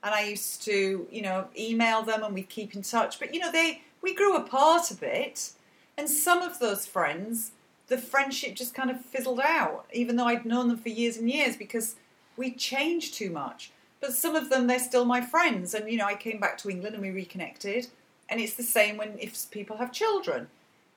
And 0.02 0.14
I 0.14 0.24
used 0.24 0.62
to, 0.62 1.06
you 1.10 1.22
know, 1.22 1.48
email 1.58 2.02
them 2.02 2.22
and 2.22 2.32
we'd 2.32 2.48
keep 2.48 2.74
in 2.74 2.82
touch. 2.82 3.18
But, 3.18 3.34
you 3.34 3.40
know, 3.40 3.50
they 3.50 3.82
we 4.00 4.14
grew 4.14 4.36
apart 4.36 4.90
a 4.90 4.94
bit. 4.94 5.50
And 5.96 6.08
some 6.08 6.40
of 6.42 6.60
those 6.60 6.86
friends, 6.86 7.50
the 7.88 7.98
friendship 7.98 8.54
just 8.54 8.74
kind 8.74 8.90
of 8.90 9.04
fizzled 9.04 9.40
out, 9.40 9.86
even 9.92 10.14
though 10.16 10.26
I'd 10.26 10.46
known 10.46 10.68
them 10.68 10.78
for 10.78 10.88
years 10.88 11.16
and 11.16 11.28
years 11.28 11.56
because 11.56 11.96
we 12.36 12.52
changed 12.52 13.14
too 13.14 13.30
much. 13.30 13.72
But 14.00 14.12
some 14.12 14.36
of 14.36 14.48
them, 14.48 14.68
they're 14.68 14.78
still 14.78 15.04
my 15.04 15.20
friends. 15.20 15.74
And, 15.74 15.90
you 15.90 15.98
know, 15.98 16.06
I 16.06 16.14
came 16.14 16.38
back 16.38 16.56
to 16.58 16.70
England 16.70 16.94
and 16.94 17.02
we 17.02 17.10
reconnected. 17.10 17.88
And 18.28 18.40
it's 18.40 18.54
the 18.54 18.62
same 18.62 18.96
when 18.96 19.18
if 19.18 19.50
people 19.50 19.78
have 19.78 19.90
children 19.90 20.46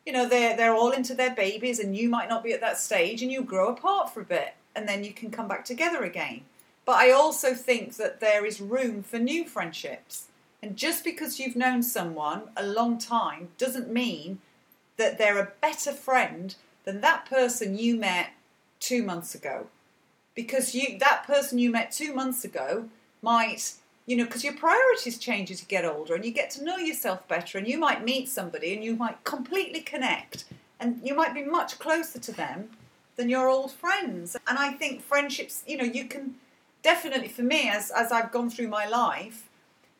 you 0.05 0.13
know 0.13 0.27
they're 0.27 0.55
they're 0.57 0.75
all 0.75 0.91
into 0.91 1.13
their 1.13 1.35
babies 1.35 1.79
and 1.79 1.95
you 1.95 2.09
might 2.09 2.29
not 2.29 2.43
be 2.43 2.53
at 2.53 2.61
that 2.61 2.77
stage 2.77 3.21
and 3.21 3.31
you 3.31 3.43
grow 3.43 3.69
apart 3.69 4.13
for 4.13 4.21
a 4.21 4.25
bit 4.25 4.55
and 4.75 4.87
then 4.87 5.03
you 5.03 5.13
can 5.13 5.29
come 5.31 5.47
back 5.47 5.65
together 5.65 6.03
again. 6.03 6.41
But 6.85 6.95
i 6.95 7.11
also 7.11 7.53
think 7.53 7.95
that 7.97 8.19
there 8.19 8.45
is 8.45 8.59
room 8.61 9.03
for 9.03 9.19
new 9.19 9.45
friendships. 9.45 10.27
And 10.63 10.77
just 10.77 11.03
because 11.03 11.39
you've 11.39 11.55
known 11.55 11.81
someone 11.81 12.43
a 12.55 12.65
long 12.65 12.99
time 12.99 13.49
doesn't 13.57 13.91
mean 13.91 14.39
that 14.97 15.17
they're 15.17 15.39
a 15.39 15.53
better 15.59 15.91
friend 15.91 16.55
than 16.85 17.01
that 17.01 17.25
person 17.25 17.77
you 17.77 17.95
met 17.95 18.33
2 18.79 19.03
months 19.03 19.33
ago. 19.35 19.67
Because 20.35 20.75
you 20.75 20.97
that 20.99 21.23
person 21.25 21.57
you 21.57 21.71
met 21.71 21.91
2 21.91 22.13
months 22.13 22.43
ago 22.43 22.89
might 23.21 23.73
you 24.05 24.15
know, 24.15 24.25
because 24.25 24.43
your 24.43 24.55
priorities 24.55 25.17
change 25.17 25.51
as 25.51 25.61
you 25.61 25.67
get 25.67 25.85
older 25.85 26.15
and 26.15 26.25
you 26.25 26.31
get 26.31 26.49
to 26.51 26.63
know 26.63 26.77
yourself 26.77 27.27
better, 27.27 27.57
and 27.57 27.67
you 27.67 27.77
might 27.77 28.03
meet 28.03 28.27
somebody 28.29 28.73
and 28.73 28.83
you 28.83 28.95
might 28.95 29.23
completely 29.23 29.81
connect, 29.81 30.45
and 30.79 30.99
you 31.03 31.15
might 31.15 31.33
be 31.33 31.43
much 31.43 31.79
closer 31.79 32.19
to 32.19 32.31
them 32.31 32.69
than 33.15 33.29
your 33.29 33.47
old 33.47 33.71
friends. 33.71 34.35
And 34.47 34.57
I 34.57 34.71
think 34.73 35.01
friendships, 35.01 35.63
you 35.67 35.77
know, 35.77 35.83
you 35.83 36.05
can 36.05 36.35
definitely, 36.81 37.27
for 37.27 37.43
me, 37.43 37.69
as, 37.69 37.91
as 37.91 38.11
I've 38.11 38.31
gone 38.31 38.49
through 38.49 38.69
my 38.69 38.87
life, 38.87 39.47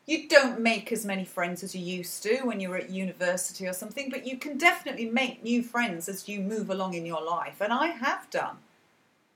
you 0.06 0.28
don't 0.28 0.58
make 0.58 0.90
as 0.90 1.06
many 1.06 1.24
friends 1.24 1.62
as 1.62 1.76
you 1.76 1.84
used 1.98 2.22
to 2.24 2.42
when 2.42 2.58
you 2.58 2.70
were 2.70 2.78
at 2.78 2.90
university 2.90 3.68
or 3.68 3.72
something, 3.72 4.10
but 4.10 4.26
you 4.26 4.36
can 4.36 4.58
definitely 4.58 5.06
make 5.06 5.44
new 5.44 5.62
friends 5.62 6.08
as 6.08 6.28
you 6.28 6.40
move 6.40 6.70
along 6.70 6.94
in 6.94 7.06
your 7.06 7.22
life. 7.22 7.60
And 7.60 7.72
I 7.72 7.86
have 7.88 8.28
done. 8.30 8.56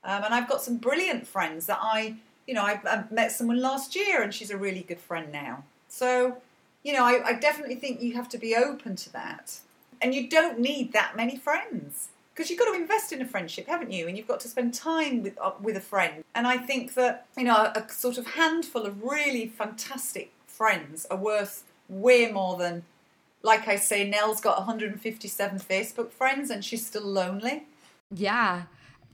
Um, 0.03 0.23
and 0.25 0.33
I've 0.33 0.49
got 0.49 0.61
some 0.61 0.77
brilliant 0.77 1.25
friends 1.25 1.67
that 1.67 1.79
I 1.81 2.15
you 2.47 2.53
know, 2.53 2.63
I, 2.63 2.79
I 2.85 3.03
met 3.11 3.31
someone 3.31 3.61
last 3.61 3.95
year 3.95 4.23
and 4.23 4.33
she's 4.33 4.49
a 4.49 4.57
really 4.57 4.81
good 4.81 4.99
friend 4.99 5.31
now. 5.31 5.63
So, 5.89 6.37
you 6.83 6.93
know, 6.93 7.03
I, 7.03 7.21
I 7.25 7.33
definitely 7.33 7.75
think 7.75 8.01
you 8.01 8.13
have 8.13 8.29
to 8.29 8.37
be 8.37 8.55
open 8.55 8.95
to 8.95 9.13
that. 9.13 9.59
And 10.01 10.15
you 10.15 10.29
don't 10.29 10.59
need 10.59 10.93
that 10.93 11.15
many 11.17 11.37
friends 11.37 12.09
because 12.33 12.49
you've 12.49 12.59
got 12.59 12.71
to 12.71 12.79
invest 12.79 13.11
in 13.11 13.21
a 13.21 13.25
friendship, 13.25 13.67
haven't 13.67 13.91
you? 13.91 14.07
And 14.07 14.15
you've 14.15 14.27
got 14.27 14.39
to 14.41 14.47
spend 14.47 14.73
time 14.73 15.23
with 15.23 15.37
uh, 15.41 15.51
with 15.59 15.75
a 15.75 15.81
friend. 15.81 16.23
And 16.35 16.45
I 16.45 16.57
think 16.57 16.93
that 16.93 17.25
you 17.35 17.43
know 17.43 17.55
a, 17.55 17.79
a 17.79 17.89
sort 17.89 18.19
of 18.19 18.27
handful 18.27 18.85
of 18.85 19.01
really 19.03 19.47
fantastic 19.47 20.31
friends 20.45 21.07
are 21.09 21.17
worth 21.17 21.63
way 21.89 22.31
more 22.31 22.57
than, 22.57 22.83
like 23.41 23.67
I 23.67 23.75
say, 23.75 24.07
Nell's 24.07 24.39
got 24.39 24.57
157 24.57 25.59
Facebook 25.59 26.11
friends 26.11 26.49
and 26.51 26.63
she's 26.63 26.85
still 26.85 27.05
lonely. 27.05 27.63
yeah 28.11 28.63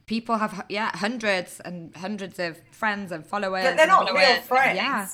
people 0.06 0.36
have 0.38 0.64
yeah 0.68 0.90
hundreds 0.96 1.60
and 1.60 1.94
hundreds 1.96 2.38
of 2.38 2.60
friends 2.70 3.10
and 3.12 3.26
followers 3.26 3.64
But 3.64 3.76
they're 3.76 3.86
not 3.86 4.06
followers. 4.08 4.26
real 4.28 4.40
friends. 4.42 4.76
yeah. 4.76 5.08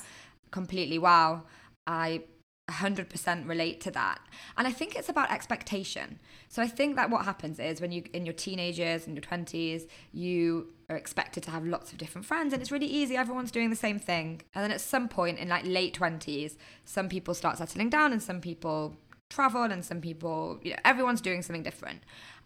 Completely. 0.51 0.99
Wow. 0.99 1.43
I 1.87 2.23
100% 2.69 3.47
relate 3.49 3.81
to 3.81 3.91
that. 3.91 4.19
And 4.57 4.65
i 4.67 4.71
think 4.71 4.95
it's 4.95 5.09
about 5.09 5.29
expectation. 5.31 6.19
So 6.47 6.61
i 6.61 6.67
think 6.67 6.95
that 6.95 7.09
what 7.09 7.25
happens 7.25 7.59
is 7.59 7.81
when 7.81 7.91
you 7.91 8.03
in 8.13 8.25
your 8.25 8.33
teenagers 8.33 9.07
and 9.07 9.15
your 9.15 9.23
20s 9.23 9.87
you 10.13 10.67
are 10.89 10.95
expected 10.95 11.41
to 11.43 11.51
have 11.51 11.65
lots 11.65 11.91
of 11.91 11.97
different 11.97 12.25
friends 12.25 12.53
and 12.53 12.61
it's 12.61 12.71
really 12.71 12.85
easy. 12.87 13.15
Everyone's 13.15 13.51
doing 13.51 13.69
the 13.69 13.75
same 13.87 13.99
thing. 13.99 14.41
And 14.53 14.63
then 14.63 14.71
at 14.71 14.81
some 14.81 15.07
point 15.07 15.39
in 15.39 15.47
like 15.49 15.65
late 15.65 15.97
20s 15.97 16.55
some 16.85 17.07
people 17.09 17.33
start 17.33 17.57
settling 17.57 17.89
down 17.89 18.11
and 18.13 18.21
some 18.21 18.39
people 18.41 18.95
travel 19.29 19.63
and 19.63 19.83
some 19.83 20.01
people 20.01 20.59
you 20.63 20.71
know 20.71 20.79
everyone's 20.85 21.21
doing 21.21 21.41
something 21.41 21.63
different. 21.63 22.01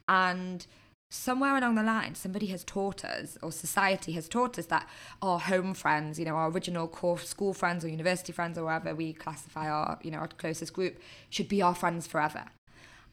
And 0.07 0.65
somewhere 1.15 1.55
along 1.57 1.75
the 1.75 1.83
line 1.83 2.13
somebody 2.15 2.47
has 2.47 2.63
taught 2.63 3.05
us 3.05 3.37
or 3.41 3.51
society 3.51 4.11
has 4.13 4.27
taught 4.27 4.59
us 4.59 4.67
that 4.67 4.87
our 5.21 5.39
home 5.39 5.73
friends 5.73 6.19
you 6.19 6.25
know 6.25 6.35
our 6.35 6.49
original 6.49 6.87
core 6.87 7.19
school 7.19 7.53
friends 7.53 7.83
or 7.85 7.87
university 7.87 8.33
friends 8.33 8.57
or 8.57 8.65
wherever 8.65 8.93
we 8.93 9.13
classify 9.13 9.69
our 9.69 9.97
you 10.01 10.11
know 10.11 10.17
our 10.19 10.27
closest 10.27 10.73
group 10.73 10.99
should 11.29 11.47
be 11.47 11.61
our 11.61 11.75
friends 11.75 12.05
forever 12.07 12.45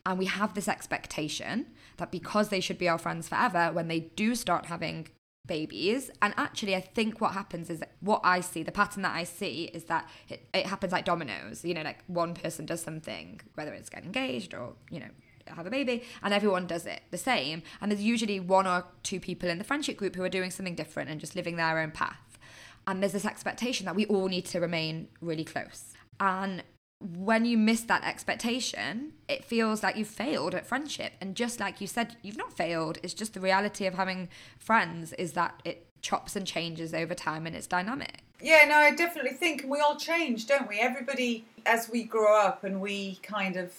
And 0.05 0.19
we 0.19 0.27
have 0.27 0.55
this 0.55 0.69
expectation 0.69 1.67
that 1.99 2.11
because 2.11 2.49
they 2.49 2.61
should 2.61 2.79
be 2.79 2.89
our 2.89 2.99
friends 2.99 3.29
forever, 3.29 3.71
when 3.73 3.89
they 3.89 4.01
do 4.01 4.35
start 4.35 4.67
having 4.67 5.09
babies. 5.47 6.11
And 6.21 6.35
actually, 6.37 6.75
I 6.75 6.81
think 6.81 7.21
what 7.21 7.33
happens 7.33 7.71
is 7.71 7.83
what 8.01 8.21
I 8.25 8.41
see, 8.41 8.63
the 8.63 8.73
pattern 8.73 9.03
that 9.03 9.15
I 9.15 9.25
see 9.25 9.65
is 9.73 9.85
that 9.85 10.09
it, 10.29 10.49
it 10.53 10.67
happens 10.67 10.93
like 10.93 11.05
dominoes. 11.05 11.65
You 11.65 11.75
know, 11.75 11.83
like 11.83 12.03
one 12.09 12.35
person 12.35 12.67
does 12.67 12.83
something, 12.83 13.41
whether 13.55 13.73
it's 13.73 13.91
get 13.91 14.05
engaged 14.05 14.55
or, 14.55 14.75
you 14.91 15.01
know, 15.01 15.11
have 15.47 15.67
a 15.67 15.71
baby, 15.71 16.05
and 16.23 16.33
everyone 16.33 16.67
does 16.67 16.87
it 16.87 17.03
the 17.11 17.19
same. 17.19 17.63
And 17.81 17.91
there's 17.91 18.03
usually 18.03 18.41
one 18.41 18.67
or 18.67 18.85
two 19.03 19.21
people 19.21 19.49
in 19.49 19.59
the 19.59 19.65
friendship 19.65 19.97
group 19.97 20.17
who 20.17 20.23
are 20.23 20.29
doing 20.29 20.51
something 20.51 20.75
different 20.75 21.11
and 21.11 21.21
just 21.21 21.37
living 21.37 21.57
their 21.57 21.79
own 21.79 21.91
path. 21.91 22.39
And 22.87 23.03
there's 23.03 23.13
this 23.13 23.27
expectation 23.27 23.87
that 23.87 23.95
we 23.95 24.07
all 24.07 24.29
need 24.29 24.47
to 24.47 24.61
remain 24.61 25.09
really 25.21 25.45
close. 25.45 25.93
And 26.19 26.63
when 27.01 27.45
you 27.45 27.59
miss 27.59 27.81
that 27.83 28.05
expectation, 28.05 29.13
it 29.29 29.45
feels 29.45 29.83
like 29.83 29.97
you've 29.97 30.09
failed 30.09 30.55
at 30.55 30.67
friendship. 30.67 31.13
And 31.21 31.35
just 31.35 31.61
like 31.61 31.81
you 31.81 31.87
said, 31.87 32.17
you've 32.23 32.37
not 32.37 32.53
failed. 32.53 32.99
It's 33.03 33.15
just 33.15 33.35
the 33.35 33.41
reality 33.41 33.87
of 33.87 33.95
having 33.95 34.29
friends 34.59 35.13
is 35.15 35.33
that 35.33 35.61
it 35.65 35.87
chops 36.01 36.37
and 36.37 36.47
changes 36.47 36.95
over 36.95 37.15
time 37.15 37.47
and 37.47 37.57
it's 37.57 37.67
dynamic. 37.67 38.23
Yeah, 38.41 38.65
no, 38.69 38.75
I 38.75 38.93
definitely 38.93 39.33
think 39.33 39.65
we 39.67 39.81
all 39.81 39.97
change, 39.97 40.47
don't 40.47 40.69
we? 40.69 40.79
Everybody, 40.81 41.45
as 41.65 41.89
we 41.89 42.03
grow 42.03 42.37
up 42.41 42.65
and 42.65 42.81
we 42.81 43.21
kind 43.23 43.57
of, 43.57 43.73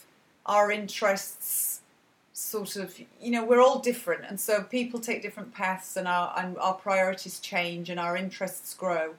our 0.45 0.71
interests 0.71 1.81
sort 2.33 2.75
of, 2.75 2.97
you 3.21 3.31
know, 3.31 3.45
we're 3.45 3.61
all 3.61 3.79
different. 3.79 4.25
And 4.27 4.39
so 4.39 4.63
people 4.63 4.99
take 4.99 5.21
different 5.21 5.53
paths 5.53 5.97
and 5.97 6.07
our, 6.07 6.33
and 6.37 6.57
our 6.57 6.73
priorities 6.73 7.39
change 7.39 7.89
and 7.89 7.99
our 7.99 8.17
interests 8.17 8.73
grow 8.73 9.13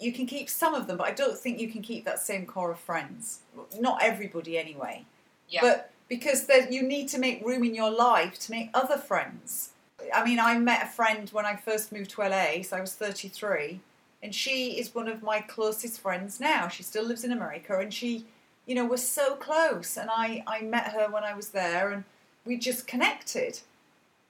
you 0.00 0.12
can 0.12 0.26
keep 0.26 0.48
some 0.48 0.74
of 0.74 0.86
them, 0.86 0.96
but 0.96 1.06
I 1.06 1.12
don't 1.12 1.36
think 1.36 1.60
you 1.60 1.68
can 1.68 1.82
keep 1.82 2.04
that 2.04 2.20
same 2.20 2.46
core 2.46 2.70
of 2.70 2.78
friends. 2.78 3.40
Not 3.78 4.02
everybody, 4.02 4.58
anyway. 4.58 5.04
Yeah. 5.48 5.60
But 5.60 5.90
because 6.08 6.46
there, 6.46 6.70
you 6.70 6.82
need 6.82 7.08
to 7.08 7.18
make 7.18 7.44
room 7.44 7.64
in 7.64 7.74
your 7.74 7.90
life 7.90 8.38
to 8.40 8.50
make 8.50 8.70
other 8.74 8.96
friends. 8.96 9.70
I 10.14 10.24
mean, 10.24 10.38
I 10.38 10.56
met 10.58 10.84
a 10.84 10.86
friend 10.86 11.28
when 11.30 11.44
I 11.44 11.56
first 11.56 11.90
moved 11.90 12.10
to 12.10 12.22
LA, 12.22 12.62
so 12.62 12.76
I 12.76 12.80
was 12.80 12.94
33, 12.94 13.80
and 14.22 14.34
she 14.34 14.78
is 14.78 14.94
one 14.94 15.08
of 15.08 15.22
my 15.22 15.40
closest 15.40 16.00
friends 16.00 16.38
now. 16.38 16.68
She 16.68 16.84
still 16.84 17.04
lives 17.04 17.24
in 17.24 17.32
America, 17.32 17.78
and 17.78 17.92
she, 17.92 18.24
you 18.68 18.74
know, 18.74 18.84
was 18.84 19.08
so 19.08 19.34
close. 19.34 19.96
And 19.96 20.10
I, 20.10 20.44
I 20.46 20.60
met 20.60 20.92
her 20.92 21.08
when 21.10 21.24
I 21.24 21.34
was 21.34 21.48
there, 21.48 21.90
and 21.90 22.04
we 22.44 22.58
just 22.58 22.86
connected. 22.86 23.60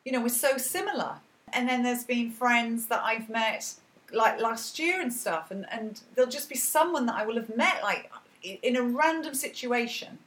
You 0.05 0.13
know, 0.13 0.23
we're 0.23 0.29
so 0.31 0.57
similar. 0.57 1.17
And 1.53 1.69
then 1.69 1.83
there's 1.83 2.05
been 2.05 2.31
friends 2.31 2.87
that 2.87 3.03
I've 3.03 3.29
met 3.29 3.75
like 4.13 4.41
last 4.41 4.79
year 4.79 5.03
and 5.03 5.13
stuff, 5.13 5.51
and 5.51 5.67
and 5.71 6.01
there'll 6.15 6.31
just 6.31 6.49
be 6.49 6.55
someone 6.55 7.05
that 7.07 7.17
I 7.17 7.27
will 7.27 7.35
have 7.35 7.55
met 7.55 7.83
like 7.83 8.11
in 8.43 8.77
a 8.77 8.83
random 8.83 9.35
situation, 9.35 10.19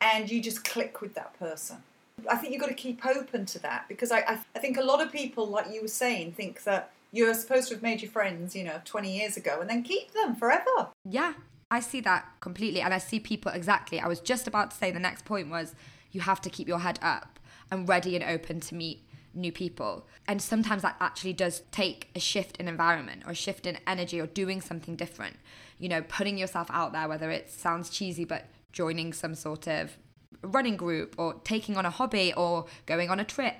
and 0.00 0.30
you 0.30 0.40
just 0.40 0.64
click 0.64 1.00
with 1.00 1.14
that 1.14 1.38
person. 1.38 1.82
I 2.28 2.36
think 2.36 2.52
you've 2.52 2.60
got 2.60 2.68
to 2.68 2.74
keep 2.74 3.04
open 3.04 3.46
to 3.46 3.58
that 3.60 3.86
because 3.88 4.12
I, 4.12 4.18
I, 4.20 4.38
I 4.54 4.58
think 4.58 4.76
a 4.76 4.82
lot 4.82 5.00
of 5.00 5.10
people, 5.10 5.46
like 5.46 5.72
you 5.72 5.82
were 5.82 5.88
saying, 5.88 6.32
think 6.32 6.64
that 6.64 6.90
you're 7.12 7.32
supposed 7.34 7.68
to 7.68 7.74
have 7.74 7.82
made 7.82 8.02
your 8.02 8.10
friends, 8.10 8.54
you 8.54 8.62
know, 8.62 8.80
20 8.84 9.16
years 9.16 9.36
ago 9.36 9.58
and 9.60 9.70
then 9.70 9.82
keep 9.82 10.12
them 10.12 10.36
forever. 10.36 10.88
Yeah, 11.04 11.32
I 11.70 11.80
see 11.80 12.00
that 12.00 12.26
completely. 12.40 12.80
And 12.80 12.92
I 12.92 12.98
see 12.98 13.20
people 13.20 13.52
exactly. 13.52 14.00
I 14.00 14.08
was 14.08 14.20
just 14.20 14.46
about 14.46 14.72
to 14.72 14.76
say 14.76 14.90
the 14.90 14.98
next 14.98 15.24
point 15.24 15.50
was 15.50 15.74
you 16.12 16.20
have 16.22 16.40
to 16.42 16.50
keep 16.50 16.66
your 16.66 16.80
head 16.80 16.98
up 17.02 17.38
and 17.70 17.88
ready 17.88 18.16
and 18.16 18.24
open 18.24 18.60
to 18.60 18.74
meet 18.74 19.06
new 19.32 19.52
people. 19.52 20.06
And 20.26 20.42
sometimes 20.42 20.82
that 20.82 20.96
actually 21.00 21.32
does 21.32 21.62
take 21.70 22.10
a 22.16 22.20
shift 22.20 22.56
in 22.56 22.66
environment 22.66 23.22
or 23.26 23.30
a 23.30 23.34
shift 23.34 23.66
in 23.66 23.78
energy 23.86 24.20
or 24.20 24.26
doing 24.26 24.60
something 24.60 24.96
different. 24.96 25.36
You 25.78 25.88
know, 25.88 26.02
putting 26.02 26.36
yourself 26.36 26.68
out 26.70 26.92
there, 26.92 27.08
whether 27.08 27.30
it 27.30 27.50
sounds 27.50 27.90
cheesy, 27.90 28.24
but 28.24 28.46
joining 28.72 29.12
some 29.12 29.34
sort 29.34 29.68
of 29.68 29.96
running 30.42 30.76
group 30.76 31.14
or 31.18 31.34
taking 31.44 31.76
on 31.76 31.86
a 31.86 31.90
hobby 31.90 32.32
or 32.36 32.66
going 32.86 33.10
on 33.10 33.20
a 33.20 33.24
trip. 33.24 33.56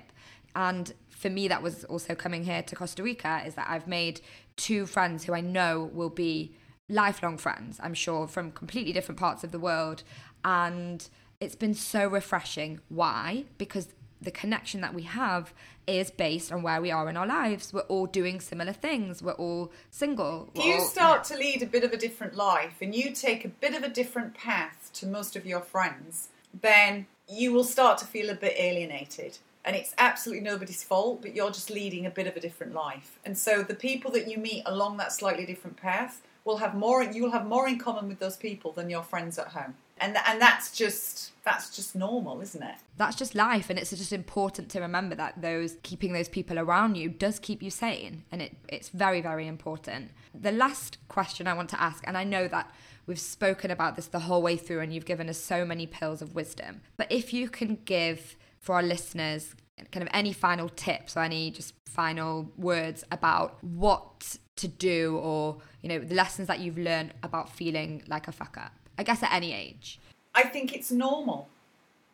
And 0.55 0.93
for 1.09 1.29
me, 1.29 1.47
that 1.47 1.63
was 1.63 1.85
also 1.85 2.15
coming 2.15 2.43
here 2.43 2.61
to 2.63 2.75
Costa 2.75 3.03
Rica, 3.03 3.41
is 3.45 3.55
that 3.55 3.67
I've 3.69 3.87
made 3.87 4.21
two 4.57 4.85
friends 4.85 5.23
who 5.23 5.33
I 5.33 5.41
know 5.41 5.89
will 5.93 6.09
be 6.09 6.55
lifelong 6.91 7.37
friends, 7.37 7.79
I'm 7.81 7.93
sure, 7.93 8.27
from 8.27 8.51
completely 8.51 8.93
different 8.93 9.19
parts 9.19 9.43
of 9.43 9.51
the 9.51 9.59
world. 9.59 10.03
And 10.43 11.07
it's 11.39 11.55
been 11.55 11.73
so 11.73 12.07
refreshing. 12.07 12.79
Why? 12.89 13.45
Because 13.57 13.89
the 14.21 14.31
connection 14.31 14.81
that 14.81 14.93
we 14.93 15.03
have 15.03 15.53
is 15.87 16.11
based 16.11 16.51
on 16.51 16.61
where 16.61 16.79
we 16.79 16.91
are 16.91 17.09
in 17.09 17.17
our 17.17 17.25
lives. 17.25 17.73
We're 17.73 17.81
all 17.81 18.05
doing 18.05 18.39
similar 18.39 18.73
things. 18.73 19.23
We're 19.23 19.31
all 19.31 19.71
single. 19.89 20.49
If 20.53 20.63
We're 20.63 20.69
you 20.69 20.75
all, 20.75 20.85
start 20.85 21.23
to 21.25 21.35
lead 21.35 21.63
a 21.63 21.65
bit 21.65 21.83
of 21.83 21.91
a 21.91 21.97
different 21.97 22.35
life 22.35 22.75
and 22.81 22.93
you 22.93 23.11
take 23.11 23.43
a 23.43 23.49
bit 23.49 23.73
of 23.73 23.83
a 23.83 23.89
different 23.89 24.35
path 24.35 24.91
to 24.93 25.07
most 25.07 25.35
of 25.35 25.45
your 25.45 25.61
friends, 25.61 26.29
then 26.61 27.07
you 27.27 27.51
will 27.51 27.63
start 27.63 27.97
to 27.99 28.05
feel 28.05 28.29
a 28.29 28.35
bit 28.35 28.53
alienated. 28.57 29.39
And 29.63 29.75
it's 29.75 29.93
absolutely 29.97 30.43
nobody's 30.43 30.83
fault, 30.83 31.21
but 31.21 31.35
you're 31.35 31.51
just 31.51 31.69
leading 31.69 32.05
a 32.05 32.09
bit 32.09 32.27
of 32.27 32.35
a 32.35 32.39
different 32.39 32.73
life. 32.73 33.19
And 33.25 33.37
so 33.37 33.63
the 33.63 33.75
people 33.75 34.11
that 34.11 34.27
you 34.27 34.37
meet 34.37 34.63
along 34.65 34.97
that 34.97 35.11
slightly 35.11 35.45
different 35.45 35.77
path 35.77 36.21
will 36.43 36.57
have 36.57 36.75
more 36.75 37.03
you 37.03 37.23
will 37.23 37.31
have 37.31 37.45
more 37.45 37.67
in 37.67 37.77
common 37.77 38.07
with 38.07 38.19
those 38.19 38.37
people 38.37 38.71
than 38.71 38.89
your 38.89 39.03
friends 39.03 39.37
at 39.37 39.49
home. 39.49 39.75
And 39.99 40.17
and 40.25 40.41
that's 40.41 40.75
just 40.75 41.31
that's 41.43 41.75
just 41.75 41.95
normal 41.95 42.41
isn't 42.41 42.63
it? 42.63 42.75
That's 42.97 43.15
just 43.15 43.35
life 43.35 43.69
and 43.69 43.77
it's 43.77 43.91
just 43.91 44.13
important 44.13 44.69
to 44.69 44.81
remember 44.81 45.15
that 45.15 45.41
those 45.41 45.77
keeping 45.83 46.13
those 46.13 46.29
people 46.29 46.57
around 46.57 46.95
you 46.95 47.09
does 47.09 47.39
keep 47.39 47.61
you 47.61 47.69
sane 47.69 48.23
and 48.31 48.41
it 48.41 48.55
it's 48.67 48.89
very 48.89 49.21
very 49.21 49.47
important. 49.47 50.11
The 50.33 50.51
last 50.51 50.97
question 51.07 51.45
i 51.45 51.53
want 51.53 51.69
to 51.69 51.81
ask 51.81 52.03
and 52.07 52.17
i 52.17 52.23
know 52.23 52.47
that 52.47 52.71
we've 53.05 53.19
spoken 53.19 53.69
about 53.69 53.95
this 53.95 54.07
the 54.07 54.19
whole 54.19 54.41
way 54.41 54.55
through 54.55 54.79
and 54.79 54.93
you've 54.93 55.05
given 55.05 55.27
us 55.27 55.37
so 55.37 55.65
many 55.65 55.85
pills 55.85 56.21
of 56.21 56.33
wisdom 56.33 56.81
but 56.95 57.11
if 57.11 57.33
you 57.33 57.49
can 57.49 57.77
give 57.83 58.37
for 58.59 58.75
our 58.75 58.83
listeners 58.83 59.55
kind 59.91 60.03
of 60.03 60.09
any 60.13 60.31
final 60.31 60.69
tips 60.69 61.17
or 61.17 61.21
any 61.21 61.51
just 61.51 61.73
final 61.85 62.51
words 62.57 63.03
about 63.11 63.61
what 63.63 64.37
to 64.61 64.67
do 64.67 65.17
or 65.17 65.57
you 65.81 65.89
know 65.89 65.99
the 65.99 66.15
lessons 66.15 66.47
that 66.47 66.59
you've 66.59 66.77
learned 66.77 67.13
about 67.23 67.49
feeling 67.49 68.03
like 68.07 68.27
a 68.27 68.31
fuck 68.31 68.57
up 68.57 68.73
I 68.97 69.03
guess 69.03 69.23
at 69.23 69.33
any 69.33 69.53
age. 69.53 69.99
I 70.35 70.43
think 70.43 70.73
it's 70.75 70.91
normal. 70.91 71.49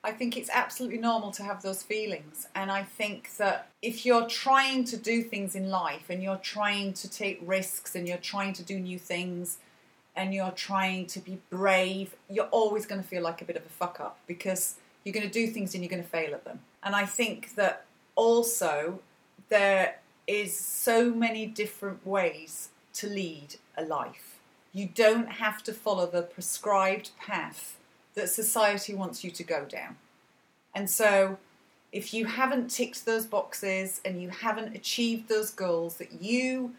I 0.03 0.11
think 0.11 0.37
it's 0.37 0.49
absolutely 0.49 0.99
normal 0.99 1.31
to 1.31 1.43
have 1.43 1.61
those 1.61 1.83
feelings. 1.83 2.47
And 2.55 2.71
I 2.71 2.83
think 2.83 3.35
that 3.37 3.69
if 3.81 4.05
you're 4.05 4.27
trying 4.27 4.85
to 4.85 4.95
do 4.95 5.21
things 5.21 5.53
in 5.53 5.69
life 5.69 6.09
and 6.09 6.23
you're 6.23 6.37
trying 6.37 6.93
to 6.93 7.09
take 7.09 7.39
risks 7.41 7.95
and 7.95 8.07
you're 8.07 8.17
trying 8.17 8.53
to 8.53 8.63
do 8.63 8.79
new 8.79 8.97
things 8.97 9.57
and 10.15 10.33
you're 10.33 10.51
trying 10.51 11.07
to 11.07 11.19
be 11.19 11.39
brave, 11.49 12.15
you're 12.29 12.45
always 12.45 12.85
going 12.85 13.01
to 13.01 13.07
feel 13.07 13.21
like 13.21 13.41
a 13.41 13.45
bit 13.45 13.57
of 13.57 13.65
a 13.65 13.69
fuck 13.69 13.99
up 13.99 14.17
because 14.27 14.75
you're 15.03 15.13
going 15.13 15.27
to 15.27 15.31
do 15.31 15.47
things 15.47 15.73
and 15.73 15.83
you're 15.83 15.91
going 15.91 16.03
to 16.03 16.09
fail 16.09 16.33
at 16.33 16.45
them. 16.45 16.59
And 16.83 16.95
I 16.95 17.05
think 17.05 17.55
that 17.55 17.85
also 18.15 19.01
there 19.49 19.99
is 20.28 20.57
so 20.57 21.11
many 21.11 21.45
different 21.45 22.05
ways 22.05 22.69
to 22.93 23.07
lead 23.07 23.55
a 23.78 23.84
life 23.84 24.38
you 24.78 24.88
don't 24.93 25.32
have 25.32 25.63
to 25.63 25.73
follow 25.73 26.05
the 26.05 26.21
prescribed 26.21 27.09
path 27.19 27.80
that 28.13 28.30
society 28.30 28.93
wants 28.93 29.23
you 29.23 29.32
to 29.32 29.43
go 29.43 29.65
down. 29.65 29.95
And 30.75 30.88
so, 30.88 31.39
if 31.91 32.13
you 32.13 32.25
haven't 32.25 32.69
ticked 32.69 33.03
those 33.03 33.25
boxes 33.25 34.01
and 34.05 34.21
you 34.21 34.30
haven't 34.30 34.75
achieved 34.75 35.30
those 35.30 35.49
goals 35.49 35.97
that 35.97 36.21
you 36.21 36.73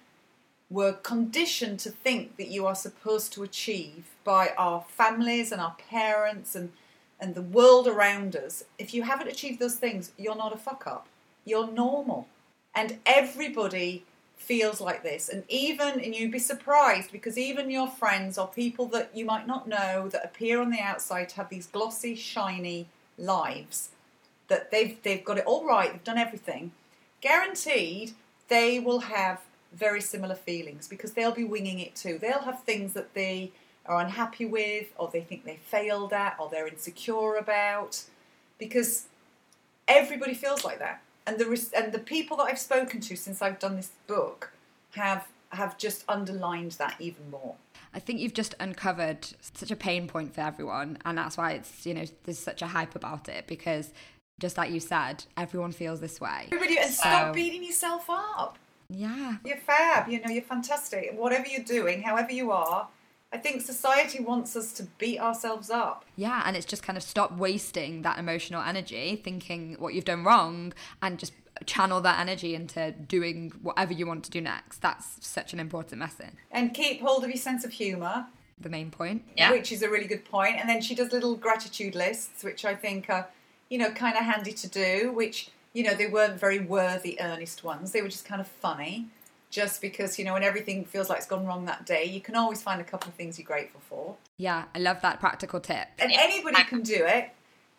were 0.71 0.93
conditioned 0.93 1.81
to 1.81 1.91
think 1.91 2.37
that 2.37 2.47
you 2.49 2.67
are 2.67 2.75
supposed 2.77 3.33
to 3.33 3.43
achieve 3.43 4.05
by 4.23 4.53
our 4.57 4.85
families 4.89 5.51
and 5.51 5.61
our 5.61 5.75
parents 5.91 6.55
and, 6.55 6.71
and 7.19 7.35
the 7.35 7.43
world 7.43 7.89
around 7.89 8.37
us, 8.37 8.63
if 8.79 8.95
you 8.95 9.03
haven't 9.03 9.27
achieved 9.27 9.59
those 9.59 9.75
things, 9.75 10.13
you're 10.17 10.37
not 10.37 10.53
a 10.55 10.59
fuck 10.59 10.87
up. 10.87 11.09
You're 11.45 11.73
normal. 11.73 12.29
And 12.75 12.99
everybody 13.07 14.05
feels 14.37 14.81
like 14.81 15.03
this. 15.03 15.29
And 15.29 15.45
even, 15.49 16.01
and 16.01 16.15
you'd 16.15 16.33
be 16.33 16.39
surprised 16.39 17.13
because 17.13 17.37
even 17.37 17.71
your 17.71 17.89
friends 17.89 18.39
or 18.39 18.49
people 18.49 18.87
that 18.87 19.11
you 19.15 19.25
might 19.25 19.47
not 19.47 19.69
know 19.69 20.09
that 20.09 20.25
appear 20.25 20.61
on 20.61 20.71
the 20.71 20.81
outside 20.81 21.33
have 21.33 21.49
these 21.49 21.67
glossy, 21.67 22.15
shiny 22.15 22.87
lives, 23.19 23.91
that 24.49 24.71
they've, 24.71 25.01
they've 25.03 25.25
got 25.25 25.39
it 25.39 25.45
all 25.45 25.67
right, 25.67 25.93
they've 25.93 26.05
done 26.05 26.19
everything, 26.19 26.73
guaranteed 27.21 28.13
they 28.49 28.81
will 28.81 29.01
have 29.01 29.41
very 29.75 30.01
similar 30.01 30.35
feelings 30.35 30.89
because 30.89 31.13
they'll 31.13 31.33
be 31.33 31.45
winging 31.45 31.81
it 31.81 31.95
too. 31.95 32.19
They'll 32.19 32.41
have 32.41 32.63
things 32.63 32.95
that 32.95 33.13
they 33.13 33.53
are 33.85 34.01
unhappy 34.01 34.47
with 34.47 34.87
or 34.97 35.11
they 35.13 35.21
think 35.21 35.45
they 35.45 35.57
failed 35.57 36.13
at 36.13 36.37
or 36.39 36.49
they're 36.49 36.67
insecure 36.67 37.37
about 37.37 38.03
because 38.59 39.07
everybody 39.87 40.35
feels 40.35 40.65
like 40.65 40.79
that 40.79 41.03
and 41.29 41.39
the 41.39 41.71
and 41.77 41.93
the 41.93 41.99
people 41.99 42.37
that 42.39 42.45
I've 42.45 42.59
spoken 42.59 43.01
to 43.01 43.17
since 43.17 43.43
I've 43.43 43.59
done 43.59 43.77
this 43.77 43.91
book 44.07 44.53
have 44.93 45.27
have 45.51 45.79
just 45.79 46.05
underlined 46.09 46.73
that 46.73 46.97
even 46.99 47.31
more. 47.31 47.55
I 47.95 48.01
think 48.01 48.21
you've 48.21 48.35
just 48.35 48.55
uncovered 48.61 49.29
such 49.41 49.71
a 49.71 49.77
pain 49.77 50.09
point 50.09 50.35
for 50.35 50.41
everyone, 50.41 50.99
and 51.05 51.17
that's 51.17 51.37
why 51.37 51.53
it's 51.53 51.87
you 51.87 51.95
know 51.95 52.05
there's 52.25 52.39
such 52.39 52.63
a 52.63 52.67
hype 52.67 52.97
about 52.97 53.29
it 53.29 53.47
because 53.47 53.93
just 54.41 54.57
like 54.57 54.71
you 54.71 54.81
said, 54.81 55.25
everyone 55.37 55.73
feels 55.73 56.01
this 56.01 56.21
way. 56.21 56.49
Everybody, 56.51 56.79
and 56.79 56.93
stop 56.93 57.35
beating 57.35 57.63
yourself 57.63 58.07
up. 58.09 58.59
Yeah, 58.89 59.37
you're 59.45 59.59
fab. 59.59 60.09
You 60.09 60.21
know, 60.21 60.31
you're 60.31 60.43
fantastic. 60.43 61.13
Whatever 61.15 61.47
you're 61.47 61.65
doing, 61.65 62.03
however 62.03 62.33
you 62.33 62.53
are, 62.53 62.89
I 63.33 63.37
think 63.37 63.61
society 63.61 64.23
wants 64.23 64.57
us 64.57 64.73
to 64.75 64.85
beat 64.99 65.21
ourselves 65.21 65.69
up. 65.69 66.05
Yeah, 66.17 66.43
and 66.47 66.57
it's 66.57 66.65
just 66.65 66.83
kind 66.83 66.97
of 66.97 67.03
stop 67.03 67.37
wasting 67.37 68.03
that 68.03 68.19
emotional 68.19 68.63
energy 68.63 69.21
thinking 69.23 69.77
what 69.79 69.93
you've 69.93 70.07
done 70.07 70.25
wrong 70.25 70.73
and 71.03 71.19
just 71.19 71.35
channel 71.67 72.01
that 72.01 72.21
energy 72.21 72.55
into 72.55 72.93
doing 72.93 73.53
whatever 73.63 73.93
you 73.93 74.07
want 74.07 74.25
to 74.25 74.31
do 74.31 74.41
next. 74.41 74.81
That's 74.81 75.27
such 75.27 75.53
an 75.53 75.61
important 75.61 75.99
message. 75.99 76.33
And 76.51 76.73
keep 76.73 77.03
hold 77.03 77.25
of 77.25 77.31
your 77.31 77.39
sense 77.39 77.65
of 77.65 77.73
humour. 77.73 78.27
The 78.61 78.71
main 78.71 78.91
point. 78.91 79.25
Yeah. 79.37 79.51
Which 79.51 79.73
is 79.73 79.83
a 79.83 79.91
really 79.91 80.07
good 80.07 80.25
point. 80.25 80.57
And 80.57 80.69
then 80.69 80.81
she 80.81 80.95
does 80.95 81.13
little 81.13 81.37
gratitude 81.37 81.95
lists, 81.95 82.43
which 82.43 82.65
I 82.65 82.75
think 82.75 83.11
are, 83.11 83.29
you 83.69 83.79
know, 83.79 83.91
kind 83.91 84.17
of 84.17 84.25
handy 84.25 84.53
to 84.53 84.69
do, 84.69 85.13
which, 85.13 85.51
you 85.75 85.85
know, 85.85 85.95
they 85.95 86.07
weren't 86.07 86.41
very 86.41 86.61
worthy, 86.61 87.21
earnest 87.21 87.63
ones. 87.63 87.93
They 87.93 88.03
were 88.03 88.09
just 88.09 88.25
kind 88.25 88.41
of 88.41 88.49
funny. 88.49 89.09
Just 89.51 89.81
because, 89.81 90.19
you 90.19 90.25
know, 90.25 90.35
when 90.35 90.43
everything 90.43 90.85
feels 90.85 91.09
like 91.09 91.19
it's 91.19 91.27
gone 91.27 91.47
wrong 91.47 91.65
that 91.65 91.87
day, 91.87 92.05
you 92.05 92.21
can 92.21 92.37
always 92.37 92.61
find 92.63 92.81
a 92.81 92.85
couple 92.85 93.09
of 93.09 93.15
things 93.15 93.39
you're 93.39 93.47
grateful 93.47 93.81
for. 93.89 94.17
Yeah, 94.37 94.65
I 94.75 94.79
love 94.79 95.01
that 95.01 95.21
practical 95.21 95.59
tip. 95.59 95.89
And 95.99 96.13
anybody 96.13 96.63
can 96.65 96.83
do 96.83 97.05
it. 97.07 97.31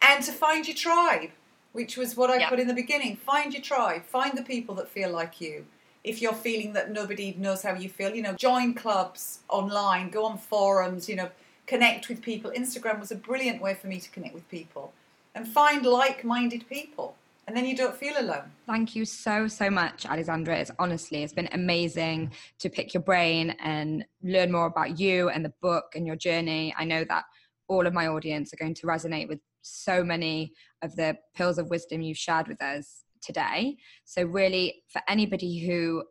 And 0.01 0.23
to 0.23 0.31
find 0.31 0.67
your 0.67 0.75
tribe, 0.75 1.29
which 1.73 1.95
was 1.95 2.17
what 2.17 2.29
I 2.31 2.37
Yeah. 2.37 2.49
put 2.49 2.59
in 2.59 2.67
the 2.67 2.73
beginning. 2.73 3.17
Find 3.17 3.53
your 3.53 3.61
tribe. 3.61 4.05
Find 4.05 4.37
the 4.37 4.41
people 4.41 4.73
that 4.75 4.89
feel 4.89 5.11
like 5.11 5.39
you. 5.39 5.67
If 6.03 6.21
you're 6.21 6.33
feeling 6.33 6.73
that 6.73 6.89
nobody 6.89 7.35
knows 7.37 7.61
how 7.61 7.73
you 7.73 7.89
feel, 7.89 8.15
you 8.15 8.21
know, 8.21 8.33
join 8.33 8.73
clubs 8.73 9.39
online, 9.49 10.09
go 10.09 10.25
on 10.25 10.37
forums, 10.37 11.07
you 11.07 11.15
know, 11.15 11.29
connect 11.67 12.09
with 12.09 12.21
people. 12.21 12.49
Instagram 12.51 12.99
was 12.99 13.11
a 13.11 13.15
brilliant 13.15 13.61
way 13.61 13.75
for 13.75 13.87
me 13.87 13.99
to 13.99 14.09
connect 14.09 14.33
with 14.33 14.49
people 14.49 14.93
and 15.35 15.47
find 15.47 15.85
like 15.85 16.23
minded 16.23 16.67
people. 16.67 17.15
And 17.49 17.57
then 17.57 17.65
you 17.65 17.75
don't 17.75 17.95
feel 17.95 18.13
alone. 18.19 18.51
Thank 18.67 18.95
you 18.95 19.05
so, 19.05 19.47
so 19.47 19.71
much, 19.71 20.05
Alexandra. 20.05 20.59
It's 20.59 20.69
honestly, 20.77 21.23
it's 21.23 21.33
been 21.33 21.49
amazing 21.51 22.31
to 22.59 22.69
pick 22.69 22.93
your 22.93 23.01
brain 23.01 23.55
and 23.59 24.05
learn 24.21 24.51
more 24.51 24.67
about 24.67 24.99
you 24.99 25.29
and 25.29 25.43
the 25.43 25.53
book 25.59 25.93
and 25.95 26.05
your 26.05 26.15
journey. 26.15 26.75
I 26.77 26.85
know 26.85 27.03
that 27.05 27.23
all 27.67 27.87
of 27.87 27.93
my 27.95 28.05
audience 28.05 28.53
are 28.53 28.57
going 28.57 28.75
to 28.75 28.85
resonate 28.85 29.27
with 29.27 29.39
so 29.63 30.03
many 30.03 30.53
of 30.83 30.95
the 30.95 31.17
pills 31.35 31.57
of 31.57 31.71
wisdom 31.71 32.03
you've 32.03 32.19
shared 32.19 32.47
with 32.47 32.61
us 32.61 33.01
today. 33.19 33.77
So, 34.05 34.25
really, 34.25 34.83
for 34.87 35.01
anybody 35.07 35.57
who 35.65 36.03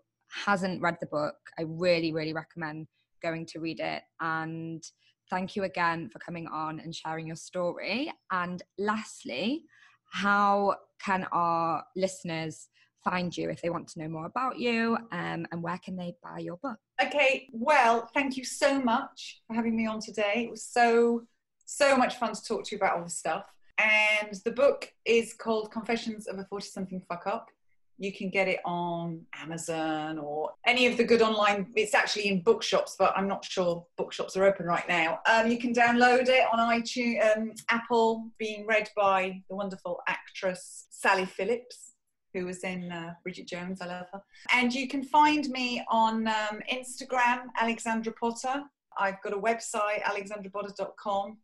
hasn't 0.45 0.83
read 0.83 0.97
the 0.99 1.07
book, 1.07 1.37
I 1.57 1.63
really, 1.69 2.13
really 2.13 2.33
recommend 2.33 2.89
going 3.23 3.47
to 3.47 3.61
read 3.61 3.79
it. 3.79 4.03
And 4.21 4.83
thank 5.31 5.55
you 5.55 5.63
again 5.63 6.09
for 6.09 6.19
coming 6.19 6.49
on 6.49 6.81
and 6.81 6.93
sharing 6.93 7.29
your 7.29 7.37
story. 7.37 8.13
And 8.33 8.61
lastly, 8.77 9.67
how 10.11 10.77
can 11.05 11.27
our 11.33 11.85
listeners 11.97 12.69
find 13.05 13.37
you 13.37 13.49
if 13.51 13.63
they 13.63 13.71
want 13.71 13.89
to 13.89 14.01
know 14.01 14.09
more 14.09 14.27
about 14.27 14.59
you 14.59 14.99
um, 15.13 15.47
and 15.53 15.63
where 15.63 15.79
can 15.79 15.97
they 15.97 16.15
buy 16.23 16.39
your 16.39 16.57
book 16.59 16.79
Okay, 17.01 17.49
well, 17.53 18.11
thank 18.13 18.37
you 18.37 18.45
so 18.45 18.81
much 18.81 19.41
for 19.47 19.55
having 19.55 19.77
me 19.77 19.87
on 19.87 20.01
today. 20.01 20.45
It 20.47 20.51
was 20.51 20.65
so, 20.65 21.23
so 21.65 21.97
much 21.97 22.17
fun 22.17 22.35
to 22.35 22.43
talk 22.43 22.65
to 22.65 22.75
you 22.75 22.79
about 22.79 22.97
all 22.97 23.05
this 23.05 23.17
stuff. 23.17 23.45
And 23.79 24.37
the 24.45 24.51
book 24.51 24.93
is 25.05 25.33
called 25.33 25.71
Confessions 25.71 26.27
of 26.27 26.39
a 26.41 26.45
40 26.45 26.67
something 26.67 27.01
fuck 27.09 27.29
up. 27.29 27.51
You 27.99 28.13
can 28.13 28.31
get 28.31 28.47
it 28.47 28.61
on 28.65 29.23
Amazon 29.35 30.19
or 30.19 30.51
any 30.67 30.87
of 30.87 30.97
the 30.97 31.05
good 31.05 31.21
online. 31.21 31.67
It's 31.75 31.95
actually 31.95 32.29
in 32.29 32.43
bookshops, 32.43 32.95
but 32.99 33.13
I'm 33.17 33.27
not 33.27 33.45
sure 33.45 33.85
bookshops 33.97 34.37
are 34.37 34.45
open 34.45 34.67
right 34.67 34.89
now. 34.89 35.21
Um, 35.27 35.51
you 35.51 35.59
can 35.59 35.75
download 35.75 36.29
it 36.29 36.45
on 36.53 36.59
iTunes, 36.59 37.37
um, 37.37 37.53
Apple, 37.71 38.31
being 38.39 38.67
read 38.67 38.89
by 38.97 39.43
the 39.49 39.57
wonderful 39.57 40.01
actress 40.07 40.87
Sally 40.91 41.27
Phillips 41.27 41.89
who 42.35 42.47
was 42.47 42.63
in 42.65 42.93
uh, 42.93 43.15
Bridget 43.23 43.49
Jones. 43.49 43.81
I 43.81 43.87
love 43.87 44.07
her. 44.13 44.23
And 44.53 44.73
you 44.73 44.89
can 44.89 45.03
find 45.03 45.49
me 45.49 45.83
on 45.89 46.29
um, 46.29 46.61
Instagram, 46.73 47.45
Alexandra 47.61 48.13
Potter. 48.13 48.63
I've 48.99 49.21
got 49.23 49.33
a 49.33 49.39
website, 49.39 50.03
alexandrapotter.com, 50.03 51.39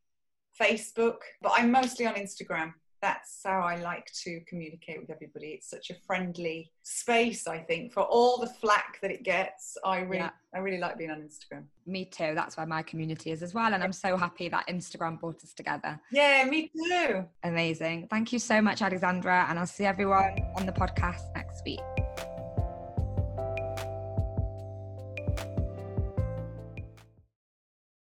Facebook, 0.61 1.19
but 1.41 1.53
I'm 1.57 1.71
mostly 1.71 2.07
on 2.07 2.15
Instagram. 2.15 2.73
That's 3.05 3.41
how 3.45 3.61
I 3.61 3.77
like 3.77 4.11
to 4.25 4.41
communicate 4.49 4.99
with 5.01 5.11
everybody. 5.11 5.49
It's 5.49 5.69
such 5.69 5.91
a 5.91 5.95
friendly 6.07 6.73
space, 6.85 7.47
I 7.47 7.59
think, 7.59 7.93
for 7.93 8.03
all 8.05 8.39
the 8.39 8.47
flack 8.47 8.99
that 9.03 9.11
it 9.11 9.23
gets. 9.25 9.77
I 9.85 9.99
really, 10.01 10.19
Yeah. 10.19 10.31
I 10.55 10.59
really 10.61 10.79
like 10.79 10.97
being 10.97 11.11
on 11.11 11.21
Instagram. 11.21 11.65
me 11.87 12.07
too 12.07 12.33
that's 12.35 12.57
where 12.57 12.65
my 12.67 12.83
community 12.83 13.31
is 13.31 13.43
as 13.43 13.53
well 13.53 13.75
and 13.75 13.83
i'm 13.85 13.93
so 13.93 14.17
happy 14.17 14.49
that 14.49 14.67
instagram 14.69 15.21
brought 15.21 15.41
us 15.45 15.53
together 15.53 16.01
Yeah, 16.11 16.47
me 16.49 16.71
too. 16.75 17.25
amazing 17.43 18.07
thank 18.09 18.33
you 18.33 18.39
so 18.39 18.63
much 18.63 18.81
alexandra 18.81 19.47
and 19.51 19.59
i'll 19.59 19.67
see 19.79 19.85
everyone 19.85 20.39
on 20.57 20.65
the 20.65 20.73
podcast 20.73 21.25
next 21.35 21.63
week 21.67 22.04